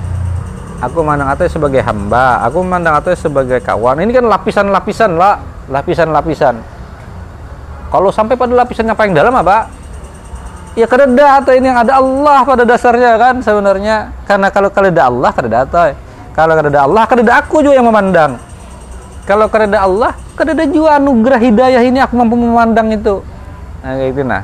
Aku 0.82 1.06
memandang 1.06 1.30
Atoy 1.34 1.50
sebagai 1.50 1.82
hamba. 1.86 2.42
Aku 2.46 2.66
memandang 2.66 2.98
Atoy 2.98 3.14
sebagai 3.14 3.62
kawan. 3.62 4.02
Ini 4.02 4.12
kan 4.12 4.26
lapisan-lapisan 4.26 5.12
lah, 5.14 5.40
lapisan-lapisan. 5.70 6.56
Kalau 7.94 8.10
sampai 8.10 8.34
pada 8.34 8.54
lapisan 8.58 8.90
yang 8.90 8.98
paling 8.98 9.14
dalam 9.14 9.34
apa? 9.38 9.84
ya 10.74 10.90
kada 10.90 11.06
atau 11.38 11.54
ini 11.54 11.70
yang 11.70 11.80
ada 11.86 12.02
Allah 12.02 12.42
pada 12.42 12.64
dasarnya 12.66 13.14
kan 13.22 13.36
sebenarnya 13.46 14.10
karena 14.26 14.50
kalau 14.50 14.70
ada 14.74 15.04
Allah 15.06 15.32
ada 15.38 15.58
atau 15.70 15.86
kalau 16.34 16.54
ada 16.58 16.80
Allah 16.82 17.04
ada 17.06 17.34
aku 17.38 17.62
juga 17.62 17.78
yang 17.78 17.86
memandang 17.86 18.42
kalau 19.30 19.46
ada 19.46 19.86
Allah 19.86 20.12
ada 20.18 20.66
juga 20.66 20.98
anugerah 20.98 21.40
hidayah 21.40 21.82
ini 21.86 22.02
aku 22.02 22.18
mampu 22.18 22.34
memandang 22.34 22.90
itu 22.90 23.22
nah 23.86 23.94
kayak 23.94 24.10
gitu 24.18 24.22
nah 24.26 24.42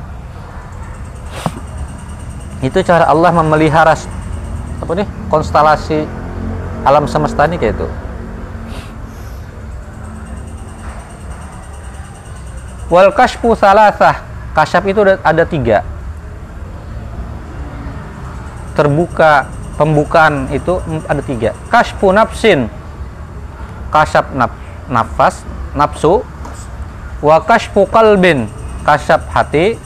itu 2.60 2.76
cara 2.84 3.08
Allah 3.08 3.32
memelihara 3.32 3.96
apa 4.80 4.92
nih? 4.92 5.08
Konstelasi 5.32 6.04
alam 6.84 7.08
semesta 7.08 7.48
ini 7.48 7.56
kayak 7.56 7.76
itu. 7.76 7.88
Wal 12.92 13.12
kashfu 13.16 13.56
salasah 13.56 14.20
kasyaf 14.52 14.84
itu 14.84 15.00
ada, 15.08 15.14
ada 15.24 15.44
tiga. 15.48 15.80
Terbuka 18.76 19.48
pembukaan 19.80 20.52
itu 20.52 20.84
ada 21.08 21.22
tiga. 21.24 21.56
Kashfu 21.72 22.12
nafsin. 22.12 22.68
Kasyaf 23.88 24.36
naf, 24.36 24.52
nafas 24.84 25.40
nafsu. 25.72 26.20
Wa 27.24 27.40
kashfu 27.40 27.88
qalbin. 27.88 28.52
Kasyaf 28.84 29.24
hati. 29.32 29.80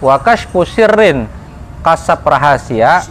Wa 0.00 0.16
kashfu 0.16 0.64
sirrin 0.64 1.35
kasab 1.86 2.26
rahasia. 2.26 3.06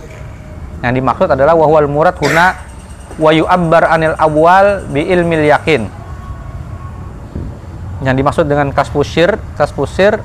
Yang 0.84 0.94
dimaksud 1.00 1.32
adalah 1.32 1.56
wahwal 1.56 1.88
murad 1.88 2.20
huna 2.20 2.60
wa 3.16 3.32
yu'abbar 3.32 3.88
anil 3.88 4.20
awal 4.20 4.84
bi 4.92 5.08
ilmil 5.08 5.48
yakin. 5.48 5.88
Yang 8.04 8.16
dimaksud 8.20 8.46
dengan 8.52 8.76
kasfusir 8.76 9.40
kasfusir 9.56 10.20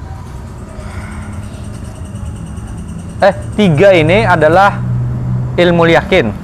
eh 3.22 3.34
tiga 3.54 3.94
ini 3.94 4.26
adalah 4.26 4.82
ilmu 5.54 5.86
yakin. 5.86 6.34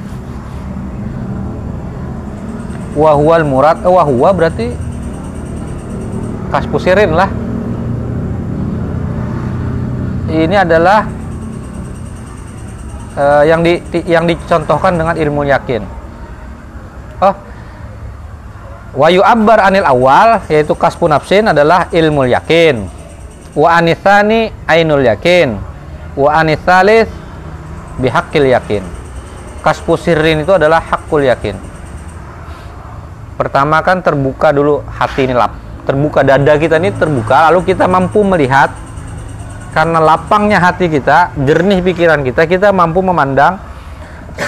Wahwal 2.95 3.45
murad 3.45 3.83
eh, 3.83 3.91
wahwa 3.91 4.31
berarti 4.31 4.71
kasfusirin 6.55 7.11
lah. 7.13 7.29
Ini 10.27 10.63
adalah 10.63 11.26
eh, 13.17 13.43
yang 13.49 13.61
di, 13.65 13.81
yang 14.07 14.25
dicontohkan 14.29 14.95
dengan 14.95 15.17
ilmu 15.17 15.43
yakin 15.49 15.83
oh. 17.21 17.35
Wa 18.97 19.13
yu'abbar 19.13 19.61
anil 19.61 19.85
awal 19.85 20.41
yaitu 20.49 20.73
kasfu 20.73 21.05
nafsin 21.05 21.53
adalah 21.53 21.93
ilmu 21.93 22.25
yakin. 22.33 22.89
Wa 23.53 23.77
anithani 23.77 24.49
ainul 24.65 25.05
yakin. 25.05 25.61
Wa 26.17 26.41
anithalis 26.41 27.05
bihaqqil 28.01 28.49
yakin. 28.49 28.81
Kasfu 29.61 30.01
sirrin 30.01 30.49
itu 30.49 30.53
adalah 30.57 30.81
hakul 30.81 31.29
yakin. 31.29 31.61
Pertama 33.37 33.85
kan 33.85 34.01
terbuka 34.01 34.49
dulu 34.49 34.81
hati 34.89 35.29
ini 35.29 35.37
lap. 35.37 35.53
Terbuka 35.85 36.25
dada 36.25 36.57
kita 36.57 36.81
ini 36.81 36.89
terbuka 36.97 37.53
lalu 37.53 37.69
kita 37.69 37.85
mampu 37.85 38.25
melihat 38.25 38.73
karena 39.77 40.01
lapangnya 40.01 40.57
hati 40.57 40.89
kita 40.89 41.37
jernih 41.37 41.85
pikiran 41.85 42.25
kita 42.25 42.49
kita 42.49 42.73
mampu 42.73 43.05
memandang 43.05 43.61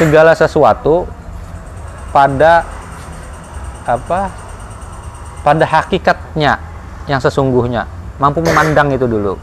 segala 0.00 0.32
sesuatu 0.32 1.04
pada 2.08 2.64
apa 3.84 4.32
pada 5.44 5.64
hakikatnya 5.64 6.60
yang 7.08 7.20
sesungguhnya. 7.20 7.88
Mampu 8.20 8.44
memandang 8.44 8.92
itu 8.92 9.08
dulu. 9.08 9.36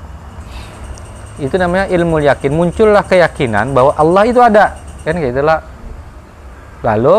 Itu 1.41 1.55
namanya 1.57 1.89
ilmu 1.89 2.21
yakin. 2.21 2.51
Muncullah 2.53 3.01
keyakinan 3.07 3.73
bahwa 3.73 3.95
Allah 3.97 4.23
itu 4.27 4.39
ada. 4.43 4.77
Kan 5.01 5.17
kayak 5.17 5.33
itulah 5.33 5.59
lalu 6.85 7.17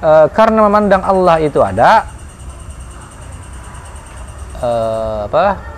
eh, 0.00 0.26
karena 0.32 0.60
memandang 0.64 1.02
Allah 1.04 1.36
itu 1.40 1.60
ada 1.60 2.08
eh, 4.64 5.18
apa 5.28 5.75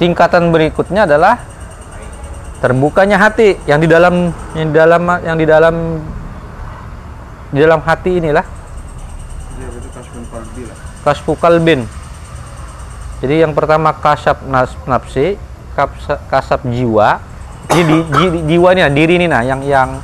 tingkatan 0.00 0.50
berikutnya 0.50 1.06
adalah 1.06 1.38
terbukanya 2.58 3.20
hati 3.20 3.60
yang 3.68 3.78
di 3.78 3.88
dalam 3.90 4.32
yang 4.56 4.68
di 4.70 4.76
dalam 4.76 5.02
yang 5.22 5.36
di 5.36 5.46
dalam 5.46 5.74
di 7.54 7.58
dalam 7.62 7.80
hati 7.84 8.18
inilah. 8.18 8.46
Iya, 9.54 10.74
kasfu 11.04 11.38
kalbin 11.38 11.86
jadi 13.24 13.40
yang 13.40 13.56
pertama 13.56 13.96
kasab 13.96 14.44
nas, 14.44 14.76
nafsi 14.84 15.40
kasab 16.28 16.60
jiwa. 16.68 17.24
Jadi 17.72 17.80
di, 17.80 17.96
ji- 18.04 18.42
jiwa 18.52 18.76
ini 18.76 18.80
nah, 18.84 18.92
diri 18.92 19.14
ini 19.16 19.26
nah 19.26 19.40
yang 19.40 19.64
yang 19.64 19.96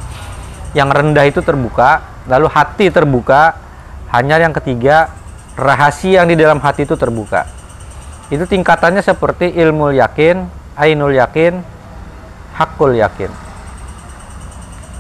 yang 0.72 0.88
rendah 0.88 1.28
itu 1.28 1.44
terbuka 1.44 2.00
lalu 2.24 2.48
hati 2.48 2.88
terbuka. 2.88 3.68
Hanya 4.08 4.40
yang 4.42 4.56
ketiga 4.56 5.12
rahasia 5.54 6.24
yang 6.24 6.32
di 6.32 6.34
dalam 6.34 6.58
hati 6.58 6.82
itu 6.82 6.96
terbuka 6.96 7.46
itu 8.30 8.46
tingkatannya 8.46 9.02
seperti 9.02 9.50
ilmu 9.58 9.90
yakin 9.90 10.46
ainul 10.78 11.10
yakin 11.10 11.60
hakul 12.54 12.94
yakin. 12.94 13.30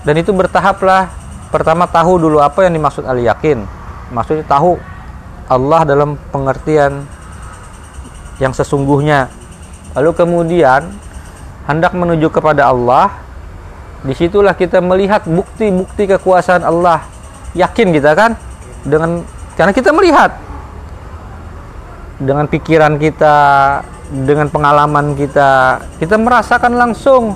Dan 0.02 0.14
itu 0.18 0.34
bertahap 0.34 0.82
lah 0.82 1.06
pertama 1.54 1.86
tahu 1.86 2.18
dulu 2.18 2.42
apa 2.42 2.66
yang 2.66 2.74
dimaksud 2.74 3.06
al 3.06 3.22
yakin. 3.22 3.62
Maksudnya 4.10 4.42
tahu 4.50 4.74
Allah 5.46 5.86
dalam 5.86 6.18
pengertian 6.34 7.06
yang 8.42 8.50
sesungguhnya. 8.50 9.30
Lalu 9.94 10.10
kemudian 10.14 10.90
hendak 11.70 11.94
menuju 11.94 12.34
kepada 12.34 12.66
Allah 12.66 13.14
di 14.02 14.16
situlah 14.16 14.56
kita 14.58 14.82
melihat 14.82 15.22
bukti-bukti 15.28 16.10
kekuasaan 16.18 16.66
Allah. 16.66 17.06
Yakin 17.54 17.94
kita 17.94 18.14
kan? 18.18 18.34
Dengan 18.82 19.22
karena 19.54 19.70
kita 19.74 19.94
melihat 19.94 20.49
dengan 22.20 22.44
pikiran 22.46 23.00
kita 23.00 23.36
dengan 24.10 24.52
pengalaman 24.52 25.16
kita 25.16 25.80
kita 25.96 26.20
merasakan 26.20 26.76
langsung. 26.76 27.34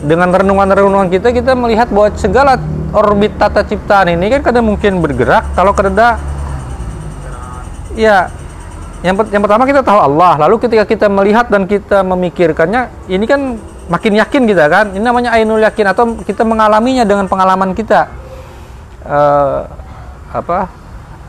Dengan 0.00 0.32
renungan-renungan 0.32 1.12
kita 1.12 1.28
kita 1.28 1.52
melihat 1.52 1.92
bahwa 1.92 2.08
segala 2.16 2.56
orbit 2.96 3.36
tata 3.36 3.60
ciptaan 3.60 4.08
ini 4.08 4.32
kan 4.32 4.40
kadang 4.40 4.64
mungkin 4.64 4.96
bergerak 5.04 5.52
kalau 5.52 5.76
kadang 5.76 6.16
ya 7.92 8.32
yang, 9.04 9.12
yang 9.28 9.42
pertama 9.44 9.68
kita 9.68 9.84
tahu 9.84 10.00
Allah 10.00 10.40
lalu 10.40 10.56
ketika 10.56 10.88
kita 10.88 11.06
melihat 11.12 11.52
dan 11.52 11.68
kita 11.68 12.00
memikirkannya 12.00 13.12
ini 13.12 13.28
kan 13.28 13.60
makin 13.92 14.16
yakin 14.16 14.48
kita 14.48 14.72
kan 14.72 14.96
ini 14.96 15.04
namanya 15.04 15.36
ainul 15.36 15.60
yakin 15.60 15.92
atau 15.92 16.16
kita 16.24 16.48
mengalaminya 16.48 17.04
dengan 17.04 17.28
pengalaman 17.28 17.76
kita. 17.76 18.08
Eh, 19.04 19.60
apa 20.30 20.79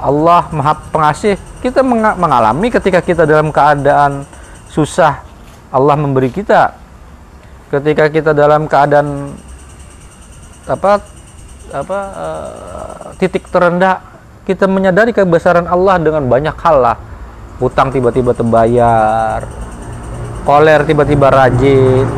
Allah 0.01 0.49
maha 0.49 0.73
pengasih 0.89 1.37
kita 1.61 1.85
menga- 1.85 2.17
mengalami 2.17 2.73
ketika 2.73 3.05
kita 3.05 3.29
dalam 3.29 3.53
keadaan 3.53 4.25
susah 4.65 5.21
Allah 5.69 5.95
memberi 5.95 6.33
kita. 6.33 6.73
Ketika 7.69 8.09
kita 8.11 8.35
dalam 8.35 8.65
keadaan 8.67 9.31
apa 10.67 10.99
apa 11.71 11.99
eh, 12.11 13.05
titik 13.21 13.47
terendah 13.47 14.01
kita 14.43 14.65
menyadari 14.67 15.13
kebesaran 15.13 15.69
Allah 15.69 16.01
dengan 16.01 16.25
banyak 16.25 16.57
hal 16.57 16.77
lah. 16.81 16.97
Hutang 17.61 17.93
tiba-tiba 17.93 18.33
terbayar 18.33 19.45
koler 20.41 20.81
tiba-tiba 20.89 21.29
rajin 21.29 22.09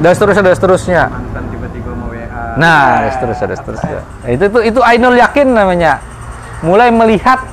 dan 0.00 0.16
seterusnya 0.16 0.42
dan 0.48 0.54
seterusnya. 0.56 1.02
Mantan 1.12 1.44
tiba-tiba 1.52 1.90
mau 1.92 2.08
WA 2.08 2.56
nah 2.56 3.04
seterusnya 3.12 3.46
dan 3.52 3.58
seterusnya. 3.60 4.00
Itu 4.24 4.44
itu 4.48 4.58
itu 4.72 4.80
ainul 4.80 5.20
yakin 5.20 5.52
namanya 5.52 6.00
mulai 6.62 6.90
melihat. 6.90 7.44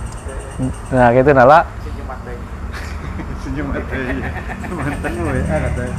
Nah 0.89 1.12
gitu 1.14 1.30
nala. 1.36 1.68
Senyum 1.84 2.06
mata 2.08 2.30
ini. 2.32 2.45
senyum 3.45 3.68
aja 3.72 3.95
mantan 4.74 5.14
WA 5.22 5.58
katanya 5.70 5.95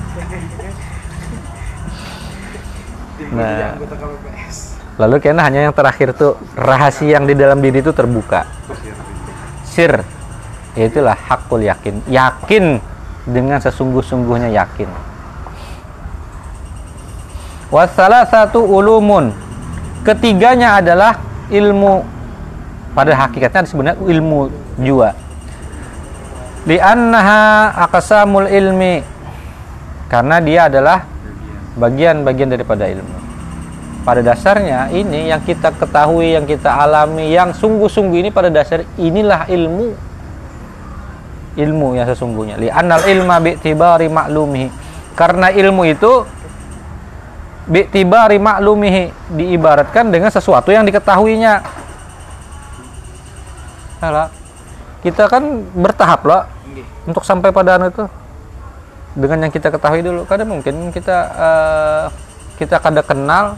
Tim 3.17 3.29
Nah. 3.33 3.73
lalu 4.97 5.15
kayaknya 5.21 5.43
hanya 5.45 5.61
yang 5.69 5.75
terakhir 5.77 6.13
tuh 6.17 6.37
rahasia 6.57 7.17
yang 7.17 7.25
di 7.25 7.33
dalam 7.37 7.61
diri 7.61 7.81
itu 7.81 7.93
terbuka. 7.93 8.45
Sir 9.65 10.05
itulah 10.77 11.17
hakul 11.17 11.65
yakin. 11.65 12.05
Yakin 12.09 12.81
dengan 13.29 13.61
sesungguh-sungguhnya 13.61 14.53
yakin. 14.53 14.89
Wasalah 17.73 18.29
satu 18.29 18.65
ulumun. 18.65 19.33
Ketiganya 20.05 20.81
adalah 20.81 21.19
ilmu 21.53 22.16
pada 22.97 23.13
hakikatnya 23.13 23.69
sebenarnya 23.69 24.01
ilmu 24.01 24.49
jua 24.81 25.27
li'annaha 26.67 27.73
aqsamul 27.87 28.51
ilmi. 28.51 29.01
Karena 30.07 30.39
dia 30.43 30.71
adalah 30.71 31.03
bagian-bagian 31.79 32.51
daripada 32.51 32.87
ilmu. 32.87 33.17
Pada 34.07 34.23
dasarnya 34.23 34.87
ini 34.95 35.35
yang 35.35 35.43
kita 35.43 35.75
ketahui 35.75 36.39
yang 36.39 36.47
kita 36.47 36.71
alami 36.71 37.35
yang 37.35 37.51
sungguh-sungguh 37.51 38.23
ini 38.23 38.31
pada 38.31 38.51
dasar 38.51 38.87
inilah 38.99 39.51
ilmu. 39.51 39.89
Ilmu 41.57 41.89
yang 41.97 42.07
sesungguhnya. 42.07 42.55
Li 42.61 42.69
annal 42.71 43.03
ilma 43.09 43.43
bi'tibari 43.43 44.07
ma'lumihi. 44.07 44.69
Karena 45.17 45.51
ilmu 45.51 45.83
itu 45.91 46.23
bi'tibari 47.67 48.39
ma'lumihi 48.39 49.35
diibaratkan 49.35 50.07
dengan 50.15 50.31
sesuatu 50.31 50.71
yang 50.71 50.87
diketahuinya 50.87 51.67
Alah, 54.03 54.29
kita 55.01 55.31
kan 55.31 55.65
bertahap 55.73 56.21
loh 56.27 56.43
Nggih. 56.69 56.85
untuk 57.09 57.23
sampai 57.25 57.49
pada 57.55 57.81
anu 57.81 57.89
itu 57.89 58.05
dengan 59.17 59.49
yang 59.49 59.53
kita 59.53 59.73
ketahui 59.73 60.05
dulu 60.05 60.29
kadang 60.29 60.53
mungkin 60.53 60.93
kita 60.93 61.17
eh, 61.33 62.05
kita 62.61 62.77
kada 62.77 63.01
kenal 63.01 63.57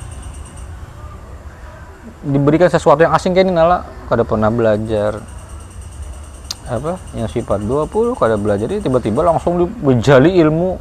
diberikan 2.23 2.71
sesuatu 2.71 3.03
yang 3.03 3.15
asing 3.15 3.35
kayak 3.35 3.51
ini 3.51 3.59
nala 3.59 3.83
kada 4.07 4.23
pernah 4.23 4.51
belajar 4.51 5.19
apa 6.69 7.01
yang 7.17 7.27
sifat 7.27 7.65
20 7.65 8.13
kada 8.13 8.37
belajar 8.37 8.69
ini 8.69 8.85
tiba-tiba 8.85 9.25
langsung 9.25 9.57
dibejali 9.57 10.37
ilmu. 10.45 10.77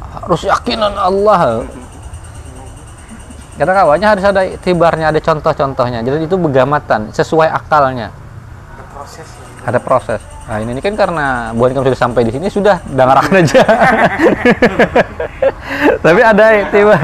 Harus 0.00 0.44
yakinan 0.48 0.96
Allah 0.96 1.68
karena 3.60 3.72
kawannya 3.76 4.08
harus 4.08 4.24
ada 4.24 4.42
tibarnya 4.60 5.12
ada 5.12 5.20
contoh-contohnya 5.20 6.00
jadi 6.00 6.24
itu 6.24 6.36
begamatan 6.40 7.12
sesuai 7.12 7.52
akalnya 7.52 8.08
Ada 8.72 8.84
proses 8.88 9.26
ya. 9.28 9.68
ada 9.68 9.78
proses. 9.78 10.20
Nah 10.42 10.58
ini, 10.58 10.74
ini 10.74 10.82
kan 10.82 10.98
karena 10.98 11.54
bukan 11.54 11.70
kamu 11.78 11.84
sudah 11.94 12.00
sampai 12.02 12.26
di 12.26 12.32
sini 12.34 12.50
sudah 12.50 12.82
dengarkan 12.82 13.46
aja. 13.46 13.62
Tapi 16.04 16.20
ada 16.20 16.44
tiba 16.66 16.98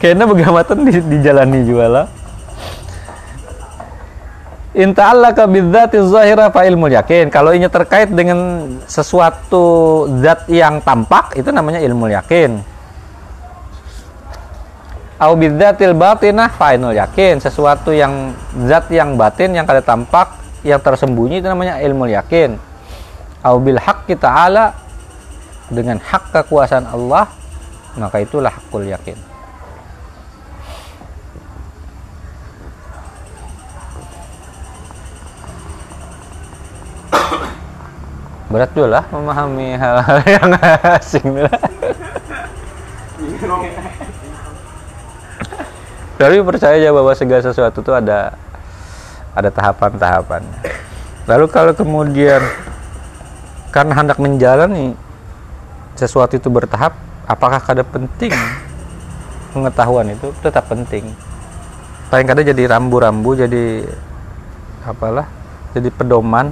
kayaknya 0.00 0.24
begamatan 0.24 0.88
di, 0.88 0.92
dijalani 1.04 1.60
juga 1.68 1.86
lah. 1.86 2.06
Inta 4.78 5.10
Allah 5.10 5.34
bidzati 5.34 6.00
zahira 6.06 6.48
fa 6.54 6.62
ilmul 6.64 6.92
yakin. 6.96 7.28
Kalau 7.28 7.50
ini 7.52 7.66
terkait 7.66 8.08
dengan 8.08 8.72
sesuatu 8.86 10.06
zat 10.22 10.46
yang 10.48 10.80
tampak 10.80 11.36
itu 11.36 11.50
namanya 11.52 11.82
ilmu 11.82 12.08
yakin. 12.08 12.77
Au 15.18 15.34
bidzatil 15.34 15.98
batinah 15.98 16.46
ilmul 16.46 16.94
yakin. 16.94 17.42
Sesuatu 17.42 17.90
yang 17.90 18.38
zat 18.70 18.86
yang 18.94 19.18
batin 19.18 19.50
yang 19.50 19.66
kada 19.66 19.82
tampak 19.82 20.38
yang 20.62 20.78
tersembunyi 20.78 21.42
itu 21.42 21.50
namanya 21.50 21.82
ilmu 21.82 22.06
yakin. 22.06 22.54
Au 23.42 23.58
bil 23.58 23.82
haqqi 23.82 24.14
ta'ala 24.14 24.78
dengan 25.74 25.98
hak 25.98 26.30
kekuasaan 26.30 26.86
Allah 26.86 27.26
maka 27.98 28.22
itulah 28.22 28.54
hakul 28.54 28.86
yakin. 28.86 29.18
Berat 38.48 38.72
juga 38.72 38.88
lah 38.88 39.04
memahami 39.12 39.76
hal-hal 39.76 40.18
yang 40.40 40.50
asing. 40.96 41.26
Tapi 46.18 46.42
percaya 46.42 46.74
aja 46.74 46.90
bahwa 46.90 47.14
segala 47.14 47.40
sesuatu 47.46 47.78
itu 47.78 47.92
ada 47.94 48.34
ada 49.38 49.50
tahapan-tahapan. 49.54 50.42
Lalu 51.30 51.46
kalau 51.46 51.72
kemudian 51.78 52.42
karena 53.70 53.94
hendak 53.94 54.18
menjalani 54.18 54.98
sesuatu 55.94 56.34
itu 56.34 56.50
bertahap, 56.50 56.98
apakah 57.30 57.62
kada 57.62 57.86
penting 57.86 58.34
pengetahuan 59.54 60.10
itu 60.10 60.34
tetap 60.42 60.66
penting. 60.66 61.14
Paling 62.10 62.26
kada 62.26 62.42
jadi 62.42 62.66
rambu-rambu, 62.66 63.38
jadi 63.38 63.86
apalah, 64.82 65.30
jadi 65.70 65.92
pedoman 65.94 66.50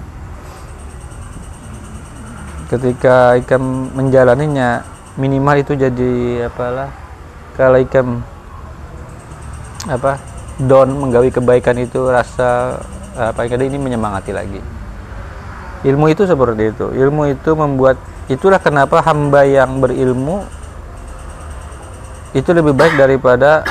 ketika 2.71 3.39
ikam 3.39 3.95
menjalaninya 3.95 4.83
minimal 5.15 5.55
itu 5.59 5.79
jadi 5.79 6.13
apalah 6.51 6.91
kalau 7.55 7.79
ikam 7.79 8.27
apa 9.87 10.19
don 10.57 10.89
menggawi 10.89 11.31
kebaikan 11.31 11.79
itu 11.79 12.01
rasa 12.09 12.81
apa 13.17 13.47
yang 13.47 13.61
ada 13.61 13.65
ini 13.65 13.79
menyemangati 13.81 14.33
lagi. 14.33 14.61
Ilmu 15.87 16.07
itu 16.11 16.25
seperti 16.25 16.73
itu. 16.75 16.87
Ilmu 16.93 17.33
itu 17.33 17.51
membuat 17.55 17.97
itulah 18.27 18.59
kenapa 18.59 19.01
hamba 19.05 19.47
yang 19.47 19.79
berilmu 19.79 20.43
itu 22.35 22.51
lebih 22.53 22.77
baik 22.77 22.99
daripada 22.99 23.63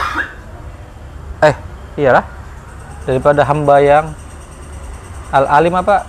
eh 1.43 1.53
iyalah 1.99 2.25
daripada 3.05 3.45
hamba 3.45 3.75
yang 3.83 4.05
al 5.29 5.45
alim 5.51 5.75
apa? 5.75 6.05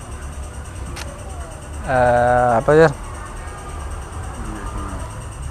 Eh, 1.87 2.51
apa 2.63 2.71
ya? 2.73 2.89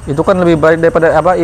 Itu 0.06 0.22
kan 0.22 0.38
lebih 0.38 0.56
baik 0.58 0.78
daripada 0.80 1.12
apa? 1.14 1.34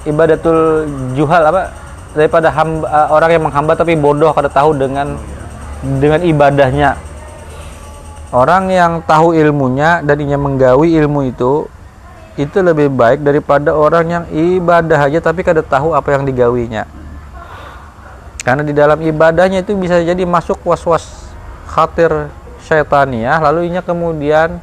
Ibadatul 0.00 0.88
juhal 1.12 1.44
apa 1.44 1.89
daripada 2.14 2.50
hamba, 2.50 2.86
eh, 2.86 3.08
orang 3.10 3.30
yang 3.30 3.44
menghamba 3.46 3.72
tapi 3.78 3.94
bodoh 3.94 4.34
kada 4.34 4.50
tahu 4.50 4.74
dengan 4.74 5.18
dengan 5.82 6.20
ibadahnya. 6.24 6.96
Orang 8.30 8.70
yang 8.70 9.02
tahu 9.02 9.34
ilmunya 9.34 10.06
dan 10.06 10.16
ingin 10.22 10.38
menggawi 10.38 10.94
ilmu 11.02 11.26
itu 11.26 11.66
itu 12.38 12.58
lebih 12.62 12.86
baik 12.94 13.26
daripada 13.26 13.74
orang 13.74 14.06
yang 14.06 14.24
ibadah 14.30 15.10
aja 15.10 15.18
tapi 15.18 15.42
kada 15.42 15.66
tahu 15.66 15.98
apa 15.98 16.14
yang 16.14 16.22
digawinya. 16.22 16.86
Karena 18.46 18.62
di 18.62 18.72
dalam 18.72 19.02
ibadahnya 19.02 19.66
itu 19.66 19.74
bisa 19.74 19.98
jadi 20.00 20.22
masuk 20.24 20.62
was-was 20.62 21.28
khatir 21.70 22.30
syaitaniah 22.64 23.38
lalu 23.42 23.70
inya 23.70 23.82
kemudian 23.82 24.62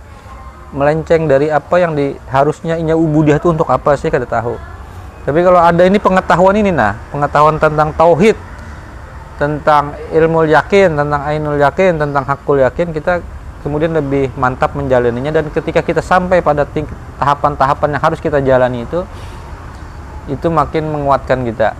melenceng 0.75 1.27
dari 1.27 1.47
apa 1.47 1.75
yang 1.79 1.95
di 1.95 2.15
harusnya 2.27 2.75
inya 2.75 2.95
ubudiah 2.95 3.39
itu 3.39 3.51
untuk 3.51 3.67
apa 3.71 3.95
sih 3.95 4.11
kada 4.11 4.27
tahu 4.27 4.59
tapi 5.27 5.43
kalau 5.43 5.59
ada 5.59 5.83
ini 5.83 5.99
pengetahuan 5.99 6.55
ini 6.55 6.71
nah 6.71 6.95
pengetahuan 7.11 7.59
tentang 7.59 7.91
tauhid 7.91 8.39
tentang 9.35 9.93
ilmu 10.15 10.47
yakin 10.47 10.95
tentang 10.95 11.21
ainul 11.27 11.59
yakin 11.59 11.99
tentang 11.99 12.23
hakul 12.25 12.57
yakin 12.57 12.95
kita 12.95 13.21
kemudian 13.67 13.91
lebih 13.91 14.31
mantap 14.39 14.71
menjalaninya. 14.79 15.35
Dan 15.35 15.49
ketika 15.51 15.83
kita 15.83 15.99
sampai 15.99 16.39
pada 16.39 16.63
tahapan-tahapan 17.19 17.99
yang 17.99 18.03
harus 18.03 18.23
kita 18.23 18.39
jalani 18.39 18.87
itu 18.87 19.03
itu 20.31 20.47
makin 20.51 20.87
menguatkan 20.91 21.43
kita 21.43 21.75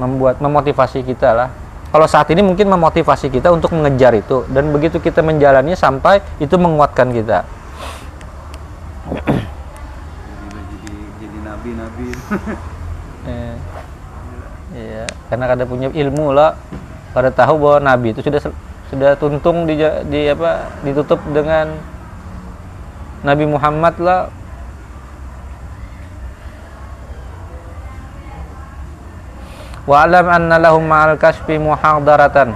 membuat 0.00 0.40
memotivasi 0.40 1.04
kita 1.04 1.36
lah. 1.36 1.48
Kalau 1.88 2.04
saat 2.04 2.28
ini 2.32 2.44
mungkin 2.44 2.68
memotivasi 2.68 3.32
kita 3.32 3.48
untuk 3.48 3.72
mengejar 3.72 4.12
itu 4.12 4.44
dan 4.52 4.68
begitu 4.72 5.00
kita 5.00 5.24
menjalani 5.24 5.72
sampai 5.72 6.20
itu 6.36 6.52
menguatkan 6.60 7.08
kita. 7.12 7.48
Jadi 10.52 10.60
jadi 10.84 10.92
jadi 11.16 11.38
nabi 11.78 12.08
iya. 14.74 15.04
Karena 15.28 15.44
kada 15.48 15.64
punya 15.68 15.88
ilmu 15.92 16.32
lah 16.32 16.56
pada 17.12 17.32
tahu 17.32 17.56
bahwa 17.58 17.78
nabi 17.82 18.12
itu 18.12 18.20
sudah 18.20 18.40
sudah 18.88 19.10
tuntung 19.20 19.68
di, 19.68 19.76
di 20.08 20.20
apa 20.32 20.72
ditutup 20.80 21.20
dengan 21.28 21.76
Nabi 23.20 23.44
Muhammad 23.44 23.94
lah 23.98 24.32
wa 29.88 29.96
alam 30.04 30.26
anna 30.28 30.56
lahum 30.60 30.84
ma'al 30.84 31.20
kasfi 31.20 31.60
muhadaratan 31.60 32.52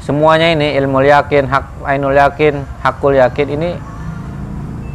semuanya 0.00 0.56
ini 0.56 0.76
ilmu 0.80 1.04
yakin 1.04 1.44
hak 1.48 1.64
ainul 1.84 2.16
yakin 2.16 2.64
hakul 2.80 3.12
yakin 3.12 3.48
ini 3.52 3.70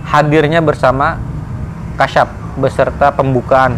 hadirnya 0.09 0.61
bersama 0.61 1.22
kasyaf 1.97 2.43
beserta 2.58 3.10
pembukaan 3.14 3.78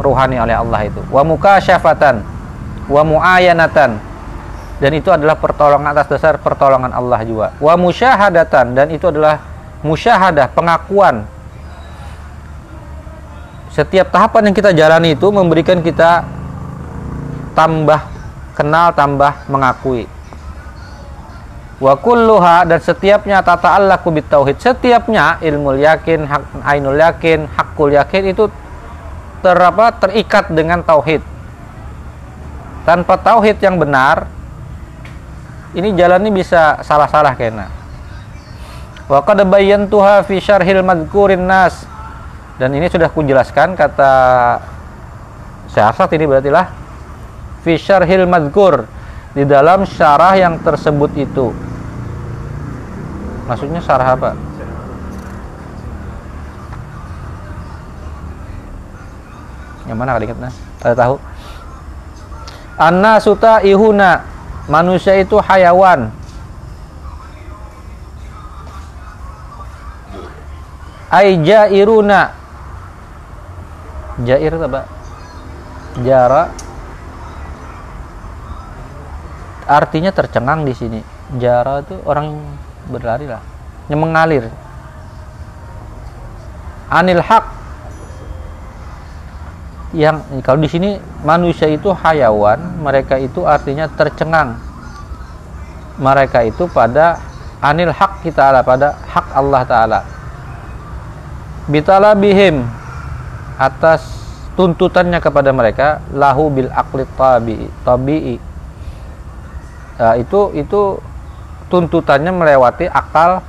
ruhani 0.00 0.40
oleh 0.40 0.56
Allah 0.56 0.86
itu. 0.86 1.00
Wa 1.10 1.22
mukasyafatan 1.22 2.22
wa 2.88 3.02
muayanatan. 3.04 4.00
Dan 4.80 4.96
itu 4.96 5.12
adalah 5.12 5.36
pertolongan 5.36 5.92
atas 5.92 6.08
dasar 6.08 6.40
pertolongan 6.40 6.90
Allah 6.96 7.20
juga. 7.22 7.52
Wa 7.60 7.76
musyahadatan 7.76 8.72
dan 8.72 8.88
itu 8.88 9.12
adalah 9.12 9.36
musyahadah 9.84 10.48
pengakuan. 10.56 11.28
Setiap 13.70 14.08
tahapan 14.08 14.50
yang 14.50 14.56
kita 14.56 14.72
jalani 14.72 15.14
itu 15.14 15.28
memberikan 15.30 15.78
kita 15.84 16.24
tambah 17.54 18.00
kenal 18.56 18.90
tambah 18.92 19.46
mengakui 19.46 20.04
wa 21.80 21.96
kulluha 21.96 22.68
dan 22.68 22.76
setiapnya 22.76 23.40
tata 23.40 23.80
Allah 23.80 23.96
kubit 23.96 24.28
tauhid 24.28 24.60
setiapnya 24.60 25.40
ilmu 25.40 25.80
yakin 25.80 26.28
hak 26.28 26.42
ainul 26.68 26.94
yakin 26.94 27.48
hakul 27.56 27.88
yakin 27.88 28.36
itu 28.36 28.52
ter, 29.40 29.56
apa, 29.56 29.96
terikat 29.96 30.52
dengan 30.52 30.84
tauhid. 30.84 31.24
Tanpa 32.84 33.16
tauhid 33.20 33.60
yang 33.60 33.80
benar 33.80 34.28
ini 35.72 35.96
jalan 35.96 36.20
ini 36.28 36.44
bisa 36.44 36.80
salah-salah 36.84 37.32
kena. 37.36 37.66
Wa 39.08 39.24
qad 39.24 39.42
bayyantuha 39.48 40.22
fi 40.28 40.38
syarhil 40.38 40.84
madhkurin 40.84 41.42
nas. 41.44 41.88
Dan 42.60 42.76
ini 42.76 42.92
sudah 42.92 43.08
kujelaskan 43.08 43.72
kata 43.72 44.12
Syahsat 45.72 46.12
ini 46.12 46.28
berarti 46.28 46.50
lah 46.52 46.66
fi 47.64 47.78
syarhil 47.80 48.28
madhkur 48.28 48.84
di 49.32 49.46
dalam 49.46 49.86
syarah 49.86 50.34
yang 50.36 50.58
tersebut 50.60 51.14
itu 51.16 51.54
maksudnya 53.50 53.82
syarah 53.82 54.14
apa? 54.14 54.30
Yang 59.90 59.98
mana 59.98 60.14
kali 60.14 60.24
ingatnya 60.30 60.50
ada 60.86 60.94
tahu? 60.94 61.14
Anna 62.78 63.18
suta 63.18 63.58
ihuna. 63.66 64.22
Manusia 64.70 65.18
itu 65.18 65.34
hayawan. 65.42 66.14
Ai 71.10 71.42
jairuna. 71.42 72.30
Jair 74.22 74.54
apa 74.54 74.86
jara. 76.06 76.54
Artinya 79.66 80.14
tercengang 80.14 80.62
di 80.62 80.70
sini. 80.70 81.00
Jara 81.34 81.82
itu 81.82 81.98
orang 82.06 82.38
berlari 82.90 83.30
lah. 83.30 83.40
Yang 83.86 84.00
mengalir. 84.02 84.44
Anil 86.90 87.22
hak 87.22 87.44
yang 89.90 90.22
kalau 90.46 90.62
di 90.62 90.70
sini 90.70 90.90
manusia 91.26 91.66
itu 91.66 91.90
hayawan 91.90 92.78
mereka 92.78 93.18
itu 93.18 93.42
artinya 93.42 93.90
tercengang. 93.90 94.58
Mereka 95.98 96.46
itu 96.46 96.70
pada 96.70 97.18
anil 97.58 97.90
hak 97.90 98.22
kita 98.22 98.54
Allah 98.54 98.62
pada 98.62 98.94
hak 99.06 99.26
Allah 99.34 99.62
taala. 99.66 100.00
Bitala 101.66 102.14
bihim 102.14 102.66
atas 103.58 104.02
tuntutannya 104.54 105.18
kepada 105.22 105.50
mereka 105.54 106.02
lahu 106.14 106.50
bil 106.50 106.70
akli 106.70 107.06
tabi'i 107.14 107.66
tabi'i. 107.86 108.36
Nah, 110.00 110.14
itu 110.16 110.40
itu 110.56 110.96
tuntutannya 111.70 112.34
melewati 112.34 112.90
akal 112.90 113.40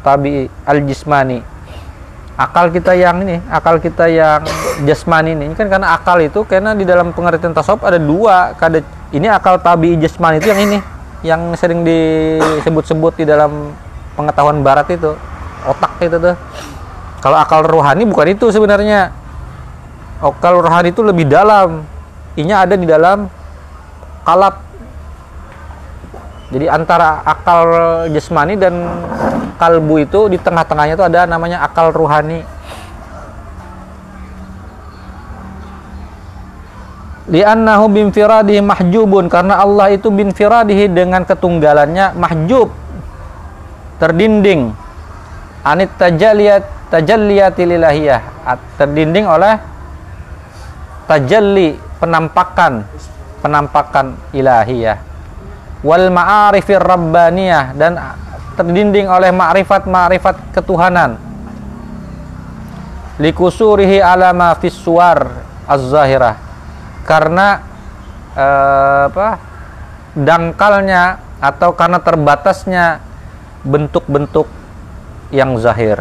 tabi'i 0.00 0.48
al 0.64 0.80
jismani 0.88 1.44
akal 2.36 2.68
kita 2.68 2.92
yang 2.92 3.24
ini 3.24 3.40
akal 3.48 3.80
kita 3.80 4.06
yang 4.12 4.44
jasmani 4.84 5.32
ini. 5.32 5.44
Ini 5.50 5.54
kan 5.56 5.72
karena 5.72 5.96
akal 5.96 6.20
itu 6.20 6.44
karena 6.44 6.76
di 6.76 6.84
dalam 6.84 7.16
pengertian 7.16 7.56
tasawuf 7.56 7.82
ada 7.82 7.96
dua. 7.96 8.52
Kada 8.60 8.84
ini 9.10 9.26
akal 9.26 9.56
tabi 9.64 9.96
jasmani 9.96 10.38
itu 10.38 10.52
yang 10.52 10.60
ini 10.60 10.78
yang 11.24 11.42
sering 11.56 11.80
disebut-sebut 11.82 13.16
di 13.16 13.24
dalam 13.24 13.72
pengetahuan 14.14 14.60
barat 14.60 14.92
itu 14.92 15.16
otak 15.64 15.96
itu 16.04 16.16
tuh. 16.20 16.36
Kalau 17.24 17.40
akal 17.40 17.64
rohani 17.64 18.04
bukan 18.04 18.36
itu 18.36 18.52
sebenarnya. 18.52 19.10
Akal 20.20 20.60
rohani 20.60 20.92
itu 20.92 21.00
lebih 21.00 21.24
dalam. 21.24 21.88
Ini 22.36 22.52
ada 22.52 22.76
di 22.76 22.84
dalam 22.84 23.32
kalab 24.28 24.60
jadi 26.46 26.70
antara 26.70 27.26
akal 27.26 27.66
jasmani 28.14 28.54
dan 28.54 28.86
kalbu 29.58 30.06
itu 30.06 30.20
di 30.30 30.38
tengah-tengahnya 30.38 30.94
itu 30.94 31.06
ada 31.06 31.26
namanya 31.26 31.58
akal 31.66 31.90
ruhani. 31.90 32.46
Li'annahu 37.26 37.90
binfiradihi 37.90 38.62
mahjubun 38.62 39.26
karena 39.26 39.58
Allah 39.58 39.90
itu 39.90 40.06
binfiradihi 40.14 40.86
dengan 40.94 41.26
ketunggalannya 41.26 42.14
mahjub 42.14 42.70
terdinding. 43.98 44.70
Anit 45.66 45.90
tajalliyat 45.98 46.62
tajalliyatil 46.94 47.74
ilahiyah 47.74 48.22
terdinding 48.78 49.26
oleh 49.26 49.58
tajalli 51.10 51.74
penampakan 51.98 52.86
penampakan 53.42 54.14
ilahiyah 54.30 55.15
wal 55.84 56.08
ma'arifir 56.08 56.80
rabbaniyah 56.80 57.76
dan 57.76 57.98
terdinding 58.56 59.10
oleh 59.10 59.32
ma'rifat-ma'rifat 59.32 60.56
ketuhanan. 60.56 61.20
Likusurihi 63.20 64.00
ala 64.00 64.32
ma 64.36 64.56
fis 64.56 64.76
suwar 64.76 65.44
az-zahirah. 65.68 66.36
Karena 67.04 67.60
eh, 68.36 69.02
apa 69.12 69.28
dangkalnya 70.16 71.20
atau 71.40 71.76
karena 71.76 72.00
terbatasnya 72.00 73.00
bentuk-bentuk 73.64 74.48
yang 75.32 75.56
zahir. 75.60 76.00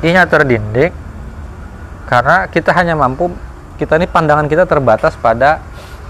Ini 0.00 0.24
terdinding. 0.28 0.92
Karena 2.06 2.46
kita 2.46 2.70
hanya 2.70 2.94
mampu 2.94 3.34
kita 3.76 3.98
ini 3.98 4.06
pandangan 4.06 4.46
kita 4.46 4.64
terbatas 4.64 5.18
pada 5.18 5.58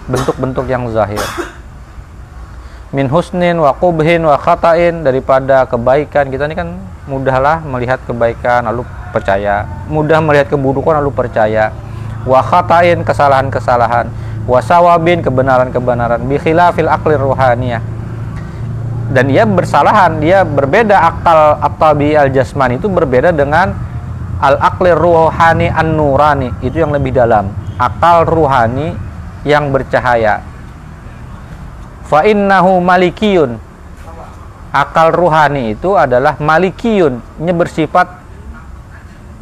bentuk-bentuk 0.06 0.66
yang 0.70 0.86
zahir. 0.90 1.22
Min 2.94 3.10
husnin 3.10 3.58
wa 3.58 3.74
qubhin 3.74 4.22
wa 4.22 4.38
khata'in 4.38 5.02
daripada 5.02 5.66
kebaikan. 5.66 6.30
Kita 6.30 6.46
ini 6.46 6.54
kan 6.54 6.78
mudahlah 7.10 7.60
melihat 7.66 7.98
kebaikan 8.06 8.70
lalu 8.70 8.86
percaya. 9.10 9.66
Mudah 9.90 10.22
melihat 10.22 10.54
keburukan 10.54 11.02
lalu 11.02 11.10
percaya. 11.10 11.74
Wa 12.22 12.40
khata'in 12.40 13.02
kesalahan-kesalahan. 13.02 14.06
Wa 14.46 14.62
sawabin 14.62 15.20
kebenaran-kebenaran. 15.20 16.22
Bi 16.30 16.38
khilafil 16.38 16.86
aqlir 16.86 17.18
ruhaniyah. 17.18 17.82
Dan 19.06 19.30
dia 19.30 19.46
bersalahan 19.46 20.18
dia 20.22 20.46
berbeda 20.46 20.98
akal 20.98 21.58
at-tabi 21.62 22.14
al-jasmani. 22.14 22.78
Itu 22.78 22.86
berbeda 22.86 23.34
dengan 23.34 23.74
al-aqlir 24.38 24.94
ruhani 24.94 25.70
an-nurani. 25.70 26.54
Itu 26.62 26.82
yang 26.86 26.94
lebih 26.94 27.14
dalam. 27.14 27.50
Akal 27.76 28.26
ruhani 28.26 28.94
yang 29.46 29.70
bercahaya. 29.70 30.42
Fa 32.10 32.26
innahu 32.26 32.82
malikiyun. 32.82 33.62
Akal 34.74 35.14
ruhani 35.14 35.72
itu 35.72 35.96
adalah 35.96 36.36
malikiyun 36.36 37.22
bersifat 37.54 38.10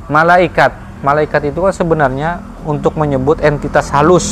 malaikat. 0.06 0.70
Malaikat 1.04 1.52
itu 1.52 1.58
kan 1.58 1.74
sebenarnya 1.74 2.30
untuk 2.64 2.96
menyebut 2.96 3.40
entitas 3.44 3.92
halus 3.92 4.24